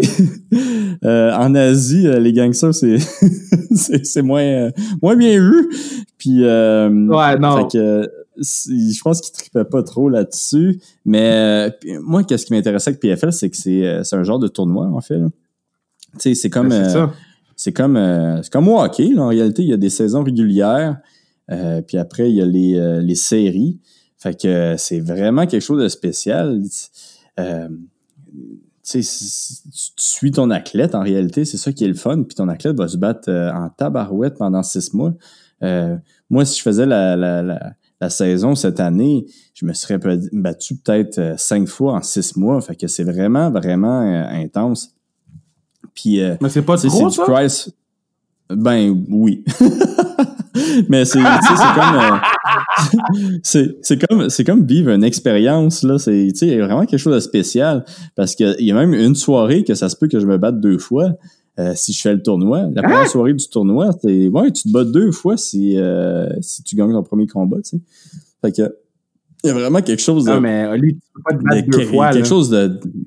en 1.02 1.54
Asie, 1.54 2.08
les 2.18 2.32
gangsters, 2.32 2.74
c'est, 2.74 2.96
c'est, 4.04 4.22
moins, 4.22 4.70
moins 5.02 5.16
bien 5.16 5.38
vu. 5.38 5.68
Puis, 6.16 6.42
ouais, 6.42 7.38
non. 7.38 7.68
Je 8.40 9.02
pense 9.02 9.20
qu'il 9.20 9.32
tripait 9.32 9.64
pas 9.64 9.82
trop 9.82 10.08
là-dessus. 10.08 10.80
Mais 11.04 11.70
moi, 12.02 12.24
qu'est-ce 12.24 12.46
qui 12.46 12.54
m'intéressait 12.54 12.90
avec 12.90 13.00
PFL, 13.00 13.32
c'est 13.32 13.50
que 13.50 13.56
c'est, 13.56 14.00
c'est 14.04 14.16
un 14.16 14.24
genre 14.24 14.38
de 14.38 14.48
tournoi, 14.48 14.86
en 14.86 15.00
fait. 15.00 15.18
Là 15.18 15.28
c'est 16.18 16.50
comme. 16.50 16.68
Ben, 16.68 16.96
euh, 16.96 17.06
c'est 17.56 17.72
comme, 17.72 17.96
euh, 17.96 18.40
comme 18.50 18.68
au 18.68 18.80
hockey. 18.80 19.16
en 19.18 19.28
réalité, 19.28 19.62
il 19.62 19.68
y 19.68 19.74
a 19.74 19.76
des 19.76 19.90
saisons 19.90 20.22
régulières, 20.22 20.98
euh, 21.50 21.82
puis 21.82 21.98
après, 21.98 22.30
il 22.30 22.36
y 22.36 22.42
a 22.42 22.46
les, 22.46 23.00
les 23.02 23.14
séries. 23.14 23.78
Fait 24.16 24.38
que 24.40 24.76
c'est 24.78 25.00
vraiment 25.00 25.46
quelque 25.46 25.62
chose 25.62 25.82
de 25.82 25.88
spécial. 25.88 26.62
tu 28.82 29.02
suis 29.02 30.30
ton 30.30 30.50
athlète, 30.50 30.94
en 30.94 31.02
réalité, 31.02 31.44
c'est 31.44 31.58
ça 31.58 31.72
qui 31.72 31.84
est 31.84 31.88
le 31.88 31.94
fun. 31.94 32.22
Puis 32.22 32.34
ton 32.34 32.48
athlète 32.48 32.76
va 32.76 32.88
se 32.88 32.96
battre 32.96 33.30
en 33.30 33.68
tabarouette 33.68 34.36
pendant 34.38 34.62
six 34.62 34.94
mois. 34.94 35.14
moi, 36.30 36.44
si 36.44 36.58
je 36.58 36.62
faisais 36.62 36.86
la, 36.86 37.16
la, 37.16 37.42
la, 37.42 37.74
la, 38.00 38.10
saison 38.10 38.54
cette 38.54 38.80
année, 38.80 39.26
je 39.54 39.66
me 39.66 39.72
serais 39.72 39.98
battu 40.32 40.76
peut-être 40.76 41.34
cinq 41.38 41.68
fois 41.68 41.94
en 41.94 42.02
six 42.02 42.36
mois. 42.36 42.60
Fait 42.60 42.76
que 42.76 42.86
c'est 42.86 43.04
vraiment, 43.04 43.50
vraiment 43.50 44.00
intense. 44.00 44.94
Puis, 45.94 46.20
euh, 46.20 46.36
Mais 46.40 46.48
c'est 46.48 46.62
pas 46.62 46.76
trop, 46.76 47.10
ça? 47.10 47.70
Ben 48.48 49.04
oui. 49.08 49.44
Mais 50.88 51.04
c'est 51.04 51.20
comme 51.20 51.94
euh, 51.94 52.16
c'est 53.82 54.08
comme 54.08 54.28
c'est 54.28 54.44
comme 54.44 54.66
vivre 54.66 54.90
une 54.90 55.04
expérience 55.04 55.82
là, 55.84 55.98
c'est 55.98 56.28
tu 56.32 56.38
sais 56.38 56.58
vraiment 56.58 56.84
quelque 56.86 56.98
chose 56.98 57.14
de 57.14 57.20
spécial 57.20 57.84
parce 58.16 58.34
qu'il 58.34 58.56
y 58.58 58.72
a 58.72 58.74
même 58.74 58.94
une 58.94 59.14
soirée 59.14 59.62
que 59.62 59.74
ça 59.74 59.88
se 59.88 59.96
peut 59.96 60.08
que 60.08 60.18
je 60.18 60.26
me 60.26 60.38
batte 60.38 60.60
deux 60.60 60.78
fois 60.78 61.12
euh, 61.60 61.74
si 61.74 61.92
je 61.92 62.00
fais 62.00 62.14
le 62.14 62.22
tournoi. 62.22 62.68
La 62.72 62.82
première 62.82 63.00
hein? 63.00 63.06
soirée 63.06 63.34
du 63.34 63.48
tournoi, 63.48 63.90
c'est 64.02 64.28
ouais, 64.28 64.50
tu 64.50 64.64
te 64.64 64.72
bats 64.72 64.84
deux 64.84 65.12
fois 65.12 65.36
si 65.36 65.76
si 66.40 66.62
tu 66.62 66.76
gagnes 66.76 66.92
ton 66.92 67.02
premier 67.02 67.26
combat, 67.26 67.58
tu 67.62 67.76
sais. 67.76 67.80
Fait 68.42 68.52
que 68.52 68.74
il 69.42 69.48
y 69.48 69.50
a 69.50 69.54
vraiment 69.54 69.80
quelque 69.80 70.02
chose 70.02 70.24
de. 70.24 70.32
Non, 70.32 70.40
mais 70.40 70.66
Oli, 70.66 70.96
tu 70.96 71.00
peux 71.14 71.22
pas 71.22 71.34
te 71.34 71.42
battre 71.42 71.68
deux 71.70 71.86
fois. 71.86 72.10
Quelque 72.10 72.28
chose 72.28 72.50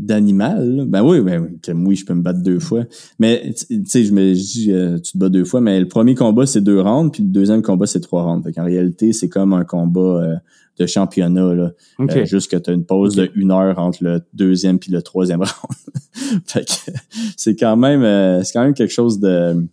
d'animal. 0.05 0.85
Ben 0.87 1.03
oui, 1.03 1.21
ben 1.21 1.49
oui, 1.75 1.95
je 1.95 2.05
peux 2.05 2.13
me 2.13 2.21
battre 2.21 2.41
deux 2.41 2.59
fois. 2.59 2.83
Mais 3.19 3.53
tu 3.53 3.83
sais, 3.85 4.03
je 4.03 4.13
me 4.13 4.33
dis, 4.33 4.71
euh, 4.71 4.99
tu 4.99 5.13
te 5.13 5.17
bats 5.17 5.29
deux 5.29 5.45
fois, 5.45 5.61
mais 5.61 5.79
le 5.79 5.87
premier 5.87 6.15
combat, 6.15 6.45
c'est 6.45 6.61
deux 6.61 6.79
rounds, 6.79 7.11
puis 7.11 7.23
le 7.23 7.29
deuxième 7.29 7.61
combat, 7.61 7.85
c'est 7.85 8.01
trois 8.01 8.23
rounds. 8.23 8.43
Fait 8.43 8.59
en 8.59 8.65
réalité, 8.65 9.13
c'est 9.13 9.29
comme 9.29 9.53
un 9.53 9.63
combat 9.63 10.01
euh, 10.01 10.35
de 10.77 10.85
championnat. 10.85 11.53
Là. 11.53 11.71
Euh, 11.99 12.25
juste 12.25 12.51
que 12.51 12.57
tu 12.57 12.69
as 12.69 12.73
une 12.73 12.85
pause 12.85 13.15
de 13.15 13.31
une 13.35 13.51
heure 13.51 13.79
entre 13.79 14.03
le 14.03 14.21
deuxième 14.33 14.79
puis 14.79 14.91
le 14.91 15.01
troisième 15.01 15.41
round. 15.41 16.43
fait 16.45 16.65
que 16.65 16.91
c'est 17.37 17.55
quand 17.55 17.77
même 17.77 18.43
c'est 18.43 18.53
quand 18.53 18.63
même 18.63 18.73
quelque 18.73 18.93
chose 18.93 19.19
de. 19.19 19.65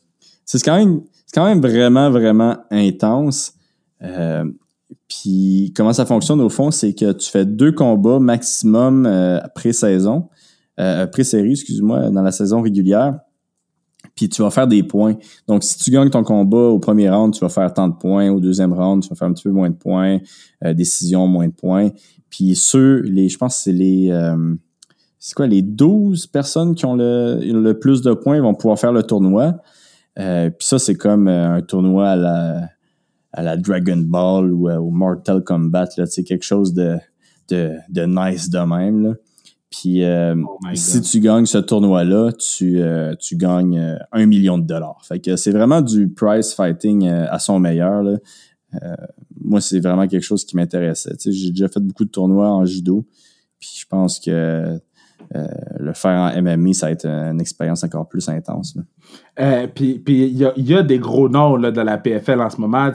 C'est 0.45 0.63
quand 0.63 0.77
même 0.77 1.03
c'est 1.27 1.35
quand 1.35 1.47
même 1.47 1.61
vraiment, 1.61 2.11
vraiment 2.11 2.57
intense. 2.71 3.55
Euh, 4.91 4.95
puis 5.09 5.73
comment 5.77 5.93
ça 5.93 6.07
fonctionne 6.07 6.41
au 6.41 6.49
fond, 6.49 6.71
c'est 6.71 6.95
que 6.95 7.13
tu 7.13 7.31
fais 7.31 7.45
deux 7.45 7.73
combats 7.73 8.19
maximum 8.19 9.07
euh, 9.07 9.41
pré-saison, 9.55 10.29
euh, 10.79 11.07
pré-série, 11.07 11.53
excuse-moi, 11.53 12.11
dans 12.11 12.23
la 12.23 12.33
saison 12.33 12.63
régulière. 12.63 13.19
Puis 14.15 14.29
tu 14.29 14.43
vas 14.43 14.51
faire 14.51 14.67
des 14.67 14.83
points. 14.83 15.17
Donc, 15.47 15.63
si 15.63 15.79
tu 15.79 15.91
gagnes 15.91 16.11
ton 16.11 16.23
combat 16.23 16.69
au 16.69 16.79
premier 16.79 17.11
round, 17.11 17.35
tu 17.35 17.41
vas 17.41 17.49
faire 17.49 17.73
tant 17.73 17.89
de 17.89 17.95
points. 17.95 18.31
Au 18.31 18.41
deuxième 18.41 18.73
round, 18.73 19.03
tu 19.03 19.09
vas 19.09 19.15
faire 19.15 19.29
un 19.29 19.33
petit 19.33 19.45
peu 19.45 19.51
moins 19.51 19.71
de 19.71 19.75
points. 19.75 20.19
Euh, 20.65 20.75
décision, 20.75 21.27
moins 21.27 21.49
de 21.49 21.53
points. 21.53 21.91
Puis 22.31 22.55
ceux, 22.55 23.01
les, 23.03 23.29
je 23.29 23.39
pense 23.39 23.57
que 23.57 23.63
c'est 23.65 23.73
les... 23.73 24.11
Euh, 24.11 24.55
c'est 25.19 25.35
quoi, 25.35 25.47
les 25.47 25.61
12 25.61 26.29
personnes 26.29 26.75
qui 26.75 26.87
ont 26.87 26.95
le, 26.95 27.41
le 27.43 27.79
plus 27.79 28.01
de 28.01 28.15
points 28.15 28.41
vont 28.41 28.55
pouvoir 28.55 28.79
faire 28.79 28.93
le 28.93 29.03
tournoi. 29.03 29.57
puis 30.17 30.25
ça, 30.61 30.79
c'est 30.79 30.95
comme 30.95 31.29
un 31.29 31.61
tournoi 31.61 32.09
à 32.09 32.17
la 32.17 32.69
à 33.33 33.43
la 33.43 33.57
Dragon 33.57 33.97
Ball 33.99 34.53
ou 34.53 34.69
euh, 34.69 34.77
au 34.77 34.91
Mortal 34.91 35.43
Kombat, 35.43 35.89
là, 35.97 36.05
quelque 36.07 36.43
chose 36.43 36.75
de, 36.75 36.97
de, 37.49 37.77
de 37.89 38.03
nice 38.03 38.51
de 38.51 38.59
même. 38.59 39.03
Là. 39.03 39.15
Puis 39.71 40.03
euh, 40.05 40.35
oh 40.37 40.59
si 40.75 41.01
tu 41.01 41.21
gagnes 41.21 41.47
ce 41.47 41.59
tournoi-là, 41.59 42.33
tu, 42.33 42.81
euh, 42.81 43.15
tu 43.15 43.37
gagnes 43.37 43.99
un 44.11 44.27
million 44.27 44.59
de 44.59 44.67
dollars. 44.67 45.01
Fait 45.05 45.21
que 45.21 45.37
c'est 45.37 45.53
vraiment 45.53 45.81
du 45.81 46.09
prize 46.09 46.53
fighting 46.53 47.07
à 47.07 47.39
son 47.39 47.61
meilleur. 47.61 48.03
Là. 48.03 48.19
moi, 49.41 49.61
c'est 49.61 49.79
vraiment 49.79 50.09
quelque 50.09 50.25
chose 50.25 50.45
qui 50.45 50.57
m'intéressait. 50.57 51.15
J'ai 51.25 51.51
déjà 51.51 51.69
fait 51.69 51.81
beaucoup 51.81 52.05
de 52.05 52.11
tournois 52.11 52.51
en 52.51 52.65
judo. 52.65 53.07
Puis 53.61 53.71
je 53.79 53.87
pense 53.87 54.19
que 54.19 54.81
le 55.33 55.93
faire 55.93 56.33
en 56.37 56.43
MMA, 56.43 56.73
ça 56.73 56.87
va 56.87 56.93
être 56.93 57.07
une 57.07 57.41
expérience 57.41 57.85
encore 57.85 58.09
plus 58.09 58.29
intense. 58.29 58.77
puis 59.75 60.03
il 60.07 60.37
y 60.37 60.75
a, 60.75 60.83
des 60.83 60.99
gros 60.99 61.29
noms 61.29 61.57
là, 61.57 61.71
de 61.71 61.81
la 61.81 61.99
PFL 61.99 62.41
en 62.41 62.51
ce 62.51 62.61
moment. 62.61 62.91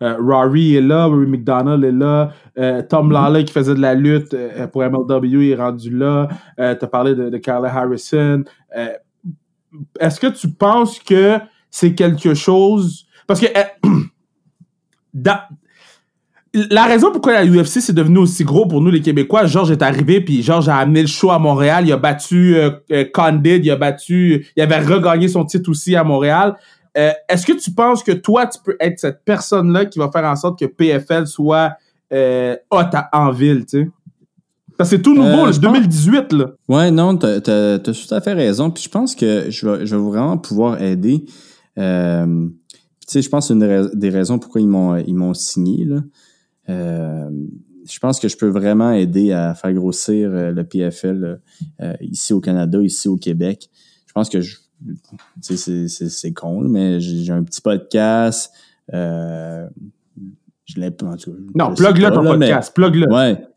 Rory 0.00 0.76
est 0.76 0.80
là, 0.80 1.06
Rory 1.06 1.26
McDonald 1.26 1.84
est 1.84 1.92
là, 1.92 2.30
Tom 2.88 3.08
mm-hmm. 3.08 3.12
Lawler 3.12 3.44
qui 3.44 3.52
faisait 3.52 3.74
de 3.74 3.80
la 3.80 3.94
lutte 3.94 4.36
pour 4.72 4.82
MLW 4.82 5.50
est 5.50 5.56
rendu 5.56 5.90
là. 5.96 6.28
tu 6.56 6.62
as 6.62 6.88
parlé 6.88 7.14
de, 7.14 7.30
de 7.30 7.36
Carla 7.38 7.74
Harrison. 7.74 8.44
Est-ce 10.00 10.20
que 10.20 10.28
tu 10.28 10.50
penses 10.50 10.98
que 10.98 11.38
c'est 11.70 11.94
quelque 11.94 12.34
chose. 12.34 13.06
Parce 13.26 13.40
que. 13.40 13.46
la 16.70 16.84
raison 16.84 17.10
pourquoi 17.12 17.32
la 17.32 17.46
UFC 17.46 17.80
c'est 17.80 17.92
devenu 17.92 18.18
aussi 18.18 18.44
gros 18.44 18.66
pour 18.66 18.80
nous 18.80 18.90
les 18.90 19.00
Québécois, 19.00 19.46
Georges 19.46 19.70
est 19.70 19.82
arrivé 19.82 20.20
puis 20.20 20.42
Georges 20.42 20.68
a 20.68 20.76
amené 20.76 21.02
le 21.02 21.08
show 21.08 21.30
à 21.30 21.38
Montréal, 21.38 21.84
il 21.86 21.92
a 21.92 21.96
battu 21.96 22.56
euh, 22.56 22.70
euh, 22.92 23.04
Condit, 23.12 23.60
il 23.62 23.70
a 23.70 23.76
battu, 23.76 24.46
il 24.56 24.62
avait 24.62 24.78
regagné 24.78 25.28
son 25.28 25.44
titre 25.44 25.70
aussi 25.70 25.96
à 25.96 26.04
Montréal. 26.04 26.56
Euh, 26.96 27.10
est-ce 27.28 27.46
que 27.46 27.52
tu 27.52 27.70
penses 27.72 28.02
que 28.02 28.12
toi 28.12 28.46
tu 28.46 28.58
peux 28.64 28.76
être 28.80 28.98
cette 28.98 29.24
personne 29.24 29.72
là 29.72 29.84
qui 29.84 29.98
va 29.98 30.10
faire 30.10 30.24
en 30.24 30.36
sorte 30.36 30.58
que 30.58 30.66
PFL 30.66 31.26
soit 31.26 31.72
hot 32.10 32.90
en 33.12 33.30
ville, 33.30 33.66
tu 33.66 33.82
sais? 33.82 33.88
Parce 34.78 34.90
que 34.90 34.96
c'est 34.96 35.02
tout 35.02 35.14
nouveau, 35.14 35.48
euh, 35.48 35.52
2018, 35.52 36.32
là. 36.34 36.52
Ouais, 36.68 36.92
non, 36.92 37.16
t'as 37.16 37.38
as, 37.38 37.78
tout 37.80 38.14
à 38.14 38.20
fait 38.20 38.32
raison. 38.32 38.70
Puis 38.70 38.84
je 38.84 38.88
pense 38.88 39.16
que 39.16 39.50
je 39.50 39.68
vais, 39.68 39.84
je 39.84 39.96
vais 39.96 40.02
vraiment 40.02 40.38
pouvoir 40.38 40.80
aider. 40.80 41.24
Euh, 41.78 42.46
tu 43.00 43.06
sais, 43.08 43.20
je 43.20 43.28
pense 43.28 43.48
que 43.48 43.54
c'est 43.58 43.66
une 43.66 43.90
des 43.92 44.10
raisons 44.10 44.38
pourquoi 44.38 44.60
ils 44.60 44.68
m'ont 44.68 44.96
ils 44.96 45.16
m'ont 45.16 45.34
signé, 45.34 45.84
là. 45.84 45.96
Euh, 46.68 47.30
je 47.90 47.98
pense 47.98 48.20
que 48.20 48.28
je 48.28 48.36
peux 48.36 48.48
vraiment 48.48 48.92
aider 48.92 49.32
à 49.32 49.54
faire 49.54 49.72
grossir 49.72 50.30
euh, 50.30 50.50
le 50.50 50.64
PFL 50.64 51.40
euh, 51.80 51.94
ici 52.00 52.32
au 52.32 52.40
Canada, 52.40 52.80
ici 52.80 53.08
au 53.08 53.16
Québec. 53.16 53.70
Je 54.06 54.12
pense 54.12 54.28
que 54.28 54.40
je, 54.40 54.56
c'est 55.40 56.32
con, 56.32 56.62
mais 56.62 57.00
j'ai 57.00 57.32
un 57.32 57.42
petit 57.42 57.60
podcast. 57.60 58.52
Euh, 58.92 59.66
je 60.64 60.80
l'ai 60.80 60.90
pas. 60.90 61.14
Non, 61.54 61.74
plug-le 61.74 62.10
ton 62.10 62.24
podcast, 62.24 62.74
plug-le. 62.74 63.12
Ouais. 63.12 63.38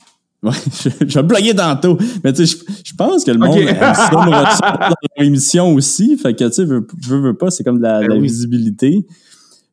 Ouais, 0.43 0.53
je, 0.53 0.89
je 1.05 1.19
vais 1.19 1.23
blaguer 1.23 1.53
tantôt. 1.53 1.99
Mais 2.23 2.33
tu 2.33 2.47
sais, 2.47 2.57
je, 2.83 2.95
pense 2.95 3.23
que 3.23 3.29
le 3.29 3.37
monde 3.37 3.59
aime 3.59 3.77
ça 3.93 4.09
me 4.11 4.31
dans 4.31 4.87
leur 4.87 4.95
émission 5.17 5.71
aussi. 5.75 6.17
Fait 6.17 6.33
que, 6.33 6.45
tu 6.45 6.51
sais, 6.51 6.65
veux, 6.65 6.87
veux, 7.09 7.37
pas, 7.37 7.51
c'est 7.51 7.63
comme 7.63 7.77
de 7.77 7.83
la, 7.83 7.99
ben 7.99 8.19
visibilité. 8.19 9.05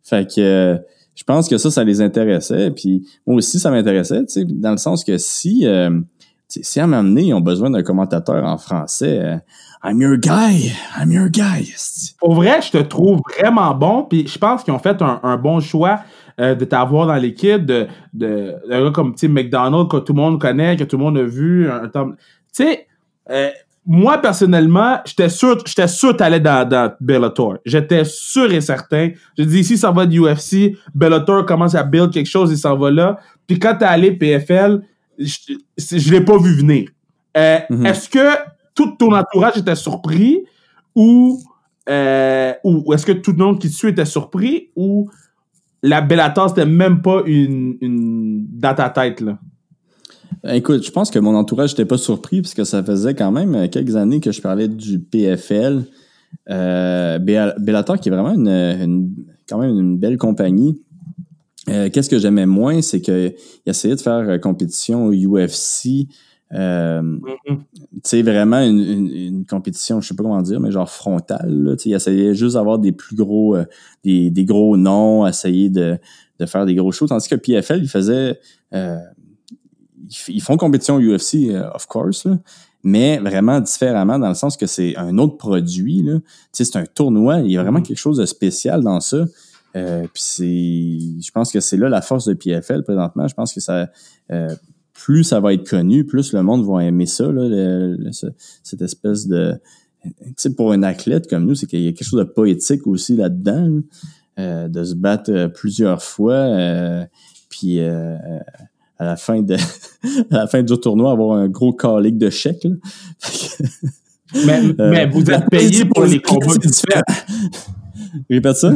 Fait 0.04 0.30
que 0.30 0.78
je 1.18 1.24
pense 1.24 1.48
que 1.48 1.58
ça, 1.58 1.68
ça 1.72 1.82
les 1.82 2.00
intéressait. 2.00 2.70
Puis 2.70 3.04
moi 3.26 3.36
aussi, 3.36 3.58
ça 3.58 3.72
m'intéressait, 3.72 4.20
tu 4.20 4.32
sais, 4.32 4.44
dans 4.44 4.70
le 4.70 4.76
sens 4.76 5.02
que 5.02 5.18
si, 5.18 5.66
euh, 5.66 5.90
si 6.46 6.78
à 6.78 6.86
donné, 6.86 7.22
ils 7.22 7.34
ont 7.34 7.40
besoin 7.40 7.70
d'un 7.70 7.82
commentateur 7.82 8.44
en 8.44 8.56
français, 8.56 9.18
euh, 9.18 9.36
I'm 9.82 10.00
your 10.00 10.16
guy, 10.16 10.72
I'm 10.96 11.10
your 11.10 11.28
guy. 11.28 11.74
Au 12.22 12.34
vrai, 12.34 12.62
je 12.62 12.70
te 12.70 12.78
trouve 12.78 13.20
vraiment 13.36 13.74
bon. 13.74 14.04
Puis 14.04 14.28
je 14.28 14.38
pense 14.38 14.62
qu'ils 14.62 14.72
ont 14.72 14.78
fait 14.78 15.02
un, 15.02 15.36
bon 15.36 15.58
choix 15.58 16.02
euh, 16.38 16.54
de 16.54 16.64
t'avoir 16.64 17.08
dans 17.08 17.16
l'équipe, 17.16 17.66
de, 17.66 17.88
de, 18.14 18.54
gars 18.70 18.92
comme 18.92 19.16
McDonald 19.20 19.88
que 19.88 19.96
tout 19.96 20.12
le 20.12 20.20
monde 20.20 20.40
connaît, 20.40 20.76
que 20.76 20.84
tout 20.84 20.98
le 20.98 21.02
monde 21.02 21.18
a 21.18 21.24
vu. 21.24 21.68
Tu 21.92 21.98
sais, 22.52 22.86
euh, 23.30 23.50
moi 23.90 24.18
personnellement, 24.18 24.98
j'étais 25.06 25.30
sûr, 25.30 25.58
j'étais 25.64 25.88
sûr 25.88 26.14
t'allais 26.14 26.40
dans, 26.40 26.68
dans 26.68 26.92
Bellator. 27.00 27.56
J'étais 27.64 28.04
sûr 28.04 28.52
et 28.52 28.60
certain. 28.60 29.12
Je 29.38 29.44
dis 29.44 29.60
ici 29.60 29.78
ça 29.78 29.90
va 29.90 30.04
de 30.04 30.18
UFC, 30.18 30.76
Bellator 30.94 31.46
commence 31.46 31.74
à 31.74 31.82
build 31.82 32.12
quelque 32.12 32.28
chose, 32.28 32.52
il 32.52 32.58
s'en 32.58 32.76
va 32.76 32.90
là. 32.90 33.18
Puis 33.46 33.58
quand 33.58 33.74
t'es 33.78 33.86
allé 33.86 34.12
PFL, 34.12 34.82
je, 35.18 35.54
je 35.78 36.12
l'ai 36.12 36.20
pas 36.20 36.36
vu 36.36 36.54
venir. 36.54 36.90
Euh, 37.34 37.58
mm-hmm. 37.70 37.86
Est-ce 37.86 38.10
que 38.10 38.36
tout 38.74 38.94
ton 38.98 39.14
entourage 39.14 39.56
était 39.56 39.74
surpris 39.74 40.44
ou 40.94 41.42
euh, 41.88 42.52
ou 42.64 42.92
est-ce 42.92 43.06
que 43.06 43.12
tout 43.12 43.32
le 43.32 43.38
monde 43.42 43.58
qui 43.58 43.70
te 43.70 43.74
suit 43.74 43.88
était 43.88 44.04
surpris 44.04 44.68
ou 44.76 45.08
la 45.82 46.02
Bellator, 46.02 46.50
c'était 46.50 46.66
même 46.66 47.00
pas 47.00 47.22
une, 47.24 47.78
une, 47.80 48.46
dans 48.50 48.74
ta 48.74 48.90
tête, 48.90 49.20
là? 49.20 49.38
Écoute, 50.50 50.84
je 50.84 50.90
pense 50.90 51.10
que 51.10 51.18
mon 51.18 51.34
entourage 51.34 51.70
n'était 51.70 51.84
pas 51.84 51.98
surpris 51.98 52.42
parce 52.42 52.54
que 52.54 52.64
ça 52.64 52.82
faisait 52.82 53.14
quand 53.14 53.32
même 53.32 53.68
quelques 53.68 53.96
années 53.96 54.20
que 54.20 54.32
je 54.32 54.40
parlais 54.40 54.68
du 54.68 54.98
PFL. 54.98 55.84
Euh, 56.50 57.18
Bellator, 57.18 57.98
qui 57.98 58.08
est 58.08 58.12
vraiment 58.12 58.34
une, 58.34 59.12
quand 59.48 59.58
même 59.58 59.78
une 59.78 59.98
belle 59.98 60.16
compagnie. 60.16 60.80
Euh, 61.68 61.90
qu'est-ce 61.90 62.08
que 62.08 62.18
j'aimais 62.18 62.46
moins, 62.46 62.80
c'est 62.80 63.00
qu'il 63.00 63.34
essayait 63.66 63.96
de 63.96 64.00
faire 64.00 64.28
euh, 64.28 64.38
compétition 64.38 65.06
au 65.06 65.12
UFC 65.12 66.08
euh, 66.54 67.02
mm-hmm. 67.02 67.58
Tu 67.92 68.00
sais, 68.04 68.22
vraiment 68.22 68.60
une, 68.60 69.10
une, 69.10 69.46
compétition, 69.46 70.00
je 70.00 70.08
sais 70.08 70.14
pas 70.14 70.22
comment 70.22 70.40
dire, 70.40 70.60
mais 70.60 70.70
genre 70.70 70.88
frontale. 70.88 71.76
Il 71.84 71.92
essayait 71.92 72.34
juste 72.34 72.54
d'avoir 72.54 72.78
des 72.78 72.92
plus 72.92 73.16
gros, 73.16 73.56
euh, 73.56 73.64
des, 74.04 74.30
des, 74.30 74.44
gros 74.44 74.76
noms, 74.76 75.26
essayer 75.26 75.68
de, 75.68 75.98
de 76.38 76.46
faire 76.46 76.64
des 76.64 76.74
gros 76.74 76.92
shows. 76.92 77.06
Tandis 77.06 77.28
que 77.28 77.34
PFL, 77.34 77.82
il 77.82 77.88
faisait. 77.88 78.38
Euh, 78.74 78.98
ils 80.28 80.42
font 80.42 80.56
compétition 80.56 80.98
UFC, 80.98 81.50
of 81.74 81.86
course, 81.86 82.24
là, 82.24 82.38
mais 82.82 83.18
vraiment 83.18 83.60
différemment 83.60 84.18
dans 84.18 84.28
le 84.28 84.34
sens 84.34 84.56
que 84.56 84.66
c'est 84.66 84.96
un 84.96 85.18
autre 85.18 85.36
produit. 85.36 86.02
Là. 86.02 86.18
C'est 86.52 86.76
un 86.76 86.86
tournoi, 86.86 87.40
il 87.40 87.52
y 87.52 87.58
a 87.58 87.62
vraiment 87.62 87.80
mm-hmm. 87.80 87.82
quelque 87.82 87.98
chose 87.98 88.18
de 88.18 88.26
spécial 88.26 88.82
dans 88.82 89.00
ça. 89.00 89.24
Euh, 89.76 90.02
puis 90.02 90.22
c'est, 90.24 91.24
je 91.24 91.30
pense 91.30 91.52
que 91.52 91.60
c'est 91.60 91.76
là 91.76 91.88
la 91.88 92.02
force 92.02 92.26
de 92.26 92.34
PFL 92.34 92.82
présentement. 92.84 93.28
Je 93.28 93.34
pense 93.34 93.52
que 93.52 93.60
ça, 93.60 93.90
euh, 94.30 94.54
plus 94.94 95.24
ça 95.24 95.40
va 95.40 95.52
être 95.54 95.68
connu, 95.68 96.04
plus 96.04 96.32
le 96.32 96.42
monde 96.42 96.66
va 96.66 96.84
aimer 96.84 97.06
ça, 97.06 97.30
là, 97.30 98.10
cette 98.62 98.82
espèce 98.82 99.26
de... 99.26 99.54
Tu 100.04 100.34
sais, 100.36 100.54
pour 100.54 100.72
un 100.72 100.82
athlète 100.82 101.28
comme 101.28 101.44
nous, 101.44 101.54
c'est 101.54 101.66
qu'il 101.66 101.82
y 101.82 101.88
a 101.88 101.92
quelque 101.92 102.06
chose 102.06 102.20
de 102.20 102.24
poétique 102.24 102.86
aussi 102.86 103.16
là-dedans, 103.16 103.80
euh, 104.38 104.68
de 104.68 104.84
se 104.84 104.94
battre 104.94 105.32
euh, 105.32 105.48
plusieurs 105.48 106.02
fois, 106.02 106.34
euh, 106.34 107.04
puis 107.48 107.80
euh, 107.80 108.16
à 108.98 109.04
la 109.04 109.16
fin 109.16 109.40
de 109.40 109.54
à 110.30 110.36
la 110.36 110.46
fin 110.46 110.62
du 110.62 110.78
tournoi, 110.78 111.12
avoir 111.12 111.38
un 111.38 111.48
gros 111.48 111.72
calique 111.72 112.18
de 112.18 112.30
chèques. 112.30 112.66
mais, 114.46 114.62
mais 114.78 115.06
vous 115.06 115.30
êtes 115.30 115.48
payé 115.50 115.84
pour 115.84 116.04
les 116.04 116.20
combats 116.20 116.54
Répète 118.30 118.56
ça. 118.56 118.70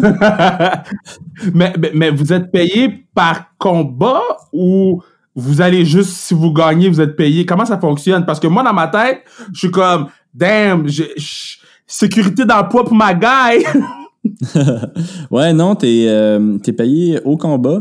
mais, 1.54 1.72
mais, 1.78 1.90
mais, 1.94 2.10
vous 2.10 2.32
êtes 2.32 2.50
payé 2.52 3.06
par 3.14 3.46
combat 3.58 4.20
ou 4.52 5.02
vous 5.34 5.60
allez 5.62 5.84
juste, 5.86 6.10
si 6.10 6.34
vous 6.34 6.52
gagnez, 6.52 6.88
vous 6.88 7.00
êtes 7.00 7.16
payé? 7.16 7.46
Comment 7.46 7.64
ça 7.64 7.78
fonctionne? 7.78 8.26
Parce 8.26 8.38
que 8.38 8.46
moi, 8.46 8.62
dans 8.62 8.74
ma 8.74 8.88
tête, 8.88 9.22
je 9.52 9.60
suis 9.60 9.70
comme, 9.70 10.08
damn, 10.34 10.86
sécurité 11.86 12.44
d'emploi 12.44 12.84
pour 12.84 12.94
ma 12.94 13.14
guy. 13.14 13.64
ouais, 15.30 15.52
non, 15.52 15.74
t'es 15.74 16.04
euh, 16.08 16.58
es 16.64 16.72
payé 16.72 17.20
au 17.24 17.36
combat 17.36 17.80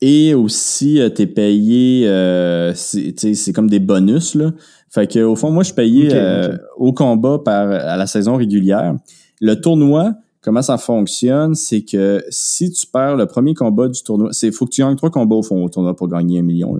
et 0.00 0.34
aussi 0.34 1.00
euh, 1.00 1.08
t'es 1.08 1.26
payé, 1.26 2.06
euh, 2.06 2.72
c'est 2.74 3.52
comme 3.54 3.68
des 3.68 3.80
bonus, 3.80 4.34
là. 4.34 4.52
Fait 4.88 5.10
que, 5.10 5.20
au 5.20 5.36
fond, 5.36 5.50
moi, 5.50 5.62
je 5.62 5.66
suis 5.66 5.74
payé 5.74 6.08
euh, 6.12 6.56
au 6.76 6.92
combat 6.92 7.38
par, 7.44 7.68
à 7.70 7.96
la 7.96 8.06
saison 8.06 8.36
régulière. 8.36 8.94
Le 9.40 9.54
tournoi, 9.54 10.14
comment 10.40 10.62
ça 10.62 10.78
fonctionne, 10.78 11.54
c'est 11.54 11.82
que 11.82 12.24
si 12.30 12.70
tu 12.70 12.86
perds 12.86 13.16
le 13.16 13.26
premier 13.26 13.52
combat 13.52 13.88
du 13.88 14.02
tournoi, 14.02 14.30
c'est 14.32 14.50
faut 14.52 14.64
que 14.64 14.70
tu 14.70 14.80
gagnes 14.80 14.96
trois 14.96 15.10
combats 15.10 15.36
au 15.36 15.42
fond 15.42 15.62
au 15.62 15.68
tournoi 15.68 15.94
pour 15.94 16.08
gagner 16.08 16.38
un 16.38 16.42
million. 16.42 16.78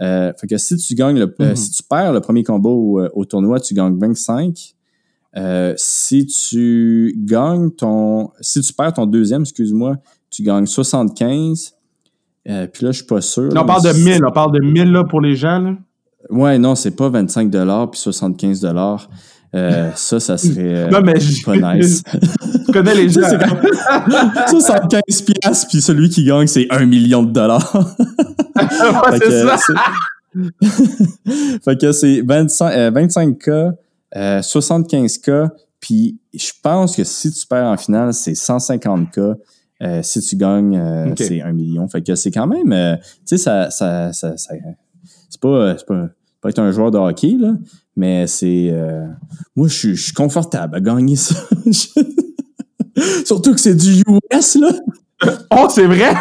Euh, 0.00 0.32
fait 0.36 0.46
que 0.46 0.56
si 0.56 0.76
tu 0.76 0.94
gagnes 0.94 1.18
le, 1.18 1.32
euh, 1.40 1.50
mhm. 1.50 1.56
si 1.56 1.70
tu 1.70 1.82
perds 1.82 2.12
le 2.12 2.20
premier 2.20 2.42
combat 2.42 2.70
au, 2.70 3.00
euh, 3.00 3.24
tournoi, 3.24 3.60
tu 3.60 3.74
gagnes 3.74 3.96
25. 3.96 4.74
si 5.76 6.26
tu 6.26 7.14
gagnes 7.18 7.70
ton, 7.70 8.30
si 8.40 8.60
tu 8.60 8.72
perds 8.72 8.94
ton 8.94 9.06
deuxième, 9.06 9.42
excuse-moi, 9.42 9.96
tu 10.30 10.42
gagnes 10.42 10.66
75. 10.66 11.74
Puis 12.44 12.84
là, 12.84 12.92
je 12.92 12.98
suis 12.98 13.06
pas 13.06 13.20
sûr. 13.20 13.50
on 13.56 13.64
parle 13.64 13.84
de 13.84 13.92
1000, 13.92 14.24
on 14.24 14.30
parle 14.32 14.52
de 14.52 14.60
1000 14.60 14.92
là, 14.92 15.04
pour 15.04 15.20
les 15.20 15.34
gens. 15.36 15.58
Là. 15.58 15.74
Ouais, 16.30 16.58
non, 16.58 16.74
c'est 16.74 16.90
pas 16.92 17.08
25 17.08 17.50
puis 17.90 18.00
75 18.00 18.64
euh, 19.54 19.92
ça, 19.94 20.18
ça 20.18 20.36
serait 20.36 20.90
non, 20.90 21.00
mais 21.00 21.14
pas 21.44 21.76
nice. 21.76 22.02
tu 22.66 22.72
connais 22.72 22.94
les 22.94 23.08
gens. 23.08 23.20
75 24.48 25.22
piastres, 25.22 25.68
puis 25.68 25.80
celui 25.80 26.08
qui 26.08 26.24
gagne, 26.24 26.48
c'est 26.48 26.66
1 26.70 26.86
million 26.86 27.22
de 27.22 27.30
dollars. 27.30 27.72
c'est 29.12 29.30
ça. 29.30 29.56
fait 31.64 31.80
que 31.80 31.92
c'est 31.92 32.22
25K, 32.22 33.74
75K, 34.12 35.30
euh, 35.30 35.48
puis 35.78 36.18
je 36.34 36.50
pense 36.60 36.96
que 36.96 37.04
si 37.04 37.30
tu 37.30 37.46
perds 37.46 37.68
en 37.68 37.76
finale, 37.76 38.12
c'est 38.12 38.32
150K. 38.32 39.36
Euh, 39.84 40.02
si 40.02 40.20
tu 40.20 40.36
gagnes, 40.36 41.14
c'est 41.16 41.42
1 41.42 41.52
million. 41.52 41.86
Fait 41.88 42.02
que 42.02 42.14
c'est 42.14 42.30
quand 42.30 42.46
même, 42.46 42.98
tu 43.00 43.04
sais, 43.24 43.38
ça, 43.38 43.70
ça, 43.70 44.12
ça, 44.12 44.36
ça 44.36 44.54
c'est 45.28 45.40
pas, 45.40 45.76
c'est 45.76 45.86
pas, 45.86 46.08
pas 46.40 46.50
être 46.50 46.58
un 46.58 46.70
joueur 46.72 46.90
de 46.90 46.98
hockey, 46.98 47.36
là, 47.38 47.54
mais 47.96 48.26
c'est. 48.26 48.68
Euh, 48.70 49.06
moi, 49.56 49.68
je 49.68 49.94
suis 49.94 50.12
confortable 50.12 50.76
à 50.76 50.80
gagner 50.80 51.16
ça. 51.16 51.34
Surtout 53.24 53.54
que 53.54 53.60
c'est 53.60 53.74
du 53.74 54.02
US, 54.32 54.56
là. 54.56 54.72
Oh, 55.50 55.66
c'est 55.70 55.86
vrai? 55.86 56.14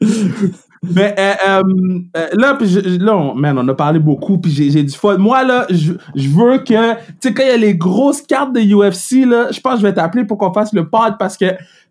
Mais 0.82 1.14
euh, 1.18 1.34
euh, 1.46 2.28
là, 2.32 2.58
là 2.98 3.16
on, 3.16 3.34
man, 3.34 3.58
on 3.58 3.68
a 3.68 3.74
parlé 3.74 3.98
beaucoup, 3.98 4.38
puis 4.38 4.50
j'ai 4.50 4.82
du 4.82 4.94
fun. 4.94 5.18
Moi, 5.18 5.44
là, 5.44 5.66
je, 5.68 5.92
veux 5.92 6.58
que, 6.58 6.94
tu 6.94 7.00
sais, 7.20 7.34
quand 7.34 7.42
il 7.42 7.48
y 7.48 7.52
a 7.52 7.56
les 7.58 7.74
grosses 7.74 8.22
cartes 8.22 8.54
de 8.54 8.60
UFC, 8.60 9.26
là, 9.26 9.48
je 9.50 9.60
pense 9.60 9.74
que 9.74 9.80
je 9.80 9.86
vais 9.86 9.92
t'appeler 9.92 10.24
pour 10.24 10.38
qu'on 10.38 10.52
fasse 10.52 10.72
le 10.72 10.88
pod 10.88 11.16
parce 11.18 11.36
que 11.36 11.46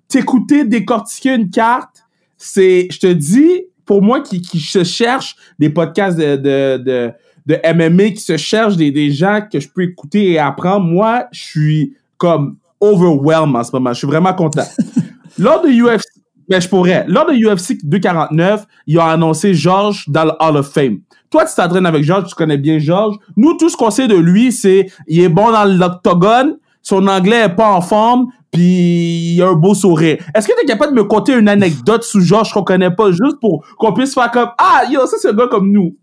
t'écouter 0.08 0.64
décortiquer 0.64 1.36
une 1.36 1.52
carte, 1.52 2.04
c'est, 2.36 2.88
je 2.90 3.00
te 3.00 3.14
dis, 3.14 3.66
pour 3.86 4.02
moi 4.02 4.22
qui, 4.22 4.42
qui 4.42 4.60
se 4.60 4.84
cherche 4.84 5.36
des 5.60 5.70
podcasts 5.70 6.18
de, 6.18 6.36
de, 6.36 6.78
de, 6.84 7.12
de 7.46 7.74
MMA, 7.74 8.12
qui 8.12 8.22
se 8.22 8.38
cherche 8.38 8.76
des, 8.76 8.92
des 8.92 9.12
gens 9.12 9.42
que 9.52 9.60
je 9.60 9.70
peux 9.70 9.84
écouter 9.84 10.32
et 10.32 10.40
apprendre, 10.40 10.86
moi, 10.86 11.28
je 11.32 11.42
suis 11.42 11.94
comme 12.18 12.58
overwhelmed 12.82 13.56
en 13.56 13.64
ce 13.64 13.72
moment. 13.72 13.94
Je 13.94 14.00
suis 14.00 14.08
vraiment 14.08 14.34
content. 14.34 14.66
Lors 15.38 15.62
de 15.62 15.70
UFC, 15.70 16.19
mais 16.50 16.60
je 16.60 16.68
pourrais. 16.68 17.06
Lors 17.08 17.26
de 17.26 17.34
UFC 17.34 17.78
249, 17.84 18.66
ils 18.88 18.98
ont 18.98 19.04
annoncé 19.04 19.54
Georges 19.54 20.06
dans 20.08 20.26
le 20.26 20.32
Hall 20.40 20.58
of 20.58 20.72
Fame. 20.72 21.00
Toi, 21.30 21.46
tu 21.46 21.56
t'entraînes 21.56 21.86
avec 21.86 22.04
Georges, 22.04 22.28
tu 22.28 22.36
connais 22.36 22.58
bien 22.58 22.80
Georges. 22.80 23.18
Nous, 23.38 23.54
tout 23.58 23.70
ce 23.70 23.78
qu'on 23.78 23.92
sait 23.92 24.08
de 24.08 24.16
lui, 24.16 24.52
c'est 24.52 24.88
il 25.08 25.22
est 25.22 25.30
bon 25.30 25.52
dans 25.52 25.66
l'octogone, 25.66 26.58
son 26.82 27.08
anglais 27.08 27.46
est 27.46 27.56
pas 27.56 27.72
en 27.72 27.82
forme, 27.82 28.28
puis 28.52 29.36
il 29.36 29.42
a 29.44 29.50
un 29.50 29.54
beau 29.54 29.76
sourire. 29.76 30.18
Est-ce 30.34 30.48
que 30.48 30.54
tu 30.58 30.64
es 30.64 30.66
capable 30.66 30.96
de 30.96 31.02
me 31.02 31.08
conter 31.08 31.38
une 31.38 31.48
anecdote 31.48 32.04
sous 32.04 32.22
Georges 32.22 32.52
qu'on 32.52 32.64
connaît 32.64 32.90
pas, 32.90 33.12
juste 33.12 33.40
pour 33.40 33.64
qu'on 33.78 33.94
puisse 33.94 34.14
faire 34.14 34.32
comme 34.32 34.50
Ah, 34.58 34.84
yo, 34.90 35.06
ça 35.06 35.18
c'est 35.20 35.30
un 35.30 35.34
gars 35.34 35.48
comme 35.48 35.72
nous? 35.72 35.96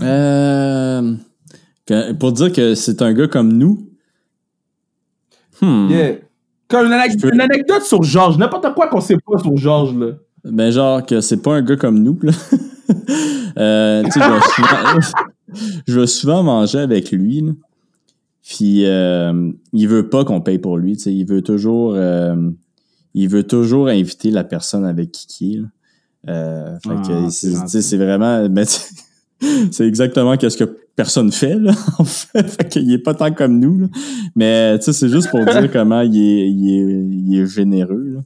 Euh, 0.00 1.14
pour 2.18 2.32
dire 2.32 2.52
que 2.52 2.74
c'est 2.74 3.00
un 3.00 3.12
gars 3.12 3.28
comme 3.28 3.52
nous? 3.52 3.88
Hmm. 5.60 5.88
Yeah. 5.88 6.14
Comme 6.72 6.86
une, 6.86 7.40
anecdote 7.40 7.82
sur 7.82 8.02
Georges, 8.02 8.38
n'importe 8.38 8.74
quoi 8.74 8.88
qu'on 8.88 9.00
sait 9.00 9.18
pas 9.18 9.38
sur 9.38 9.56
Georges, 9.56 9.94
là. 9.94 10.06
Ben, 10.44 10.72
genre 10.72 11.06
que 11.06 11.20
c'est 11.20 11.40
pas 11.40 11.54
un 11.54 11.62
gars 11.62 11.76
comme 11.76 12.02
nous, 12.02 12.18
là. 12.22 12.32
euh, 13.58 14.02
tu 14.04 14.10
sais, 14.10 14.20
je 15.86 16.00
vais 16.00 16.06
souvent 16.06 16.42
manger 16.42 16.78
avec 16.78 17.12
lui, 17.12 17.42
là. 17.42 17.52
Puis 18.42 18.86
euh, 18.86 19.52
il 19.72 19.88
veut 19.88 20.08
pas 20.08 20.24
qu'on 20.24 20.40
paye 20.40 20.58
pour 20.58 20.76
lui, 20.76 20.96
tu 20.96 21.04
sais, 21.04 21.14
il 21.14 21.24
veut 21.24 21.42
toujours 21.42 21.94
euh, 21.94 22.50
il 23.14 23.28
veut 23.28 23.44
toujours 23.44 23.88
inviter 23.88 24.30
la 24.30 24.42
personne 24.42 24.84
avec 24.84 25.12
qui 25.12 25.26
qui 25.26 25.54
est. 25.56 25.60
Euh, 26.28 26.78
fait 26.80 26.88
que 26.88 27.26
ah, 27.26 27.66
c'est 27.66 27.96
vraiment 27.96 28.48
c'est 29.70 29.86
exactement 29.86 30.36
qu'est-ce 30.36 30.56
que 30.56 30.78
personne 30.96 31.32
fait, 31.32 31.56
là, 31.56 31.72
en 31.98 32.04
fait. 32.04 32.48
fait 32.48 32.68
qu'il 32.68 32.92
est 32.92 32.98
pas 32.98 33.14
tant 33.14 33.32
comme 33.32 33.58
nous, 33.58 33.80
là. 33.80 33.86
Mais, 34.36 34.78
tu 34.78 34.86
sais, 34.86 34.92
c'est 34.92 35.08
juste 35.08 35.30
pour 35.30 35.44
dire 35.44 35.70
comment 35.72 36.00
il 36.02 36.16
est, 36.16 36.50
il 36.50 36.70
est, 36.70 37.04
il 37.04 37.40
est 37.40 37.46
généreux, 37.46 38.12
là. 38.14 38.20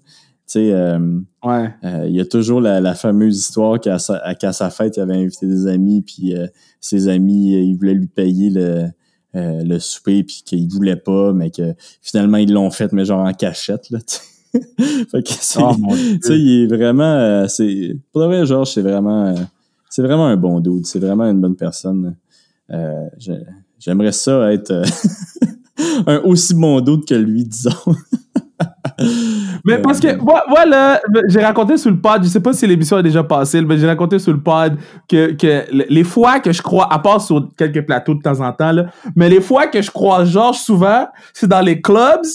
Tu 0.49 0.61
sais, 0.61 0.73
euh, 0.73 0.99
ouais. 1.45 1.75
Euh, 1.83 2.05
il 2.07 2.15
y 2.15 2.21
a 2.21 2.25
toujours 2.25 2.61
la, 2.61 2.81
la 2.81 2.95
fameuse 2.95 3.37
histoire 3.37 3.81
qu'à 3.81 3.99
sa, 3.99 4.23
sa 4.53 4.71
fête, 4.71 4.97
il 4.97 5.01
avait 5.01 5.17
invité 5.17 5.47
des 5.47 5.67
amis, 5.67 6.03
puis 6.03 6.37
euh, 6.37 6.47
ses 6.81 7.09
amis, 7.09 7.55
ils 7.55 7.75
voulaient 7.75 7.95
lui 7.95 8.07
payer 8.07 8.51
le, 8.51 8.85
le 9.35 9.79
souper, 9.81 10.23
puis 10.23 10.43
qu'ils 10.45 10.69
voulaient 10.69 10.97
pas, 10.97 11.33
mais 11.33 11.51
que 11.51 11.75
finalement, 12.01 12.37
ils 12.37 12.53
l'ont 12.53 12.71
fait, 12.71 12.93
mais 12.93 13.05
genre 13.05 13.27
en 13.27 13.33
cachette, 13.33 13.91
là, 13.91 13.99
fait 15.11 15.23
que 15.23 15.33
c'est, 15.41 15.61
oh, 15.61 15.75
tu 15.77 16.19
sais, 16.23 16.39
il 16.39 16.63
est 16.63 16.67
vraiment, 16.69 17.49
c'est, 17.49 17.97
pour 18.13 18.23
le 18.23 18.29
vrai, 18.29 18.47
Georges, 18.47 18.73
c'est 18.73 18.83
vraiment, 18.83 19.35
c'est 19.97 20.03
vraiment 20.03 20.27
un 20.27 20.37
bon 20.37 20.61
dude, 20.61 20.85
c'est 20.85 20.99
vraiment 20.99 21.25
une 21.25 21.41
bonne 21.41 21.57
personne. 21.57 22.17
Euh, 22.71 23.09
j'aimerais 23.79 24.13
ça 24.13 24.53
être 24.53 24.71
euh, 24.71 24.85
un 26.07 26.19
aussi 26.19 26.55
bon 26.55 26.83
doute 26.83 27.09
que 27.09 27.15
lui, 27.15 27.45
disons. 27.45 27.71
mais 29.65 29.79
parce 29.79 29.99
que, 29.99 30.09
voilà, 30.51 31.01
j'ai 31.29 31.41
raconté 31.41 31.79
sur 31.79 31.91
le 31.91 31.99
pod, 31.99 32.23
je 32.23 32.29
sais 32.29 32.41
pas 32.41 32.53
si 32.53 32.67
l'émission 32.67 32.99
a 32.99 33.03
déjà 33.03 33.25
passé, 33.25 33.63
mais 33.63 33.79
j'ai 33.79 33.87
raconté 33.87 34.19
sur 34.19 34.35
le 34.35 34.41
pod 34.43 34.77
que, 35.09 35.33
que 35.33 35.65
les 35.89 36.05
fois 36.05 36.41
que 36.41 36.53
je 36.53 36.61
crois, 36.61 36.93
à 36.93 36.99
part 36.99 37.23
sur 37.23 37.49
quelques 37.57 37.87
plateaux 37.87 38.17
de 38.17 38.21
temps 38.21 38.41
en 38.41 38.53
temps, 38.53 38.73
là, 38.73 38.91
mais 39.15 39.31
les 39.31 39.41
fois 39.41 39.67
que 39.67 39.81
je 39.81 39.91
crois 39.91 40.27
Georges 40.27 40.59
souvent, 40.59 41.07
c'est 41.33 41.49
dans 41.49 41.63
les 41.63 41.81
clubs, 41.81 42.27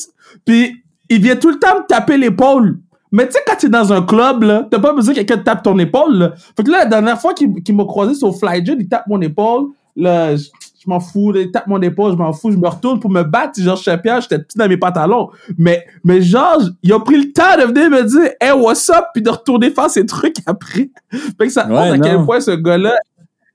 puis 0.46 0.84
il 1.10 1.22
vient 1.22 1.36
tout 1.36 1.52
le 1.52 1.60
temps 1.60 1.76
me 1.76 1.86
taper 1.88 2.18
l'épaule. 2.18 2.80
Mais 3.12 3.28
tu 3.28 3.34
sais, 3.34 3.40
quand 3.46 3.56
tu 3.58 3.66
es 3.66 3.70
dans 3.70 3.92
un 3.92 4.02
club, 4.02 4.44
là, 4.44 4.68
t'as 4.70 4.80
pas 4.80 4.94
besoin 4.94 5.14
que 5.14 5.20
quelqu'un 5.20 5.38
te 5.38 5.44
tape 5.44 5.64
ton 5.64 5.78
épaule, 5.80 6.18
là. 6.18 6.34
Fait 6.56 6.64
que 6.64 6.72
là, 6.72 6.80
la 6.80 6.86
dernière 6.86 7.20
fois 7.20 7.34
qu'il 7.34 7.76
m'a 7.76 7.84
croisé 7.84 8.14
sur 8.14 8.36
Flyjet, 8.38 8.76
il 8.80 8.88
tape 8.88 9.08
mon 9.08 9.22
épaule. 9.22 9.70
Là, 9.98 10.36
je, 10.38 10.48
m'en 10.88 11.02
fous, 11.02 11.34
il 11.36 11.52
tape 11.52 11.68
mon 11.68 11.82
épaule, 11.82 12.14
je 12.14 12.18
m'en 12.18 12.32
fous, 12.32 12.52
je 12.52 12.58
me 12.58 12.68
retourne 12.68 13.00
pour 13.02 13.10
me 13.10 13.24
battre. 13.24 13.60
Georges 13.62 13.82
Chapia, 13.82 14.22
j'étais 14.22 14.40
petit 14.40 14.58
dans 14.58 14.70
mes 14.70 14.78
pantalons. 14.78 15.30
Mais, 15.58 15.86
mais 16.06 16.22
Georges, 16.22 16.72
il 16.82 16.94
a 16.94 17.00
pris 17.00 17.18
le 17.18 17.34
temps 17.34 17.58
de 17.60 17.64
venir 17.64 17.90
me 17.90 18.04
dire, 18.04 18.32
hey, 18.40 18.52
what's 18.54 18.90
up? 18.90 19.06
Puis 19.14 19.22
de 19.22 19.30
retourner 19.30 19.72
faire 19.72 19.90
ses 19.90 20.06
trucs 20.06 20.38
après. 20.46 20.90
fait 21.12 21.48
que 21.48 21.50
ça 21.50 21.68
montre 21.68 21.94
à 21.94 22.00
quel 22.00 22.24
point 22.24 22.40
ce 22.40 22.52
gars-là 22.52 22.96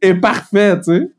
est 0.03 0.15
parfait, 0.15 0.77
tu 0.79 0.93
sais. 0.93 1.11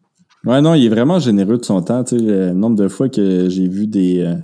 Ouais, 0.46 0.62
non, 0.62 0.76
il 0.76 0.86
est 0.86 0.90
vraiment 0.90 1.20
généreux 1.20 1.58
de 1.58 1.66
son 1.66 1.82
temps. 1.82 2.04
Tu 2.04 2.18
sais, 2.18 2.24
le 2.24 2.54
nombre 2.54 2.76
de 2.76 2.88
fois 2.88 3.10
que 3.10 3.50
j'ai 3.50 3.68
vu 3.68 3.88
des, 3.88 4.20
euh, 4.20 4.36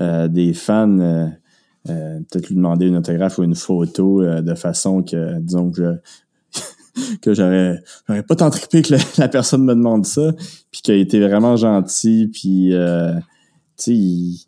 euh, 0.00 0.28
des 0.28 0.52
fans 0.52 0.98
euh, 0.98 1.26
peut-être 1.86 2.48
lui 2.48 2.56
demander 2.56 2.86
une 2.86 2.96
autographe 2.96 3.38
ou 3.38 3.44
une 3.44 3.54
photo 3.54 4.22
de 4.22 4.54
façon 4.54 5.02
que, 5.02 5.38
disons 5.40 5.70
que 5.70 6.00
que 7.22 7.34
j'aurais 7.34 7.82
j'aurais 8.08 8.22
pas 8.22 8.36
tant 8.36 8.50
trippé 8.50 8.82
que 8.82 8.94
la, 9.18 9.28
personne 9.28 9.64
me 9.64 9.74
demande 9.74 10.06
ça 10.06 10.32
puis 10.70 10.82
qu'il 10.82 10.94
a 10.94 10.96
été 10.96 11.20
vraiment 11.20 11.56
gentil 11.56 12.28
puis 12.32 12.74
euh, 12.74 13.14
tu 13.14 13.22
sais 13.76 13.92
il, 13.92 14.46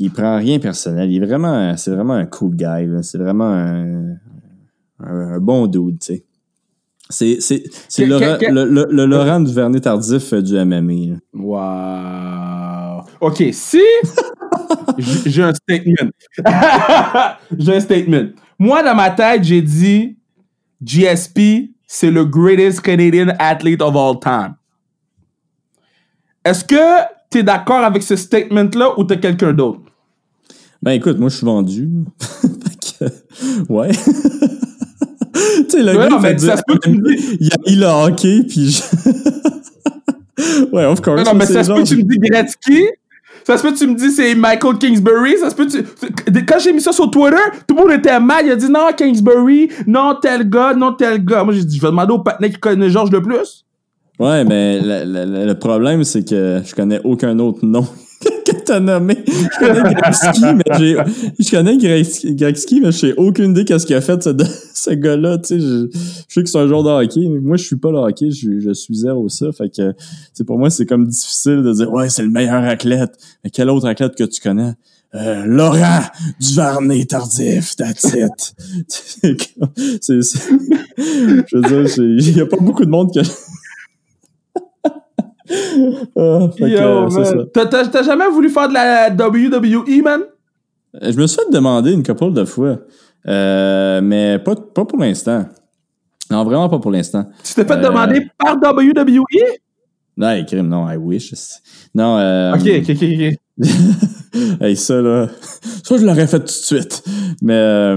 il 0.00 0.10
prend 0.10 0.36
rien 0.38 0.58
personnel. 0.58 1.10
Il 1.10 1.22
est 1.22 1.26
vraiment 1.26 1.76
c'est 1.76 1.90
vraiment 1.92 2.14
un 2.14 2.26
cool 2.26 2.56
guy 2.56 2.88
c'est 3.02 3.18
vraiment 3.18 3.50
un, 3.50 4.16
un, 5.00 5.38
bon 5.38 5.66
dude 5.66 5.98
tu 6.00 6.14
sais. 6.14 6.24
C'est 7.08 7.40
c'est 7.40 7.62
c'est 7.88 8.04
le, 8.04 8.18
le, 8.18 8.88
le, 8.90 9.06
Laurent 9.06 9.38
Duvernay 9.38 9.80
tardif 9.80 10.34
du 10.34 10.54
MMA 10.54 11.18
wow 11.34 12.75
ok 13.20 13.44
si 13.52 13.82
j'ai 15.26 15.42
un 15.42 15.54
statement 15.54 16.10
j'ai 17.58 17.76
un 17.76 17.80
statement 17.80 18.28
moi 18.58 18.82
dans 18.82 18.94
ma 18.94 19.10
tête 19.10 19.44
j'ai 19.44 19.62
dit 19.62 20.16
GSP, 20.84 21.70
c'est 21.86 22.10
le 22.10 22.24
greatest 22.24 22.80
Canadian 22.80 23.28
athlete 23.38 23.82
of 23.82 23.96
all 23.96 24.18
time. 24.18 24.54
Est-ce 26.44 26.64
que 26.64 27.04
tu 27.30 27.38
es 27.38 27.42
d'accord 27.42 27.84
avec 27.84 28.02
ce 28.02 28.16
statement-là 28.16 28.98
ou 28.98 29.04
tu 29.04 29.14
as 29.14 29.16
quelqu'un 29.16 29.52
d'autre? 29.52 29.80
Ben 30.82 30.92
écoute, 30.92 31.18
moi 31.18 31.28
je 31.28 31.36
suis 31.36 31.46
vendu. 31.46 31.88
ouais. 33.68 33.90
tu 33.90 34.00
sais, 35.68 35.82
le 35.82 35.94
gars, 35.94 36.18
mais 36.20 36.38
ça 36.38 36.56
se 36.56 36.62
peut 36.66 36.74
que 36.78 36.88
tu 36.88 36.90
me 36.90 37.16
dis. 37.16 37.36
Il 37.40 37.52
a 37.52 37.56
mis 37.66 37.76
le 37.76 37.86
hockey, 37.86 38.42
puis 38.44 38.70
je... 38.70 38.82
ouais, 40.72 40.84
of 40.84 41.00
course. 41.00 41.24
Non, 41.24 41.34
mais 41.34 41.46
ça 41.46 41.64
se 41.64 41.72
peut 41.72 41.82
que 41.82 41.88
tu 41.88 41.96
me 41.96 42.02
dis 42.02 42.18
Gretzky, 42.18 42.84
ça 43.44 43.56
se 43.56 43.62
peut 43.62 43.72
que 43.72 43.78
tu 43.78 43.86
me 43.86 43.94
dis 43.94 44.10
c'est 44.10 44.34
Michael 44.34 44.78
Kingsbury. 44.78 45.38
Ça 45.38 45.50
se 45.50 45.54
peut 45.54 45.66
tu... 45.66 45.82
Quand 46.44 46.58
j'ai 46.58 46.72
mis 46.72 46.80
ça 46.80 46.92
sur 46.92 47.10
Twitter, 47.10 47.36
tout 47.66 47.74
le 47.74 47.82
monde 47.82 47.92
était 47.92 48.18
mal. 48.20 48.46
Il 48.46 48.52
a 48.52 48.56
dit 48.56 48.70
non, 48.70 48.88
Kingsbury, 48.96 49.70
non, 49.86 50.16
tel 50.20 50.48
gars, 50.48 50.74
non, 50.74 50.92
tel 50.92 51.24
gars. 51.24 51.44
Moi, 51.44 51.54
j'ai 51.54 51.64
dit, 51.64 51.76
je 51.76 51.82
vais 51.82 51.88
demander 51.88 52.12
au 52.12 52.18
patinet 52.18 52.50
qui 52.50 52.58
connaît 52.58 52.90
Georges 52.90 53.10
le 53.10 53.22
plus. 53.22 53.64
Ouais, 54.18 54.44
mais 54.44 54.80
le, 54.80 55.46
le 55.46 55.54
problème, 55.58 56.02
c'est 56.04 56.28
que 56.28 56.62
je 56.64 56.74
connais 56.74 57.00
aucun 57.04 57.38
autre 57.38 57.60
nom 57.62 57.86
que 58.44 58.52
t'as 58.64 58.80
nommé. 58.80 59.16
Je 59.26 59.58
connais 59.58 59.94
Gretzky, 59.94 60.54
mais 60.54 60.78
j'ai, 60.78 60.96
je 61.38 61.50
connais 61.50 62.34
Gretzky, 62.34 62.80
mais 62.80 62.92
je 62.92 62.98
sais 62.98 63.14
aucune 63.16 63.50
idée 63.52 63.64
qu'est-ce 63.64 63.86
qu'il 63.86 63.96
a 63.96 64.00
fait, 64.00 64.22
ce, 64.22 64.30
ce 64.74 64.90
gars-là, 64.90 65.38
tu 65.38 65.48
sais. 65.48 65.60
Je, 65.60 65.88
je, 65.92 65.98
sais 66.28 66.42
que 66.42 66.48
c'est 66.48 66.58
un 66.58 66.66
joueur 66.66 66.82
de 66.82 66.90
hockey, 66.90 67.28
mais 67.28 67.40
moi, 67.40 67.56
je 67.56 67.64
suis 67.64 67.76
pas 67.76 67.90
le 67.90 67.98
hockey, 67.98 68.30
je, 68.30 68.72
suis 68.72 68.94
zéro 68.94 69.28
ça. 69.28 69.52
Fait 69.52 69.68
que, 69.68 69.94
c'est 70.32 70.44
pour 70.44 70.58
moi, 70.58 70.70
c'est 70.70 70.86
comme 70.86 71.06
difficile 71.06 71.62
de 71.62 71.72
dire, 71.72 71.92
ouais, 71.92 72.08
c'est 72.08 72.22
le 72.22 72.30
meilleur 72.30 72.62
athlète. 72.64 73.12
Mais 73.44 73.50
quel 73.50 73.70
autre 73.70 73.86
athlète 73.86 74.14
que 74.14 74.24
tu 74.24 74.40
connais? 74.40 74.72
Euh, 75.14 75.44
Laurent 75.46 76.02
Duvernay 76.40 77.06
tardif, 77.06 77.76
that's 77.76 78.04
it. 78.12 78.54
c'est, 80.00 80.20
je 80.20 81.56
veux 81.56 81.84
dire, 81.84 81.98
il 81.98 82.36
y 82.36 82.40
a 82.40 82.46
pas 82.46 82.58
beaucoup 82.60 82.84
de 82.84 82.90
monde 82.90 83.12
qui 83.12 83.20
oh, 86.14 86.50
T'as 87.52 88.02
jamais 88.02 88.28
voulu 88.28 88.48
faire 88.48 88.68
de 88.68 88.74
la 88.74 89.10
WWE, 89.10 90.02
man? 90.02 90.22
Euh, 91.02 91.12
je 91.12 91.16
me 91.16 91.26
suis 91.26 91.36
fait 91.36 91.50
demander 91.52 91.92
une 91.92 92.02
couple 92.02 92.32
de 92.32 92.44
fois. 92.44 92.78
Euh, 93.28 94.00
mais 94.02 94.38
pas, 94.38 94.54
pas 94.54 94.84
pour 94.84 94.98
l'instant. 94.98 95.46
Non, 96.30 96.44
vraiment 96.44 96.68
pas 96.68 96.78
pour 96.78 96.90
l'instant. 96.90 97.26
Tu 97.44 97.54
t'es 97.54 97.64
fait 97.64 97.80
demander 97.80 98.26
par 98.38 98.56
WWE? 98.56 99.20
Non, 100.16 100.44
crime, 100.44 100.68
non, 100.68 100.88
I 100.88 100.96
wish. 100.96 101.34
Non, 101.94 102.18
euh, 102.18 102.54
Ok, 102.54 102.62
ok, 102.62 102.90
ok, 102.90 103.02
ok. 103.02 103.36
hey, 104.60 104.76
ça, 104.76 105.00
là. 105.00 105.28
Ça, 105.84 105.96
je 105.98 106.04
l'aurais 106.04 106.26
fait 106.26 106.40
tout 106.40 106.46
de 106.46 106.50
suite. 106.50 107.02
Mais, 107.42 107.94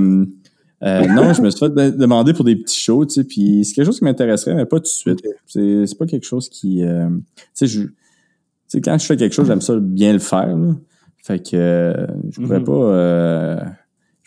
euh, 0.83 1.07
non, 1.07 1.33
je 1.33 1.41
me 1.41 1.49
suis 1.49 1.59
fait 1.59 1.69
demander 1.69 2.33
pour 2.33 2.45
des 2.45 2.55
petits 2.55 2.79
shows, 2.79 3.05
tu 3.05 3.15
sais, 3.15 3.23
puis 3.23 3.65
c'est 3.65 3.73
quelque 3.73 3.85
chose 3.85 3.99
qui 3.99 4.05
m'intéresserait, 4.05 4.55
mais 4.55 4.65
pas 4.65 4.77
tout 4.77 4.83
de 4.83 4.87
suite. 4.87 5.19
C'est, 5.45 5.85
c'est 5.85 5.97
pas 5.97 6.05
quelque 6.05 6.25
chose 6.25 6.49
qui... 6.49 6.83
Euh, 6.83 7.09
tu 7.09 7.43
sais, 7.53 7.67
je... 7.67 7.81
Tu 8.69 8.81
quand 8.81 8.97
je 8.97 9.05
fais 9.05 9.17
quelque 9.17 9.33
chose, 9.33 9.47
j'aime 9.47 9.61
ça 9.61 9.75
bien 9.79 10.13
le 10.13 10.19
faire, 10.19 10.55
là. 10.55 10.73
Fait 11.17 11.39
que 11.39 11.55
euh, 11.55 12.07
je 12.31 12.41
pourrais 12.41 12.59
mm-hmm. 12.59 13.59
pas... 13.59 13.75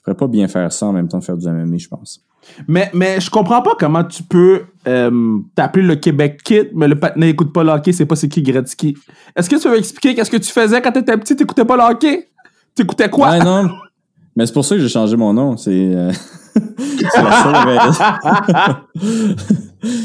pourrais 0.02 0.16
pas 0.16 0.28
bien 0.28 0.48
faire 0.48 0.72
ça 0.72 0.86
en 0.86 0.92
même 0.92 1.08
temps 1.08 1.18
de 1.18 1.24
faire 1.24 1.36
du 1.36 1.48
MMA, 1.48 1.78
je 1.78 1.88
pense. 1.88 2.24
Mais, 2.68 2.90
mais 2.92 3.20
je 3.20 3.30
comprends 3.30 3.62
pas 3.62 3.74
comment 3.78 4.04
tu 4.04 4.22
peux 4.22 4.62
euh, 4.86 5.38
t'appeler 5.54 5.86
le 5.86 5.96
Québec 5.96 6.42
Kid, 6.42 6.70
mais 6.74 6.88
le 6.88 6.98
patinet 6.98 7.30
écoute 7.30 7.52
pas 7.52 7.64
le 7.64 7.70
hockey, 7.70 7.92
c'est 7.92 8.06
pas 8.06 8.16
c'est 8.16 8.28
qui 8.28 8.42
Gretzky. 8.42 8.96
Est-ce 9.36 9.48
que 9.48 9.56
tu 9.56 9.68
veux 9.68 9.78
expliquer 9.78 10.14
qu'est-ce 10.14 10.30
que 10.30 10.36
tu 10.36 10.50
faisais 10.50 10.82
quand 10.82 10.92
t'étais 10.92 11.16
petit, 11.16 11.36
t'écoutais 11.36 11.64
pas 11.64 11.76
le 11.76 11.82
hockey? 11.82 12.28
T'écoutais 12.74 13.08
quoi? 13.08 13.30
Ouais, 13.30 13.38
non. 13.38 13.70
Mais 14.36 14.46
c'est 14.46 14.52
pour 14.52 14.64
ça 14.64 14.76
que 14.76 14.80
j'ai 14.80 14.88
changé 14.88 15.16
mon 15.16 15.32
nom. 15.34 15.56
C'est 15.56 15.94
euh, 15.94 16.10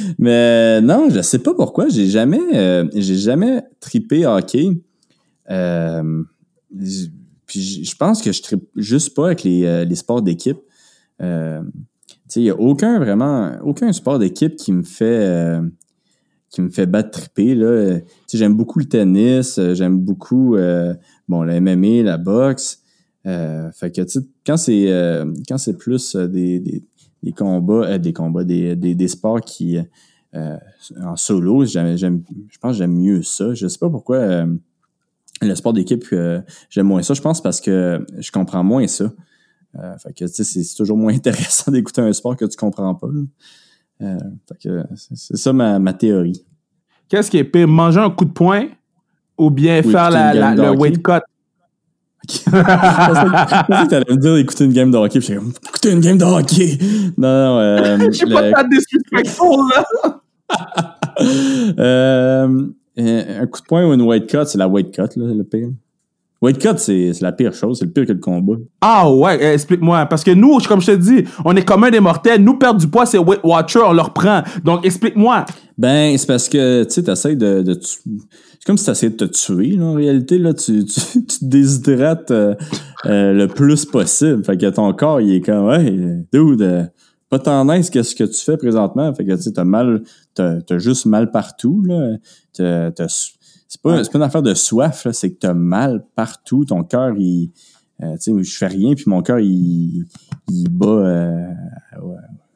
Mais 0.19 0.81
non, 0.81 1.09
je 1.09 1.21
sais 1.21 1.39
pas 1.39 1.53
pourquoi. 1.53 1.87
J'ai 1.89 2.07
jamais, 2.07 2.41
euh, 2.53 2.85
j'ai 2.93 3.15
jamais 3.15 3.61
tripé 3.79 4.25
hockey. 4.25 4.69
Euh, 5.49 6.23
puis 7.45 7.85
je 7.85 7.95
pense 7.95 8.21
que 8.21 8.33
je 8.33 8.41
tripe 8.41 8.67
juste 8.75 9.15
pas 9.15 9.27
avec 9.27 9.43
les, 9.43 9.95
sports 9.95 10.21
d'équipe. 10.21 10.59
Il 11.21 11.63
n'y 12.35 12.49
a 12.49 12.59
aucun 12.59 12.99
vraiment, 12.99 13.53
aucun 13.63 13.93
sport 13.93 14.19
d'équipe 14.19 14.57
qui 14.57 14.73
me 14.73 14.83
fait 14.83 15.57
qui 16.49 16.61
me 16.61 16.69
fait 16.69 16.85
battre 16.85 17.11
triper. 17.11 18.01
J'aime 18.33 18.55
beaucoup 18.55 18.79
le 18.79 18.85
tennis, 18.85 19.57
j'aime 19.73 19.97
beaucoup 19.97 20.57
bon, 21.29 21.43
le 21.43 21.61
MMA, 21.61 22.03
la 22.03 22.17
boxe. 22.17 22.81
Euh, 23.27 23.71
fait 23.71 23.91
que, 23.91 24.01
quand 24.45 24.57
c'est 24.57 24.89
euh, 24.89 25.25
quand 25.47 25.57
c'est 25.57 25.77
plus 25.77 26.15
euh, 26.15 26.27
des, 26.27 26.59
des, 26.59 26.83
des 27.23 27.31
combats, 27.33 27.97
des 27.97 28.13
combats, 28.13 28.45
des, 28.45 28.75
des, 28.75 28.95
des 28.95 29.07
sports 29.07 29.41
qui 29.41 29.77
en 31.01 31.15
solo, 31.15 31.65
j'aime, 31.65 31.97
je 31.97 32.59
pense 32.59 32.73
que 32.73 32.77
j'aime 32.77 32.93
mieux 32.93 33.23
ça. 33.23 33.55
Je 33.55 33.67
sais 33.67 33.79
pas 33.79 33.89
pourquoi 33.89 34.45
le 35.41 35.55
sport 35.55 35.73
d'équipe, 35.73 36.05
j'aime 36.69 36.85
moins 36.85 37.01
ça. 37.01 37.15
Je 37.15 37.21
pense 37.21 37.41
parce 37.41 37.59
que 37.59 38.05
je 38.19 38.31
comprends 38.31 38.63
moins 38.63 38.85
ça. 38.85 39.11
fait 39.97 40.13
que, 40.13 40.27
c'est, 40.27 40.43
c'est 40.43 40.75
toujours 40.75 40.95
moins 40.95 41.13
intéressant 41.15 41.71
d'écouter 41.71 42.01
un 42.01 42.13
sport 42.13 42.37
que 42.37 42.45
tu 42.45 42.55
comprends 42.55 42.93
pas. 42.93 43.07
fait 43.99 44.57
que 44.61 44.83
c'est 44.95 45.37
ça 45.37 45.53
ma, 45.53 45.79
ma 45.79 45.93
théorie. 45.93 46.45
Qu'est-ce 47.09 47.31
qui 47.31 47.37
est 47.37 47.43
pire, 47.43 47.67
manger 47.67 48.01
un 48.01 48.11
coup 48.11 48.25
de 48.25 48.31
poing 48.31 48.67
ou 49.39 49.49
bien 49.49 49.81
faire 49.81 50.11
la, 50.11 50.53
le 50.53 50.69
weight 50.77 51.01
cut? 51.01 51.23
Je 52.29 52.49
pensais 53.67 53.85
que 53.85 53.89
t'allais 53.89 54.05
me 54.11 54.17
dire 54.17 54.35
écouter 54.37 54.65
une 54.65 54.73
game 54.73 54.91
de 54.91 54.97
hockey. 54.97 55.19
Puis 55.19 55.35
comme, 55.35 55.53
écouter 55.67 55.91
une 55.91 55.99
game 55.99 56.17
de 56.17 56.25
hockey. 56.25 56.77
Non, 57.17 57.27
non. 57.27 57.59
Euh, 57.59 57.97
J'ai 58.11 58.25
le... 58.25 58.51
pas 58.51 58.63
de 58.63 58.69
disrespectful, 58.69 59.65
là. 59.75 60.19
euh, 61.79 62.47
un 62.97 63.47
coup 63.47 63.61
de 63.61 63.65
poing 63.67 63.85
ou 63.85 63.93
une 63.93 64.01
white 64.01 64.27
cut, 64.27 64.45
c'est 64.45 64.57
la 64.57 64.67
white 64.67 64.91
cut, 64.91 65.19
là, 65.19 65.33
le 65.33 65.43
pire. 65.43 65.69
White 66.41 66.59
cut, 66.59 66.77
c'est 66.77 67.19
la 67.21 67.31
pire 67.31 67.53
chose. 67.53 67.79
C'est 67.79 67.85
le 67.85 67.91
pire 67.91 68.05
que 68.05 68.13
le 68.13 68.19
combat. 68.19 68.57
Ah 68.81 69.11
ouais, 69.11 69.37
eh, 69.41 69.53
explique-moi. 69.53 70.05
Parce 70.05 70.23
que 70.23 70.31
nous, 70.31 70.59
comme 70.67 70.81
je 70.81 70.91
te 70.91 70.95
dis, 70.95 71.23
on 71.43 71.55
est 71.55 71.63
comme 71.63 71.83
un 71.83 71.89
des 71.89 71.99
mortels. 71.99 72.43
Nous, 72.43 72.57
perdre 72.57 72.79
du 72.79 72.87
poids, 72.87 73.05
c'est 73.05 73.17
Weight 73.17 73.41
Watcher, 73.43 73.79
on 73.83 73.93
le 73.93 74.01
reprend. 74.01 74.43
Donc, 74.63 74.85
explique-moi. 74.85 75.45
Ben, 75.77 76.15
c'est 76.17 76.27
parce 76.27 76.47
que, 76.47 76.83
tu 76.83 76.91
sais, 76.91 77.03
t'essayes 77.03 77.37
de... 77.37 77.63
comme 78.67 78.77
si 78.77 78.85
t'essayais 78.85 79.13
de 79.13 79.25
te 79.25 79.25
tuer, 79.25 79.77
là, 79.77 79.85
en 79.85 79.93
réalité. 79.93 80.37
Là, 80.37 80.53
tu, 80.53 80.85
tu, 80.85 81.25
tu 81.25 81.39
te 81.39 81.45
déshydrates 81.45 82.31
euh, 82.31 82.53
euh, 83.05 83.33
le 83.33 83.47
plus 83.47 83.85
possible. 83.85 84.43
Fait 84.43 84.57
que 84.57 84.69
ton 84.69 84.93
corps, 84.93 85.21
il 85.21 85.35
est 85.35 85.41
comme, 85.41 85.65
ouais, 85.65 85.89
dude, 86.31 86.61
euh, 86.61 86.83
pas 87.29 87.39
tant 87.39 87.65
nice 87.65 87.89
que 87.89 88.03
ce 88.03 88.13
que 88.13 88.25
tu 88.25 88.43
fais 88.43 88.57
présentement. 88.57 89.13
Fait 89.13 89.25
que, 89.25 89.35
tu 89.35 89.41
sais, 89.41 89.53
t'as 89.53 89.63
mal... 89.63 90.03
T'as 90.35 90.59
as 90.69 90.77
juste 90.77 91.07
mal 91.07 91.31
partout, 91.31 91.81
là. 91.83 92.17
T'as 92.53 92.91
c'est 93.67 93.81
pas, 93.81 94.01
pas 94.01 94.17
une 94.17 94.21
affaire 94.21 94.41
de 94.41 94.53
soif, 94.53 95.07
c'est 95.11 95.31
que 95.31 95.39
t'as 95.39 95.53
mal 95.53 96.05
partout. 96.15 96.65
Ton 96.65 96.83
cœur, 96.83 97.15
il. 97.17 97.51
Euh, 98.01 98.15
tu 98.21 98.31
sais, 98.31 98.43
je 98.43 98.57
fais 98.57 98.67
rien, 98.67 98.93
puis 98.93 99.05
mon 99.07 99.21
cœur, 99.23 99.39
il, 99.39 100.05
il 100.49 100.69
bat, 100.69 100.87
euh, 100.87 101.47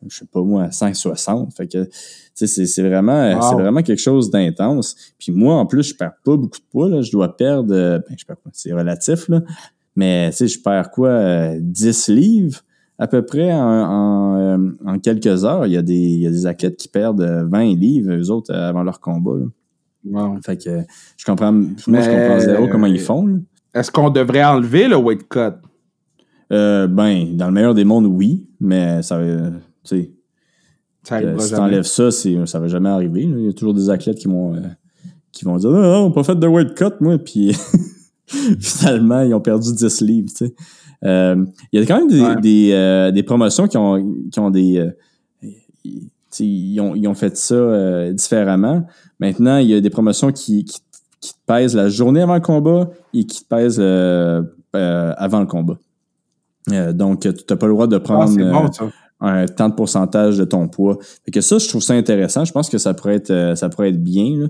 je 0.09 0.17
sais 0.17 0.25
pas 0.25 0.41
moi, 0.41 0.71
560. 0.71 1.53
Fait 1.53 1.67
que, 1.67 1.83
tu 1.85 2.47
sais, 2.47 2.65
c'est 2.65 2.87
vraiment, 2.87 3.41
c'est 3.41 3.55
vraiment 3.55 3.81
quelque 3.81 4.01
chose 4.01 4.29
d'intense. 4.29 4.95
Puis 5.19 5.31
moi, 5.31 5.55
en 5.55 5.65
plus, 5.65 5.83
je 5.83 5.95
perds 5.95 6.15
pas 6.23 6.37
beaucoup 6.37 6.59
de 6.59 6.65
poids, 6.69 6.89
là. 6.89 7.01
Je 7.01 7.11
dois 7.11 7.35
perdre, 7.35 7.73
euh, 7.73 7.99
ben, 7.99 8.15
je 8.17 8.25
perds 8.25 8.37
pas, 8.37 8.49
c'est 8.53 8.73
relatif, 8.73 9.29
là. 9.29 9.41
Mais, 9.95 10.29
tu 10.31 10.37
sais, 10.37 10.47
je 10.47 10.61
perds 10.61 10.91
quoi, 10.91 11.55
10 11.59 12.09
euh, 12.09 12.13
livres? 12.13 12.61
à 12.99 13.07
peu 13.07 13.25
près 13.25 13.51
en, 13.51 13.57
en, 13.59 14.71
en, 14.85 14.99
quelques 14.99 15.43
heures. 15.43 15.65
Il 15.65 15.73
y, 15.73 15.77
a 15.77 15.81
des, 15.81 15.95
il 15.95 16.21
y 16.21 16.27
a 16.27 16.29
des 16.29 16.45
athlètes 16.45 16.77
qui 16.77 16.87
perdent 16.87 17.47
20 17.49 17.75
livres, 17.75 18.13
eux 18.13 18.29
autres, 18.29 18.53
avant 18.53 18.83
leur 18.83 18.99
combat. 18.99 19.37
Là. 19.39 19.45
Fait 20.45 20.57
que 20.57 20.81
je 21.17 21.25
comprends, 21.25 21.51
moi, 21.51 22.01
je 22.01 22.09
comprends 22.09 22.39
zéro 22.39 22.67
comment 22.67 22.87
ils 22.87 22.99
font. 22.99 23.41
Est-ce 23.73 23.91
qu'on 23.91 24.09
devrait 24.09 24.43
enlever 24.43 24.87
le 24.87 24.97
weight 24.97 25.27
cut? 25.27 25.39
Euh, 26.51 26.87
ben, 26.87 27.35
dans 27.35 27.47
le 27.47 27.53
meilleur 27.53 27.73
des 27.73 27.85
mondes, 27.85 28.05
oui, 28.05 28.45
mais 28.59 29.01
ça 29.01 29.19
tu 29.83 29.95
sais. 29.95 30.11
Euh, 31.11 31.39
si 31.39 31.51
t'enlèves 31.51 31.83
ça, 31.83 32.11
ça 32.11 32.59
va 32.59 32.67
jamais 32.67 32.89
arriver. 32.89 33.23
Il 33.23 33.45
y 33.45 33.49
a 33.49 33.53
toujours 33.53 33.73
des 33.73 33.89
athlètes 33.89 34.19
qui 34.19 34.27
vont, 34.27 34.53
euh, 34.55 34.59
qui 35.31 35.45
vont 35.45 35.57
dire 35.57 35.71
Non, 35.71 35.81
non, 35.81 36.05
on 36.05 36.11
pas 36.11 36.23
fait 36.23 36.35
de 36.35 36.47
weight 36.47 36.75
cut, 36.75 36.93
moi, 36.99 37.17
puis 37.25 37.55
finalement, 38.59 39.21
ils 39.21 39.33
ont 39.33 39.41
perdu 39.41 39.73
10 39.73 40.01
livres, 40.01 40.29
tu 40.29 40.45
sais. 40.45 40.55
Euh, 41.03 41.43
il 41.71 41.79
y 41.79 41.83
a 41.83 41.85
quand 41.87 41.97
même 41.97 42.07
des, 42.07 42.69
des, 42.69 43.11
des, 43.11 43.23
promotions 43.23 43.67
qui 43.67 43.77
ont, 43.77 44.15
qui 44.31 44.39
ont 44.39 44.51
des. 44.51 44.87
Ils 46.39 46.79
ont, 46.79 46.95
ils 46.95 47.07
ont, 47.07 47.15
fait 47.15 47.35
ça 47.35 48.11
différemment. 48.13 48.85
Maintenant, 49.19 49.57
il 49.57 49.67
y 49.67 49.73
a 49.73 49.81
des 49.81 49.89
promotions 49.89 50.31
qui, 50.31 50.65
qui, 50.65 50.79
te 51.33 51.37
pèsent 51.45 51.75
la 51.75 51.89
journée 51.89 52.21
avant 52.21 52.33
le 52.33 52.41
combat 52.41 52.89
et 53.13 53.25
qui 53.25 53.43
te 53.43 53.47
pèsent 53.47 53.77
euh, 53.79 54.41
euh, 54.75 55.13
avant 55.17 55.39
le 55.39 55.45
combat. 55.45 55.77
Euh, 56.71 56.91
donc, 56.91 57.21
tu 57.21 57.29
n'as 57.29 57.55
pas 57.55 57.67
le 57.67 57.73
droit 57.73 57.87
de 57.87 57.97
prendre 57.99 58.35
un 59.21 59.45
temps 59.45 59.69
de 59.69 59.75
pourcentage 59.75 60.37
de 60.37 60.43
ton 60.43 60.67
poids. 60.67 60.97
Fait 61.25 61.31
que 61.31 61.41
ça, 61.41 61.57
je 61.57 61.67
trouve 61.67 61.81
ça 61.81 61.93
intéressant. 61.93 62.45
Je 62.45 62.51
pense 62.51 62.69
que 62.69 62.77
ça 62.77 62.93
pourrait 62.93 63.15
être, 63.15 63.53
ça 63.55 63.69
pourrait 63.69 63.89
être 63.89 64.03
bien. 64.03 64.49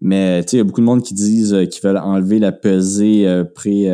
mais 0.00 0.40
il 0.52 0.56
y 0.56 0.60
a 0.60 0.64
beaucoup 0.64 0.80
de 0.80 0.86
monde 0.86 1.02
qui 1.02 1.14
disent 1.14 1.56
qu'ils 1.70 1.82
veulent 1.82 1.98
enlever 1.98 2.38
la 2.38 2.52
pesée 2.52 3.26
après 3.26 3.88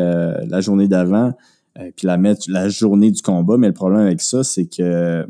la 0.47 0.61
journée 0.61 0.87
d'avant 0.87 1.33
puis 1.75 2.07
la 2.07 2.17
mettre 2.17 2.45
la 2.49 2.69
journée 2.69 3.11
du 3.11 3.21
combat. 3.21 3.57
Mais 3.57 3.67
le 3.67 3.73
problème 3.73 4.01
avec 4.01 4.21
ça, 4.21 4.43
c'est 4.43 4.65
que 4.65 5.25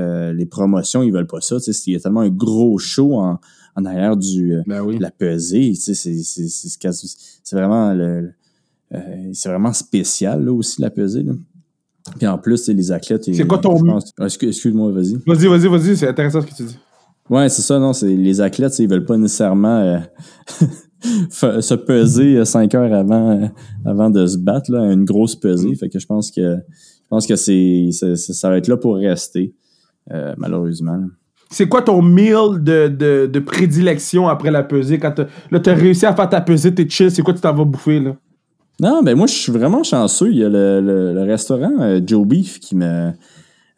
euh, 0.00 0.32
les 0.32 0.46
promotions, 0.46 1.02
ils 1.02 1.12
veulent 1.12 1.26
pas 1.26 1.40
ça. 1.40 1.56
Il 1.86 1.92
y 1.92 1.96
a 1.96 2.00
tellement 2.00 2.20
un 2.20 2.28
gros 2.28 2.78
show 2.78 3.14
en, 3.14 3.38
en 3.76 3.84
arrière 3.84 4.16
du 4.16 4.54
euh, 4.54 4.62
ben 4.66 4.98
la 4.98 5.10
pesée. 5.10 5.74
C'est 5.74 7.56
vraiment 7.56 7.92
le, 7.92 8.32
euh, 8.94 9.30
c'est 9.32 9.48
vraiment 9.48 9.72
spécial 9.72 10.44
là, 10.44 10.52
aussi 10.52 10.80
la 10.80 10.90
pesée. 10.90 11.22
Là. 11.22 11.32
Puis 12.18 12.26
en 12.26 12.38
plus, 12.38 12.68
les 12.68 12.92
athlètes. 12.92 13.24
C'est 13.32 13.46
quoi 13.46 13.58
ton. 13.58 13.98
Ah, 14.18 14.26
excuse-moi, 14.26 14.92
vas-y. 14.92 15.16
Vas-y, 15.26 15.46
vas-y, 15.46 15.68
vas-y, 15.68 15.96
c'est 15.96 16.08
intéressant 16.08 16.40
ce 16.40 16.46
que 16.46 16.54
tu 16.54 16.62
dis. 16.64 16.78
Ouais, 17.28 17.48
c'est 17.48 17.62
ça, 17.62 17.78
non. 17.78 17.92
Les 18.02 18.40
athlètes, 18.40 18.78
ils 18.78 18.88
veulent 18.88 19.04
pas 19.04 19.16
nécessairement 19.16 20.02
se 21.30 21.74
peser 21.74 22.44
cinq 22.44 22.74
heures 22.74 22.92
avant, 22.92 23.50
avant 23.84 24.10
de 24.10 24.26
se 24.26 24.36
battre, 24.36 24.72
là, 24.72 24.92
une 24.92 25.04
grosse 25.04 25.36
pesée. 25.36 25.74
Fait 25.76 25.88
que 25.88 25.98
je 25.98 26.06
pense 26.06 26.30
que 26.30 26.56
je 26.60 27.08
pense 27.08 27.26
que 27.26 27.36
c'est, 27.36 27.90
ça 27.92 28.50
va 28.50 28.58
être 28.58 28.68
là 28.68 28.76
pour 28.76 28.96
rester. 28.96 29.54
Euh, 30.12 30.34
malheureusement. 30.38 30.98
C'est 31.50 31.68
quoi 31.68 31.82
ton 31.82 32.02
meal 32.02 32.62
de, 32.62 32.88
de, 32.88 33.26
de, 33.26 33.40
prédilection 33.40 34.28
après 34.28 34.50
la 34.50 34.62
pesée? 34.62 34.98
Quand 34.98 35.12
tu 35.14 35.70
as 35.70 35.74
réussi 35.74 36.06
à 36.06 36.14
faire 36.14 36.28
ta 36.28 36.40
pesée, 36.40 36.74
t'es 36.74 36.88
chill, 36.88 37.10
c'est 37.10 37.22
quoi 37.22 37.34
tu 37.34 37.40
t'en 37.40 37.54
vas 37.54 37.64
bouffer? 37.64 38.00
Là? 38.00 38.16
Non, 38.80 39.02
ben 39.02 39.16
moi, 39.16 39.26
je 39.26 39.34
suis 39.34 39.52
vraiment 39.52 39.82
chanceux. 39.82 40.30
Il 40.30 40.38
y 40.38 40.44
a 40.44 40.48
le, 40.48 40.80
le, 40.80 41.22
restaurant 41.22 41.80
euh, 41.80 42.00
Joe 42.04 42.26
Beef 42.26 42.58
qui 42.60 42.74
me, 42.74 43.12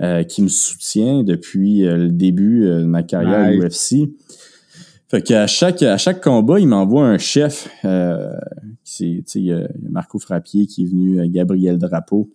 euh, 0.00 0.22
qui 0.22 0.42
me 0.42 0.48
soutient 0.48 1.22
depuis 1.22 1.80
le 1.80 2.09
début 2.09 2.66
de 2.66 2.84
ma 2.84 3.03
carrière 3.03 3.40
à 3.40 3.53
UFC. 3.53 4.11
Fait 5.09 5.20
qu'à 5.20 5.46
chaque, 5.46 5.82
à 5.82 5.98
chaque 5.98 6.22
combat, 6.22 6.59
il 6.59 6.68
m'envoie 6.68 7.05
un 7.05 7.18
chef. 7.18 7.68
c'est, 8.84 9.24
il 9.34 9.44
y 9.44 9.53
a 9.53 9.68
Marco 9.90 10.18
Frappier 10.18 10.66
qui 10.66 10.84
est 10.84 10.86
venu, 10.86 11.28
Gabriel 11.28 11.78
Drapeau. 11.78 12.30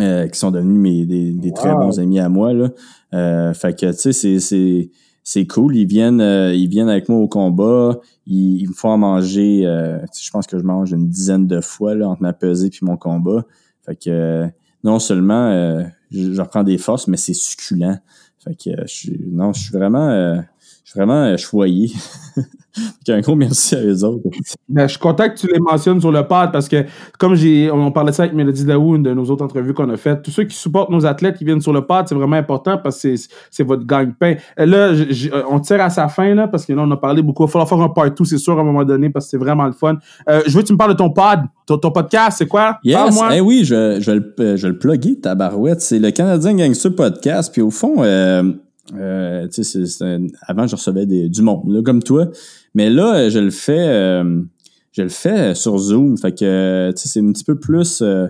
Euh, 0.00 0.26
qui 0.26 0.38
sont 0.38 0.50
devenus 0.50 0.80
mes, 0.80 1.04
des, 1.04 1.32
des 1.32 1.52
très 1.52 1.74
bons 1.74 2.00
amis 2.00 2.18
à 2.18 2.30
moi. 2.30 2.54
Là. 2.54 2.70
Euh, 3.12 3.52
fait 3.52 3.78
que, 3.78 3.92
tu 3.92 4.12
sais, 4.14 4.38
c'est, 4.40 4.90
c'est, 5.22 5.46
cool. 5.46 5.76
Ils 5.76 5.86
viennent, 5.86 6.20
euh, 6.20 6.54
ils 6.54 6.68
viennent 6.68 6.88
avec 6.88 7.08
moi 7.08 7.18
au 7.18 7.28
combat. 7.28 7.98
Ils, 8.26 8.68
me 8.68 8.74
font 8.74 8.96
manger, 8.96 9.66
euh, 9.66 9.98
je 10.20 10.30
pense 10.30 10.46
que 10.46 10.58
je 10.58 10.64
mange 10.64 10.92
une 10.92 11.08
dizaine 11.08 11.46
de 11.46 11.60
fois 11.60 11.94
là, 11.94 12.08
entre 12.08 12.22
ma 12.22 12.32
pesée 12.32 12.70
puis 12.70 12.80
mon 12.82 12.96
combat. 12.96 13.44
Fait 13.84 13.96
que, 13.96 14.46
non 14.84 14.98
seulement, 14.98 15.84
je, 16.10 16.40
reprends 16.40 16.62
des 16.62 16.78
forces, 16.78 17.08
mais 17.08 17.16
c'est 17.16 17.34
succulent. 17.34 18.00
Fait 18.38 18.54
que, 18.54 18.70
je, 18.86 19.10
non, 19.28 19.52
je 19.52 19.62
suis 19.62 19.72
vraiment, 19.72 20.42
suis 20.90 20.98
vraiment 20.98 21.36
choyé. 21.36 21.92
un 23.08 23.20
gros 23.20 23.34
merci 23.34 23.74
à 23.74 23.82
eux 23.82 24.04
autres. 24.04 24.28
Ben, 24.68 24.86
je 24.86 24.92
suis 24.92 24.98
content 24.98 25.28
que 25.28 25.34
tu 25.34 25.46
les 25.46 25.58
mentionnes 25.58 26.00
sur 26.00 26.10
le 26.10 26.26
pod 26.26 26.52
parce 26.52 26.68
que, 26.68 26.84
comme 27.18 27.34
j'ai, 27.34 27.70
on 27.70 27.90
parlait 27.92 28.12
ça 28.12 28.22
avec 28.24 28.34
Mélodie 28.34 28.64
Daou, 28.64 28.96
une 28.96 29.02
de 29.02 29.12
nos 29.12 29.24
autres 29.24 29.44
entrevues 29.44 29.74
qu'on 29.74 29.88
a 29.90 29.96
faites, 29.96 30.22
tous 30.22 30.30
ceux 30.30 30.44
qui 30.44 30.56
supportent 30.56 30.90
nos 30.90 31.04
athlètes 31.04 31.36
qui 31.36 31.44
viennent 31.44 31.60
sur 31.60 31.72
le 31.72 31.82
pod, 31.82 32.06
c'est 32.08 32.14
vraiment 32.14 32.36
important 32.36 32.78
parce 32.78 33.00
que 33.02 33.14
c'est 33.50 33.62
votre 33.64 33.84
gagne-pain. 33.84 34.36
Là, 34.56 34.92
on 35.50 35.60
tire 35.60 35.82
à 35.82 35.90
sa 35.90 36.08
fin, 36.08 36.34
là, 36.34 36.48
parce 36.48 36.64
que 36.64 36.72
là, 36.72 36.82
on 36.84 36.90
a 36.90 36.96
parlé 36.96 37.22
beaucoup. 37.22 37.42
Il 37.44 37.46
va 37.46 37.52
falloir 37.52 37.68
faire 37.68 37.80
un 37.80 37.88
part 37.88 38.10
2, 38.10 38.24
c'est 38.24 38.38
sûr, 38.38 38.56
à 38.56 38.62
un 38.62 38.64
moment 38.64 38.84
donné, 38.84 39.10
parce 39.10 39.26
que 39.26 39.30
c'est 39.30 39.38
vraiment 39.38 39.66
le 39.66 39.72
fun. 39.72 39.96
Euh, 40.28 40.42
je 40.46 40.52
veux 40.52 40.62
que 40.62 40.66
tu 40.66 40.72
me 40.72 40.78
parles 40.78 40.92
de 40.92 40.98
ton 40.98 41.10
pod, 41.10 41.40
ton, 41.66 41.78
podcast, 41.90 42.38
c'est 42.38 42.48
quoi? 42.48 42.78
Yes, 42.84 43.20
eh 43.32 43.40
oui, 43.40 43.64
je, 43.64 44.00
je, 44.00 44.12
le, 44.12 44.56
je 44.56 44.66
le 44.66 44.78
plugger, 44.78 45.20
ta 45.20 45.34
barouette. 45.34 45.80
C'est 45.80 45.98
le 45.98 46.10
Canadien 46.10 46.54
Gangster 46.54 46.94
Podcast. 46.94 47.52
Puis 47.52 47.62
au 47.62 47.70
fond, 47.70 47.96
euh, 47.98 48.42
euh, 48.94 49.48
avant, 50.46 50.66
je 50.66 50.76
recevais 50.76 51.06
des, 51.06 51.28
du 51.28 51.42
monde, 51.42 51.72
là, 51.72 51.82
comme 51.82 52.02
toi. 52.02 52.28
Mais 52.74 52.90
là, 52.90 53.28
je 53.28 53.38
le 53.38 53.50
fais, 53.50 53.86
euh, 53.86 54.42
je 54.92 55.02
le 55.02 55.08
fais 55.08 55.54
sur 55.54 55.78
Zoom. 55.78 56.16
Fait 56.18 56.36
que, 56.36 56.92
c'est 56.96 57.20
un 57.20 57.32
petit 57.32 57.44
peu 57.44 57.58
plus 57.58 58.02
euh, 58.02 58.26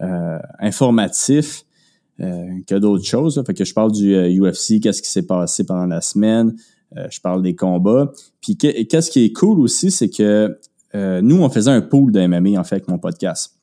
euh, 0.00 0.38
informatif 0.60 1.64
que 2.18 2.78
d'autres 2.78 3.04
choses. 3.04 3.42
Fait 3.44 3.54
que 3.54 3.64
je 3.64 3.74
parle 3.74 3.90
du 3.90 4.14
UFC, 4.14 4.78
qu'est-ce 4.80 5.02
qui 5.02 5.10
s'est 5.10 5.26
passé 5.26 5.64
pendant 5.64 5.86
la 5.86 6.00
semaine. 6.00 6.54
je 6.94 7.20
parle 7.20 7.42
des 7.42 7.56
combats. 7.56 8.12
Puis 8.40 8.56
qu'est-ce 8.56 9.10
qui 9.10 9.24
est 9.24 9.32
cool 9.32 9.58
aussi, 9.58 9.90
c'est 9.90 10.08
que 10.08 10.56
nous, 10.94 11.42
on 11.42 11.50
faisait 11.50 11.72
un 11.72 11.80
pool 11.80 12.12
de 12.12 12.24
MMA, 12.24 12.60
en 12.60 12.62
fait, 12.62 12.76
avec 12.76 12.86
mon 12.86 12.98
podcast. 12.98 13.56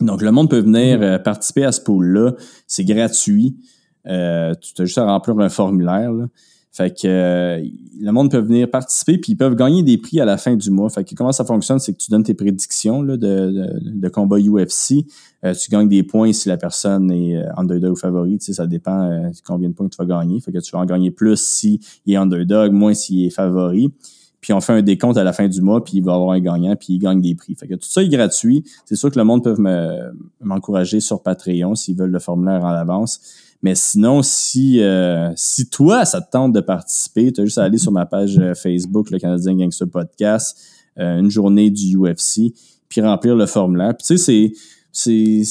Donc, 0.00 0.22
le 0.22 0.32
monde 0.32 0.48
peut 0.48 0.60
venir 0.60 1.00
mm-hmm. 1.00 1.22
participer 1.24 1.64
à 1.64 1.72
ce 1.72 1.82
pool-là. 1.82 2.32
C'est 2.66 2.84
gratuit. 2.84 3.58
Euh, 4.06 4.54
tu 4.60 4.82
as 4.82 4.84
juste 4.84 4.98
à 4.98 5.04
remplir 5.04 5.38
un 5.38 5.48
formulaire. 5.48 6.10
Fait 6.72 6.90
que 6.90 7.06
euh, 7.06 7.64
le 8.00 8.10
monde 8.10 8.32
peut 8.32 8.40
venir 8.40 8.68
participer 8.68 9.16
puis 9.18 9.32
ils 9.32 9.36
peuvent 9.36 9.54
gagner 9.54 9.84
des 9.84 9.96
prix 9.96 10.18
à 10.20 10.24
la 10.24 10.36
fin 10.36 10.56
du 10.56 10.70
mois. 10.70 10.90
Fait 10.90 11.04
que 11.04 11.14
comment 11.14 11.30
ça 11.30 11.44
fonctionne, 11.44 11.78
c'est 11.78 11.92
que 11.92 11.98
tu 11.98 12.10
donnes 12.10 12.24
tes 12.24 12.34
prédictions 12.34 13.00
là, 13.00 13.16
de, 13.16 13.78
de, 13.80 14.08
combat 14.08 14.38
UFC. 14.38 15.06
Euh, 15.44 15.54
tu 15.54 15.70
gagnes 15.70 15.88
des 15.88 16.02
points 16.02 16.32
si 16.32 16.48
la 16.48 16.56
personne 16.56 17.12
est 17.12 17.40
underdog 17.56 17.92
ou 17.92 17.96
favori. 17.96 18.38
Tu 18.38 18.46
sais, 18.46 18.54
ça 18.54 18.66
dépend 18.66 19.08
de 19.08 19.32
combien 19.46 19.68
de 19.68 19.74
points 19.74 19.88
tu 19.88 19.96
vas 19.98 20.04
gagner. 20.04 20.40
Fait 20.40 20.50
que 20.50 20.58
tu 20.58 20.72
vas 20.72 20.80
en 20.80 20.84
gagner 20.84 21.12
plus 21.12 21.36
s'il 21.36 21.78
est 22.08 22.16
underdog, 22.16 22.72
moins 22.72 22.94
s'il 22.94 23.24
est 23.24 23.30
favori. 23.30 23.92
Puis 24.44 24.52
on 24.52 24.60
fait 24.60 24.74
un 24.74 24.82
décompte 24.82 25.16
à 25.16 25.24
la 25.24 25.32
fin 25.32 25.48
du 25.48 25.62
mois, 25.62 25.82
puis 25.82 25.94
il 25.94 26.04
va 26.04 26.16
avoir 26.16 26.32
un 26.32 26.40
gagnant, 26.40 26.76
puis 26.76 26.92
il 26.94 26.98
gagne 26.98 27.22
des 27.22 27.34
prix. 27.34 27.54
Fait 27.54 27.66
que 27.66 27.76
tout 27.76 27.88
ça 27.88 28.02
est 28.02 28.10
gratuit. 28.10 28.62
C'est 28.84 28.94
sûr 28.94 29.10
que 29.10 29.18
le 29.18 29.24
monde 29.24 29.42
peut 29.42 29.56
m'encourager 30.42 31.00
sur 31.00 31.22
Patreon 31.22 31.74
s'ils 31.74 31.96
veulent 31.96 32.10
le 32.10 32.18
formulaire 32.18 32.62
en 32.62 32.68
avance. 32.68 33.20
Mais 33.64 33.74
sinon, 33.74 34.20
si 34.22 34.82
euh, 34.82 35.32
si 35.36 35.70
toi, 35.70 36.04
ça 36.04 36.20
te 36.20 36.30
tente 36.30 36.52
de 36.52 36.60
participer, 36.60 37.32
tu 37.32 37.40
as 37.40 37.44
juste 37.46 37.56
à 37.56 37.62
aller 37.62 37.78
sur 37.78 37.92
ma 37.92 38.04
page 38.04 38.38
euh, 38.38 38.54
Facebook, 38.54 39.10
le 39.10 39.18
Canadien 39.18 39.56
Gangster 39.56 39.88
Podcast, 39.88 40.58
euh, 40.98 41.18
une 41.18 41.30
journée 41.30 41.70
du 41.70 41.96
UFC, 41.96 42.52
puis 42.90 43.00
remplir 43.00 43.34
le 43.34 43.46
formulaire. 43.46 43.94
Puis 43.96 44.06
tu 44.06 44.18
sais, 44.18 44.52
c'est 44.92 45.42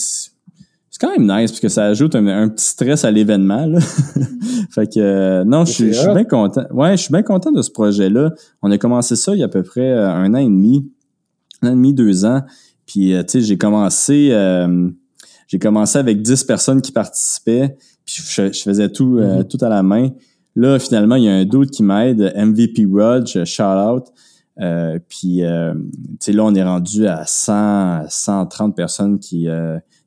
c'est 0.92 1.00
quand 1.02 1.10
même 1.10 1.24
nice 1.24 1.50
parce 1.50 1.60
que 1.60 1.70
ça 1.70 1.86
ajoute 1.86 2.14
un, 2.14 2.50
petit 2.50 2.68
stress 2.68 3.04
à 3.04 3.10
l'événement. 3.10 3.68
fait 4.70 4.94
que 4.94 5.44
non, 5.44 5.66
je 5.66 5.72
suis 5.72 5.90
bien 5.90 6.24
content. 6.24 6.66
Ouais, 6.70 6.96
je 6.96 7.02
suis 7.02 7.12
bien 7.12 7.24
content 7.24 7.52
de 7.52 7.64
ce 7.64 7.72
projet-là. 7.72 8.32
On 8.62 8.70
a 8.70 8.78
commencé 8.78 9.16
ça 9.16 9.34
il 9.34 9.40
y 9.40 9.42
a 9.42 9.48
à 9.48 9.50
peu 9.50 9.64
près 9.64 9.92
un 9.92 10.36
an 10.36 10.38
et 10.38 10.46
demi, 10.46 10.88
un 11.64 11.70
an 11.70 11.72
et 11.72 11.76
demi, 11.76 11.96
deux 11.96 12.26
ans. 12.26 12.44
Puis 12.86 13.16
tu 13.16 13.24
sais, 13.28 13.42
j'ai 13.42 13.58
commencé 13.58 14.32
j'ai 15.54 15.60
commencé 15.60 16.00
avec 16.00 16.24
10 16.24 16.46
personnes 16.46 16.82
qui 16.82 16.92
participaient. 16.92 17.78
Puis 18.06 18.22
je, 18.28 18.62
faisais 18.64 18.90
tout, 18.90 19.18
euh, 19.18 19.42
mm-hmm. 19.42 19.48
tout 19.48 19.58
à 19.64 19.70
la 19.70 19.84
main. 19.84 20.10
Là, 20.56 20.78
finalement, 20.80 21.16
il 21.16 21.24
y 21.24 21.30
a 21.30 21.34
un 21.34 21.46
doute 21.46 21.72
qui 21.72 21.84
m'aide, 21.84 22.34
MVP 22.36 22.86
Rudge, 22.92 23.44
shout 23.46 23.64
out. 23.64 24.06
Euh, 24.62 25.00
puis, 25.10 25.44
euh, 25.44 25.74
tu 25.74 26.18
sais, 26.20 26.32
là, 26.32 26.44
on 26.44 26.54
est 26.54 26.64
rendu 26.64 27.08
à 27.08 27.24
100, 27.26 28.06
130 28.08 28.76
personnes 28.76 29.18
qui, 29.18 29.48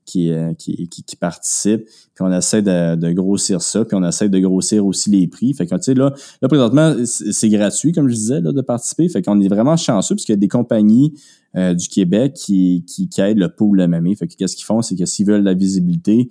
qui, 0.05 0.33
qui, 0.57 0.89
qui, 0.89 1.17
participent. 1.17 1.85
Puis 1.85 2.25
on 2.25 2.33
essaie 2.33 2.63
de, 2.63 2.95
de, 2.95 3.11
grossir 3.11 3.61
ça, 3.61 3.85
puis 3.85 3.97
on 3.97 4.07
essaie 4.07 4.29
de 4.29 4.39
grossir 4.39 4.87
aussi 4.87 5.11
les 5.11 5.27
prix. 5.27 5.53
Fait 5.53 5.67
que, 5.67 5.75
tu 5.75 5.83
sais, 5.83 5.95
là, 5.95 6.13
là, 6.41 6.49
présentement, 6.49 6.95
c'est 7.05 7.49
gratuit, 7.49 7.91
comme 7.91 8.09
je 8.09 8.15
disais, 8.15 8.41
là, 8.41 8.53
de 8.53 8.61
participer. 8.61 9.09
Fait 9.09 9.23
qu'on 9.23 9.41
est 9.41 9.49
vraiment 9.49 9.77
chanceux, 9.77 10.15
parce 10.15 10.25
qu'il 10.25 10.35
y 10.35 10.39
a 10.39 10.41
des 10.41 10.49
compagnies 10.49 11.13
euh, 11.57 11.73
du 11.73 11.89
Québec 11.89 12.35
qui, 12.35 12.85
qui, 12.87 13.09
qui 13.09 13.21
aident 13.23 13.39
le 13.39 13.49
pool 13.49 13.87
MMA. 13.87 14.15
Fait 14.17 14.27
que 14.27 14.35
qu'est-ce 14.37 14.57
qu'ils 14.57 14.67
font, 14.67 14.83
c'est 14.83 14.95
que 14.95 15.07
s'ils 15.07 15.27
veulent 15.27 15.43
la 15.43 15.55
visibilité, 15.55 16.29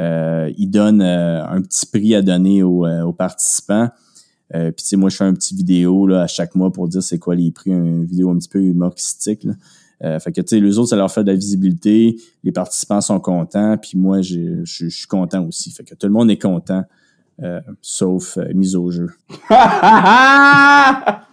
euh, 0.00 0.52
ils 0.58 0.68
donnent 0.68 1.00
euh, 1.00 1.46
un 1.46 1.62
petit 1.62 1.86
prix 1.86 2.14
à 2.14 2.20
donner 2.20 2.62
aux, 2.62 2.86
aux 2.86 3.12
participants. 3.14 3.88
Euh, 4.54 4.70
Puis 4.72 4.84
tu 4.84 4.90
sais, 4.90 4.96
moi, 4.96 5.08
je 5.08 5.16
fais 5.16 5.24
un 5.24 5.32
petit 5.32 5.54
vidéo 5.54 6.06
là, 6.06 6.22
à 6.22 6.26
chaque 6.26 6.54
mois 6.54 6.70
pour 6.70 6.88
dire 6.88 7.02
c'est 7.02 7.18
quoi 7.18 7.34
les 7.34 7.50
prix, 7.50 7.70
une 7.70 8.04
vidéo 8.04 8.30
un 8.30 8.36
petit 8.36 8.50
peu 8.50 8.60
humoristique. 8.60 9.44
Là. 9.44 10.20
fait 10.20 10.30
que 10.30 10.42
tu 10.42 10.48
sais, 10.48 10.60
les 10.60 10.78
autres, 10.78 10.90
ça 10.90 10.96
leur 10.96 11.10
fait 11.10 11.24
de 11.24 11.30
la 11.30 11.36
visibilité, 11.36 12.16
les 12.44 12.52
participants 12.52 13.00
sont 13.00 13.18
contents, 13.18 13.78
puis 13.78 13.96
moi, 13.96 14.20
je, 14.20 14.62
je, 14.64 14.88
suis 14.88 15.06
content 15.06 15.42
aussi. 15.46 15.70
Fait 15.70 15.84
que 15.84 15.94
tout 15.94 16.06
le 16.06 16.12
monde 16.12 16.30
est 16.30 16.40
content, 16.40 16.84
sauf 17.80 18.36
mise 18.54 18.76
au 18.76 18.90
jeu. 18.90 19.08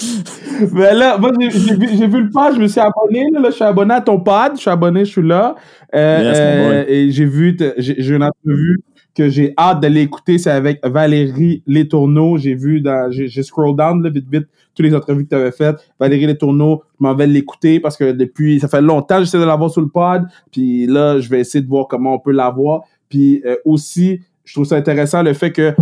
Mais 0.72 0.94
là, 0.94 1.18
moi, 1.18 1.30
j'ai 1.40 2.06
vu, 2.06 2.22
le 2.22 2.30
pod, 2.30 2.54
je 2.54 2.60
me 2.60 2.66
suis 2.66 2.80
abonné. 2.80 3.26
Là, 3.32 3.50
je 3.50 3.54
suis 3.54 3.64
abonné 3.64 3.94
à 3.94 4.00
ton 4.00 4.20
pod, 4.20 4.52
je 4.54 4.60
suis 4.60 4.70
abonné, 4.70 5.04
je 5.04 5.10
suis 5.10 5.22
là. 5.22 5.54
Euh, 5.94 6.32
euh, 6.34 6.84
et 6.86 7.10
j'ai 7.10 7.24
vu, 7.24 7.56
j'ai 7.78 8.14
une 8.14 8.22
entrevue 8.22 8.80
que 9.14 9.28
j'ai 9.28 9.54
hâte 9.58 9.80
d'aller 9.80 10.02
écouter. 10.02 10.38
C'est 10.38 10.50
avec 10.50 10.80
Valérie 10.84 11.62
Letourneau. 11.66 12.38
J'ai 12.38 12.54
vu, 12.54 12.80
dans, 12.80 13.10
j'ai 13.10 13.42
scroll 13.42 13.76
down 13.76 14.02
là, 14.02 14.10
vite, 14.10 14.26
vite, 14.30 14.46
toutes 14.74 14.86
les 14.86 14.94
entrevues 14.94 15.24
que 15.24 15.30
tu 15.30 15.36
avais 15.36 15.52
faites. 15.52 15.76
Valérie 15.98 16.26
Letourneau, 16.26 16.82
je 16.98 17.04
m'en 17.04 17.14
vais 17.14 17.26
l'écouter 17.26 17.80
parce 17.80 17.96
que 17.96 18.12
depuis, 18.12 18.60
ça 18.60 18.68
fait 18.68 18.82
longtemps 18.82 19.18
que 19.18 19.24
j'essaie 19.24 19.38
de 19.40 19.44
l'avoir 19.44 19.70
sur 19.70 19.82
le 19.82 19.88
pod. 19.88 20.22
Puis 20.52 20.86
là, 20.86 21.18
je 21.18 21.28
vais 21.28 21.40
essayer 21.40 21.62
de 21.62 21.68
voir 21.68 21.88
comment 21.88 22.14
on 22.14 22.18
peut 22.18 22.32
l'avoir. 22.32 22.82
Puis 23.08 23.42
euh, 23.44 23.56
aussi, 23.64 24.20
je 24.44 24.54
trouve 24.54 24.64
ça 24.64 24.76
intéressant 24.76 25.22
le 25.22 25.32
fait 25.32 25.52
que 25.52 25.74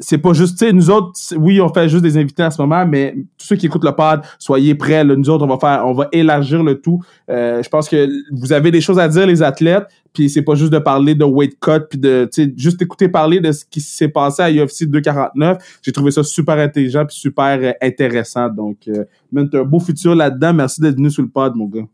c'est 0.00 0.18
pas 0.18 0.32
juste, 0.32 0.58
tu 0.58 0.66
sais, 0.66 0.72
nous 0.72 0.90
autres, 0.90 1.18
oui, 1.36 1.60
on 1.60 1.72
fait 1.72 1.88
juste 1.88 2.02
des 2.02 2.16
invités 2.16 2.42
en 2.42 2.50
ce 2.50 2.60
moment, 2.60 2.86
mais 2.86 3.14
tous 3.38 3.46
ceux 3.46 3.56
qui 3.56 3.66
écoutent 3.66 3.84
le 3.84 3.92
pod, 3.92 4.20
soyez 4.38 4.74
prêts. 4.74 5.04
Nous 5.04 5.30
autres, 5.30 5.44
on 5.44 5.48
va 5.48 5.58
faire, 5.58 5.86
on 5.86 5.92
va 5.92 6.08
élargir 6.12 6.62
le 6.62 6.80
tout. 6.80 7.00
Euh, 7.30 7.62
je 7.62 7.68
pense 7.68 7.88
que 7.88 8.08
vous 8.32 8.52
avez 8.52 8.70
des 8.70 8.80
choses 8.80 8.98
à 8.98 9.08
dire, 9.08 9.26
les 9.26 9.42
athlètes, 9.42 9.86
puis 10.12 10.30
c'est 10.30 10.42
pas 10.42 10.54
juste 10.54 10.72
de 10.72 10.78
parler 10.78 11.14
de 11.14 11.24
weight 11.24 11.58
cut, 11.60 11.86
puis 11.90 11.98
de, 11.98 12.28
tu 12.32 12.44
sais, 12.44 12.54
juste 12.56 12.80
écouter 12.82 13.08
parler 13.08 13.40
de 13.40 13.52
ce 13.52 13.64
qui 13.64 13.80
s'est 13.80 14.08
passé 14.08 14.42
à 14.42 14.50
UFC 14.50 14.84
249. 14.84 15.80
J'ai 15.82 15.92
trouvé 15.92 16.10
ça 16.10 16.22
super 16.22 16.58
intelligent 16.58 17.04
puis 17.06 17.16
super 17.16 17.58
euh, 17.60 17.72
intéressant. 17.82 18.48
Donc, 18.48 18.88
euh, 18.88 19.04
même 19.32 19.48
un 19.52 19.62
beau 19.62 19.80
futur 19.80 20.14
là-dedans. 20.14 20.54
Merci 20.54 20.80
d'être 20.80 20.96
venu 20.96 21.10
sur 21.10 21.22
le 21.22 21.28
pod, 21.28 21.54
mon 21.54 21.66
gars. 21.66 21.86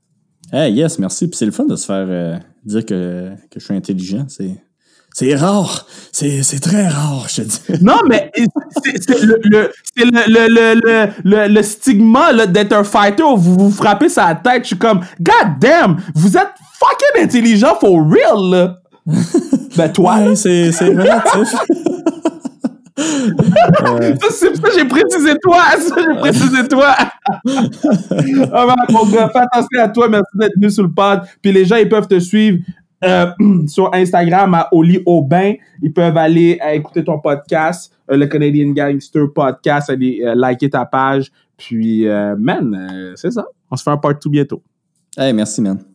Hey, 0.53 0.73
yes, 0.75 0.99
merci. 0.99 1.29
Puis 1.29 1.37
c'est 1.37 1.47
le 1.47 1.53
fun 1.53 1.65
de 1.65 1.77
se 1.77 1.87
faire 1.87 2.07
euh, 2.09 2.37
dire 2.65 2.85
que, 2.85 3.31
que 3.51 3.59
je 3.59 3.65
suis 3.65 3.75
intelligent. 3.75 4.25
C'est 4.29 4.57
c'est 5.15 5.35
rare. 5.35 5.87
C'est, 6.11 6.43
c'est 6.43 6.59
très 6.59 6.89
rare, 6.89 7.27
je 7.29 7.43
te 7.43 7.43
dis. 7.43 7.61
Non, 7.83 8.01
mais 8.09 8.31
c'est, 8.83 9.21
le, 9.21 9.41
le, 9.47 11.09
le, 11.25 11.49
le, 11.49 11.63
stigma 11.63 12.47
d'être 12.47 12.73
un 12.73 12.85
fighter 12.85 13.23
où 13.23 13.37
vous 13.37 13.57
vous 13.57 13.71
frappez 13.71 14.09
sa 14.09 14.35
tête. 14.35 14.63
Je 14.63 14.69
suis 14.69 14.79
comme, 14.79 15.01
God 15.21 15.59
damn, 15.59 15.97
vous 16.15 16.37
êtes 16.37 16.53
fucking 16.79 17.25
intelligent 17.25 17.77
for 17.81 17.99
real, 18.09 18.51
là. 18.51 18.77
ben, 19.77 19.93
toi. 19.93 20.19
Ouais, 20.19 20.37
c'est, 20.37 20.73
c'est 20.73 20.89
relatif. 20.89 21.55
ça, 22.97 24.29
c'est 24.31 24.57
ça, 24.57 24.69
j'ai 24.77 24.85
précisé 24.85 25.35
toi. 25.43 25.63
Ça, 25.79 25.95
j'ai 25.97 26.19
précisé 26.21 26.69
toi. 26.69 26.95
oh, 27.47 28.73
mon 28.91 29.07
gars, 29.07 29.31
fais 29.33 29.41
attention 29.41 29.83
à 29.83 29.89
toi. 29.89 30.09
Merci 30.09 30.31
d'être 30.35 30.55
venu 30.57 30.71
sur 30.71 30.83
le 30.85 30.91
pod. 30.93 31.23
Puis 31.41 31.53
les 31.53 31.65
gens, 31.65 31.77
ils 31.77 31.89
peuvent 31.89 32.09
te 32.09 32.19
suivre 32.19 32.59
euh, 33.05 33.27
sur 33.67 33.93
Instagram 33.95 34.55
à 34.55 34.69
Oli 34.73 35.03
Aubin. 35.07 35.55
Ils 35.83 35.93
peuvent 35.93 36.17
aller 36.17 36.59
euh, 36.65 36.71
écouter 36.71 37.05
ton 37.05 37.19
podcast, 37.19 37.93
euh, 38.11 38.17
le 38.17 38.27
Canadian 38.27 38.71
Gangster 38.71 39.33
Podcast, 39.33 39.91
aller 39.91 40.23
liker 40.35 40.71
ta 40.71 40.85
page. 40.85 41.31
Puis, 41.57 42.07
man, 42.39 43.13
c'est 43.15 43.31
ça. 43.31 43.47
On 43.71 43.77
se 43.77 43.85
fait 43.85 43.91
un 43.91 43.97
part 43.97 44.19
tout 44.19 44.31
bientôt. 44.31 44.63
Hey, 45.17 45.33
merci, 45.33 45.61
man. 45.61 45.92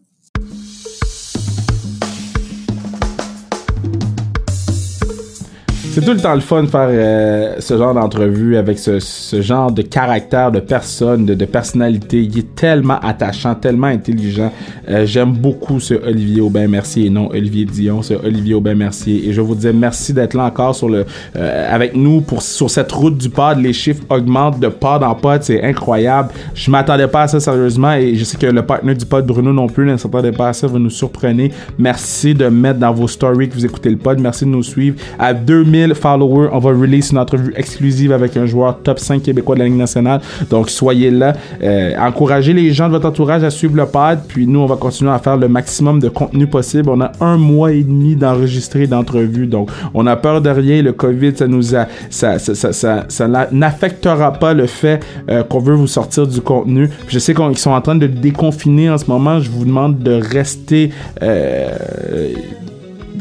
C'est 5.98 6.06
tout 6.06 6.14
le 6.14 6.20
temps 6.20 6.36
le 6.36 6.42
fun 6.42 6.62
de 6.62 6.68
faire 6.68 6.90
euh, 6.92 7.56
ce 7.58 7.76
genre 7.76 7.96
d'entrevue 7.96 8.56
avec 8.56 8.78
ce, 8.78 9.00
ce, 9.00 9.42
genre 9.42 9.72
de 9.72 9.82
caractère, 9.82 10.52
de 10.52 10.60
personne, 10.60 11.26
de, 11.26 11.34
de, 11.34 11.46
personnalité. 11.46 12.22
Il 12.22 12.38
est 12.38 12.54
tellement 12.54 13.00
attachant, 13.00 13.56
tellement 13.56 13.88
intelligent. 13.88 14.52
Euh, 14.90 15.08
j'aime 15.08 15.32
beaucoup 15.32 15.80
ce 15.80 15.96
Olivier 15.96 16.42
Aubin-Mercier 16.42 17.08
et 17.08 17.10
non 17.10 17.30
Olivier 17.32 17.66
Dion, 17.66 18.04
ce 18.04 18.14
Olivier 18.14 18.54
Aubin-Mercier. 18.54 19.28
Et 19.28 19.34
je 19.34 19.42
vous 19.42 19.56
dis 19.56 19.70
merci 19.74 20.14
d'être 20.14 20.36
là 20.36 20.44
encore 20.44 20.76
sur 20.76 20.88
le, 20.88 21.04
euh, 21.36 21.74
avec 21.76 21.96
nous 21.96 22.22
pour, 22.22 22.44
sur 22.44 22.70
cette 22.70 22.92
route 22.92 23.18
du 23.18 23.32
pod. 23.32 23.58
Les 23.58 23.74
chiffres 23.74 24.04
augmentent 24.12 24.60
de 24.60 24.68
pod 24.68 25.02
en 25.02 25.16
pod. 25.16 25.42
C'est 25.42 25.64
incroyable. 25.64 26.30
Je 26.54 26.70
m'attendais 26.70 27.08
pas 27.08 27.24
à 27.24 27.28
ça 27.28 27.40
sérieusement 27.40 27.94
et 27.94 28.14
je 28.14 28.24
sais 28.24 28.38
que 28.38 28.46
le 28.46 28.62
partenaire 28.62 28.98
du 28.98 29.06
pod, 29.08 29.26
Bruno 29.26 29.52
non 29.52 29.66
plus, 29.66 29.88
ne 29.88 29.98
s'attendait 29.98 30.32
pas 30.32 30.50
à 30.50 30.54
ça. 30.54 30.68
Vous 30.68 30.78
nous 30.78 30.92
surprenez. 30.92 31.52
Merci 31.80 32.36
de 32.36 32.46
mettre 32.50 32.78
dans 32.78 32.94
vos 32.94 33.08
stories 33.08 33.50
que 33.50 33.56
vous 33.56 33.66
écoutez 33.66 33.90
le 33.90 33.98
pod. 33.98 34.20
Merci 34.20 34.46
de 34.46 34.52
nous 34.52 34.62
suivre 34.62 34.98
à 35.18 35.34
2000 35.34 35.87
1000 35.88 35.96
followers, 35.96 36.50
on 36.52 36.60
va 36.60 36.70
release 36.72 37.12
une 37.12 37.18
entrevue 37.18 37.54
exclusive 37.56 38.12
avec 38.12 38.38
un 38.38 38.46
joueur 38.46 38.80
top 38.80 39.00
5 39.00 39.22
québécois 39.24 39.56
de 39.56 39.60
la 39.60 39.66
Ligue 39.66 39.78
nationale. 39.78 40.22
Donc, 40.50 40.70
soyez 40.70 41.12
là. 41.12 41.34
Euh, 41.64 41.94
encouragez 42.00 42.54
les 42.54 42.72
gens 42.72 42.88
de 42.88 42.94
votre 42.94 43.08
entourage 43.08 43.44
à 43.44 43.50
suivre 43.50 43.76
le 43.76 43.86
pad. 43.86 44.22
Puis 44.28 44.48
nous, 44.48 44.60
on 44.60 44.66
va 44.66 44.76
continuer 44.76 45.12
à 45.12 45.20
faire 45.20 45.38
le 45.38 45.48
maximum 45.48 46.00
de 46.00 46.10
contenu 46.10 46.48
possible. 46.48 46.90
On 46.90 47.02
a 47.02 47.12
un 47.22 47.38
mois 47.38 47.72
et 47.72 47.84
demi 47.84 48.16
d'enregistrer 48.16 48.88
d'entrevues. 48.88 49.48
Donc, 49.48 49.70
on 49.94 50.06
a 50.08 50.16
peur 50.16 50.42
de 50.42 50.50
rien. 50.50 50.82
Le 50.82 50.94
COVID, 50.94 51.36
ça 51.36 51.48
nous 51.48 51.76
a, 51.76 51.88
ça, 52.10 52.40
ça, 52.40 52.56
ça, 52.74 53.06
ça, 53.08 53.28
n'affectera 53.52 54.34
pas 54.34 54.54
le 54.54 54.66
fait 54.66 55.04
euh, 55.30 55.44
qu'on 55.44 55.60
veut 55.60 55.76
vous 55.76 55.88
sortir 55.88 56.28
du 56.28 56.42
contenu. 56.42 56.90
je 57.08 57.20
sais 57.20 57.34
qu'ils 57.34 57.58
sont 57.58 57.72
en 57.72 57.82
train 57.82 57.96
de 57.96 58.08
déconfiner 58.08 58.90
en 58.90 58.98
ce 58.98 59.06
moment. 59.06 59.40
Je 59.40 59.50
vous 59.50 59.66
demande 59.66 60.00
de 60.00 60.12
rester 60.12 60.92
euh, 61.22 61.70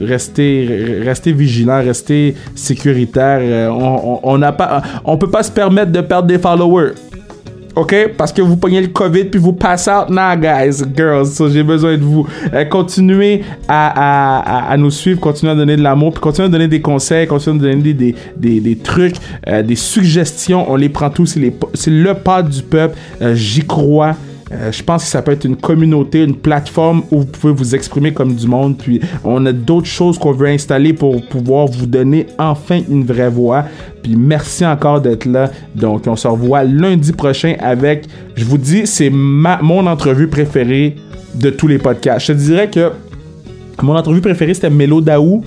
rester, 0.00 1.00
rester 1.04 1.32
vigilant, 1.32 1.82
rester 1.82 2.34
sécuritaire. 2.54 3.40
Euh, 3.42 3.68
on, 3.68 4.20
on, 4.22 4.42
on, 4.42 4.52
pas, 4.52 4.82
on 5.04 5.16
peut 5.16 5.30
pas 5.30 5.42
se 5.42 5.50
permettre 5.50 5.92
de 5.92 6.00
perdre 6.00 6.28
des 6.28 6.38
followers. 6.38 6.92
OK? 7.76 7.94
Parce 8.16 8.32
que 8.32 8.40
vous 8.40 8.56
pognez 8.56 8.80
le 8.80 8.88
COVID 8.88 9.24
puis 9.26 9.38
vous 9.38 9.52
passez 9.52 9.90
out. 9.90 10.08
Nah, 10.08 10.34
guys, 10.34 10.82
girls, 10.96 11.26
j'ai 11.52 11.62
besoin 11.62 11.98
de 11.98 12.02
vous. 12.02 12.26
Euh, 12.54 12.64
continuez 12.64 13.42
à, 13.68 14.74
nous 14.78 14.90
suivre, 14.90 15.20
continuez 15.20 15.52
à 15.52 15.54
donner 15.54 15.76
de 15.76 15.82
l'amour, 15.82 16.12
puis 16.12 16.20
continuez 16.20 16.48
à 16.48 16.50
donner 16.50 16.68
des 16.68 16.80
conseils, 16.80 17.26
continuez 17.26 17.58
à 17.58 17.74
donner 17.74 17.92
des, 17.92 18.76
trucs, 18.82 19.16
euh, 19.46 19.62
des 19.62 19.76
suggestions. 19.76 20.70
On 20.70 20.76
les 20.76 20.88
prend 20.88 21.10
tous. 21.10 21.38
C'est 21.74 21.90
le 21.90 22.14
pas 22.14 22.42
du 22.42 22.62
peuple. 22.62 22.96
J'y 23.34 23.60
crois. 23.60 24.16
Euh, 24.52 24.70
je 24.70 24.82
pense 24.82 25.04
que 25.04 25.10
ça 25.10 25.22
peut 25.22 25.32
être 25.32 25.44
une 25.44 25.56
communauté, 25.56 26.22
une 26.22 26.36
plateforme 26.36 27.02
où 27.10 27.20
vous 27.20 27.26
pouvez 27.26 27.52
vous 27.52 27.74
exprimer 27.74 28.12
comme 28.12 28.34
du 28.34 28.46
monde. 28.46 28.78
Puis 28.78 29.00
on 29.24 29.44
a 29.46 29.52
d'autres 29.52 29.88
choses 29.88 30.18
qu'on 30.18 30.32
veut 30.32 30.48
installer 30.48 30.92
pour 30.92 31.26
pouvoir 31.26 31.66
vous 31.66 31.86
donner 31.86 32.26
enfin 32.38 32.80
une 32.88 33.04
vraie 33.04 33.30
voix. 33.30 33.64
Puis 34.02 34.14
merci 34.16 34.64
encore 34.64 35.00
d'être 35.00 35.24
là. 35.24 35.50
Donc 35.74 36.06
on 36.06 36.14
se 36.14 36.28
revoit 36.28 36.62
lundi 36.62 37.12
prochain 37.12 37.56
avec, 37.58 38.06
je 38.36 38.44
vous 38.44 38.58
dis, 38.58 38.86
c'est 38.86 39.10
mon 39.10 39.86
entrevue 39.86 40.28
préférée 40.28 40.94
de 41.34 41.50
tous 41.50 41.66
les 41.66 41.78
podcasts. 41.78 42.26
Je 42.26 42.32
te 42.32 42.38
dirais 42.38 42.70
que 42.70 42.92
mon 43.82 43.96
entrevue 43.96 44.20
préférée 44.20 44.54
c'était 44.54 44.70
Melo 44.70 45.00
Daou 45.00 45.42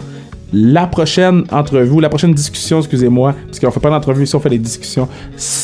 la 0.54 0.88
prochaine 0.88 1.44
entrevue, 1.52 2.02
la 2.02 2.10
prochaine 2.10 2.34
discussion, 2.34 2.80
excusez-moi, 2.80 3.36
parce 3.46 3.60
qu'on 3.60 3.72
fait 3.72 3.80
pas 3.80 3.90
d'entrevue 3.90 4.24
ici, 4.24 4.36
on 4.36 4.40
fait 4.40 4.50
des 4.50 4.58
discussions. 4.58 5.08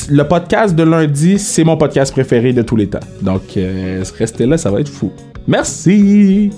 Le 0.10 0.24
podcast 0.24 0.76
de 0.76 0.84
lundi, 0.84 1.40
c'est 1.40 1.64
mon 1.64 1.78
podcast 1.78 2.12
préféré 2.12 2.54
de 2.54 2.62
tous 2.62 2.76
les 2.76 2.88
temps. 2.88 3.00
Donc, 3.22 3.58
euh, 3.58 4.04
restez 4.18 4.46
là, 4.46 4.58
ça 4.58 4.72
va 4.72 4.80
être 4.80 4.90
fou. 4.90 5.12
Merci! 5.48 6.52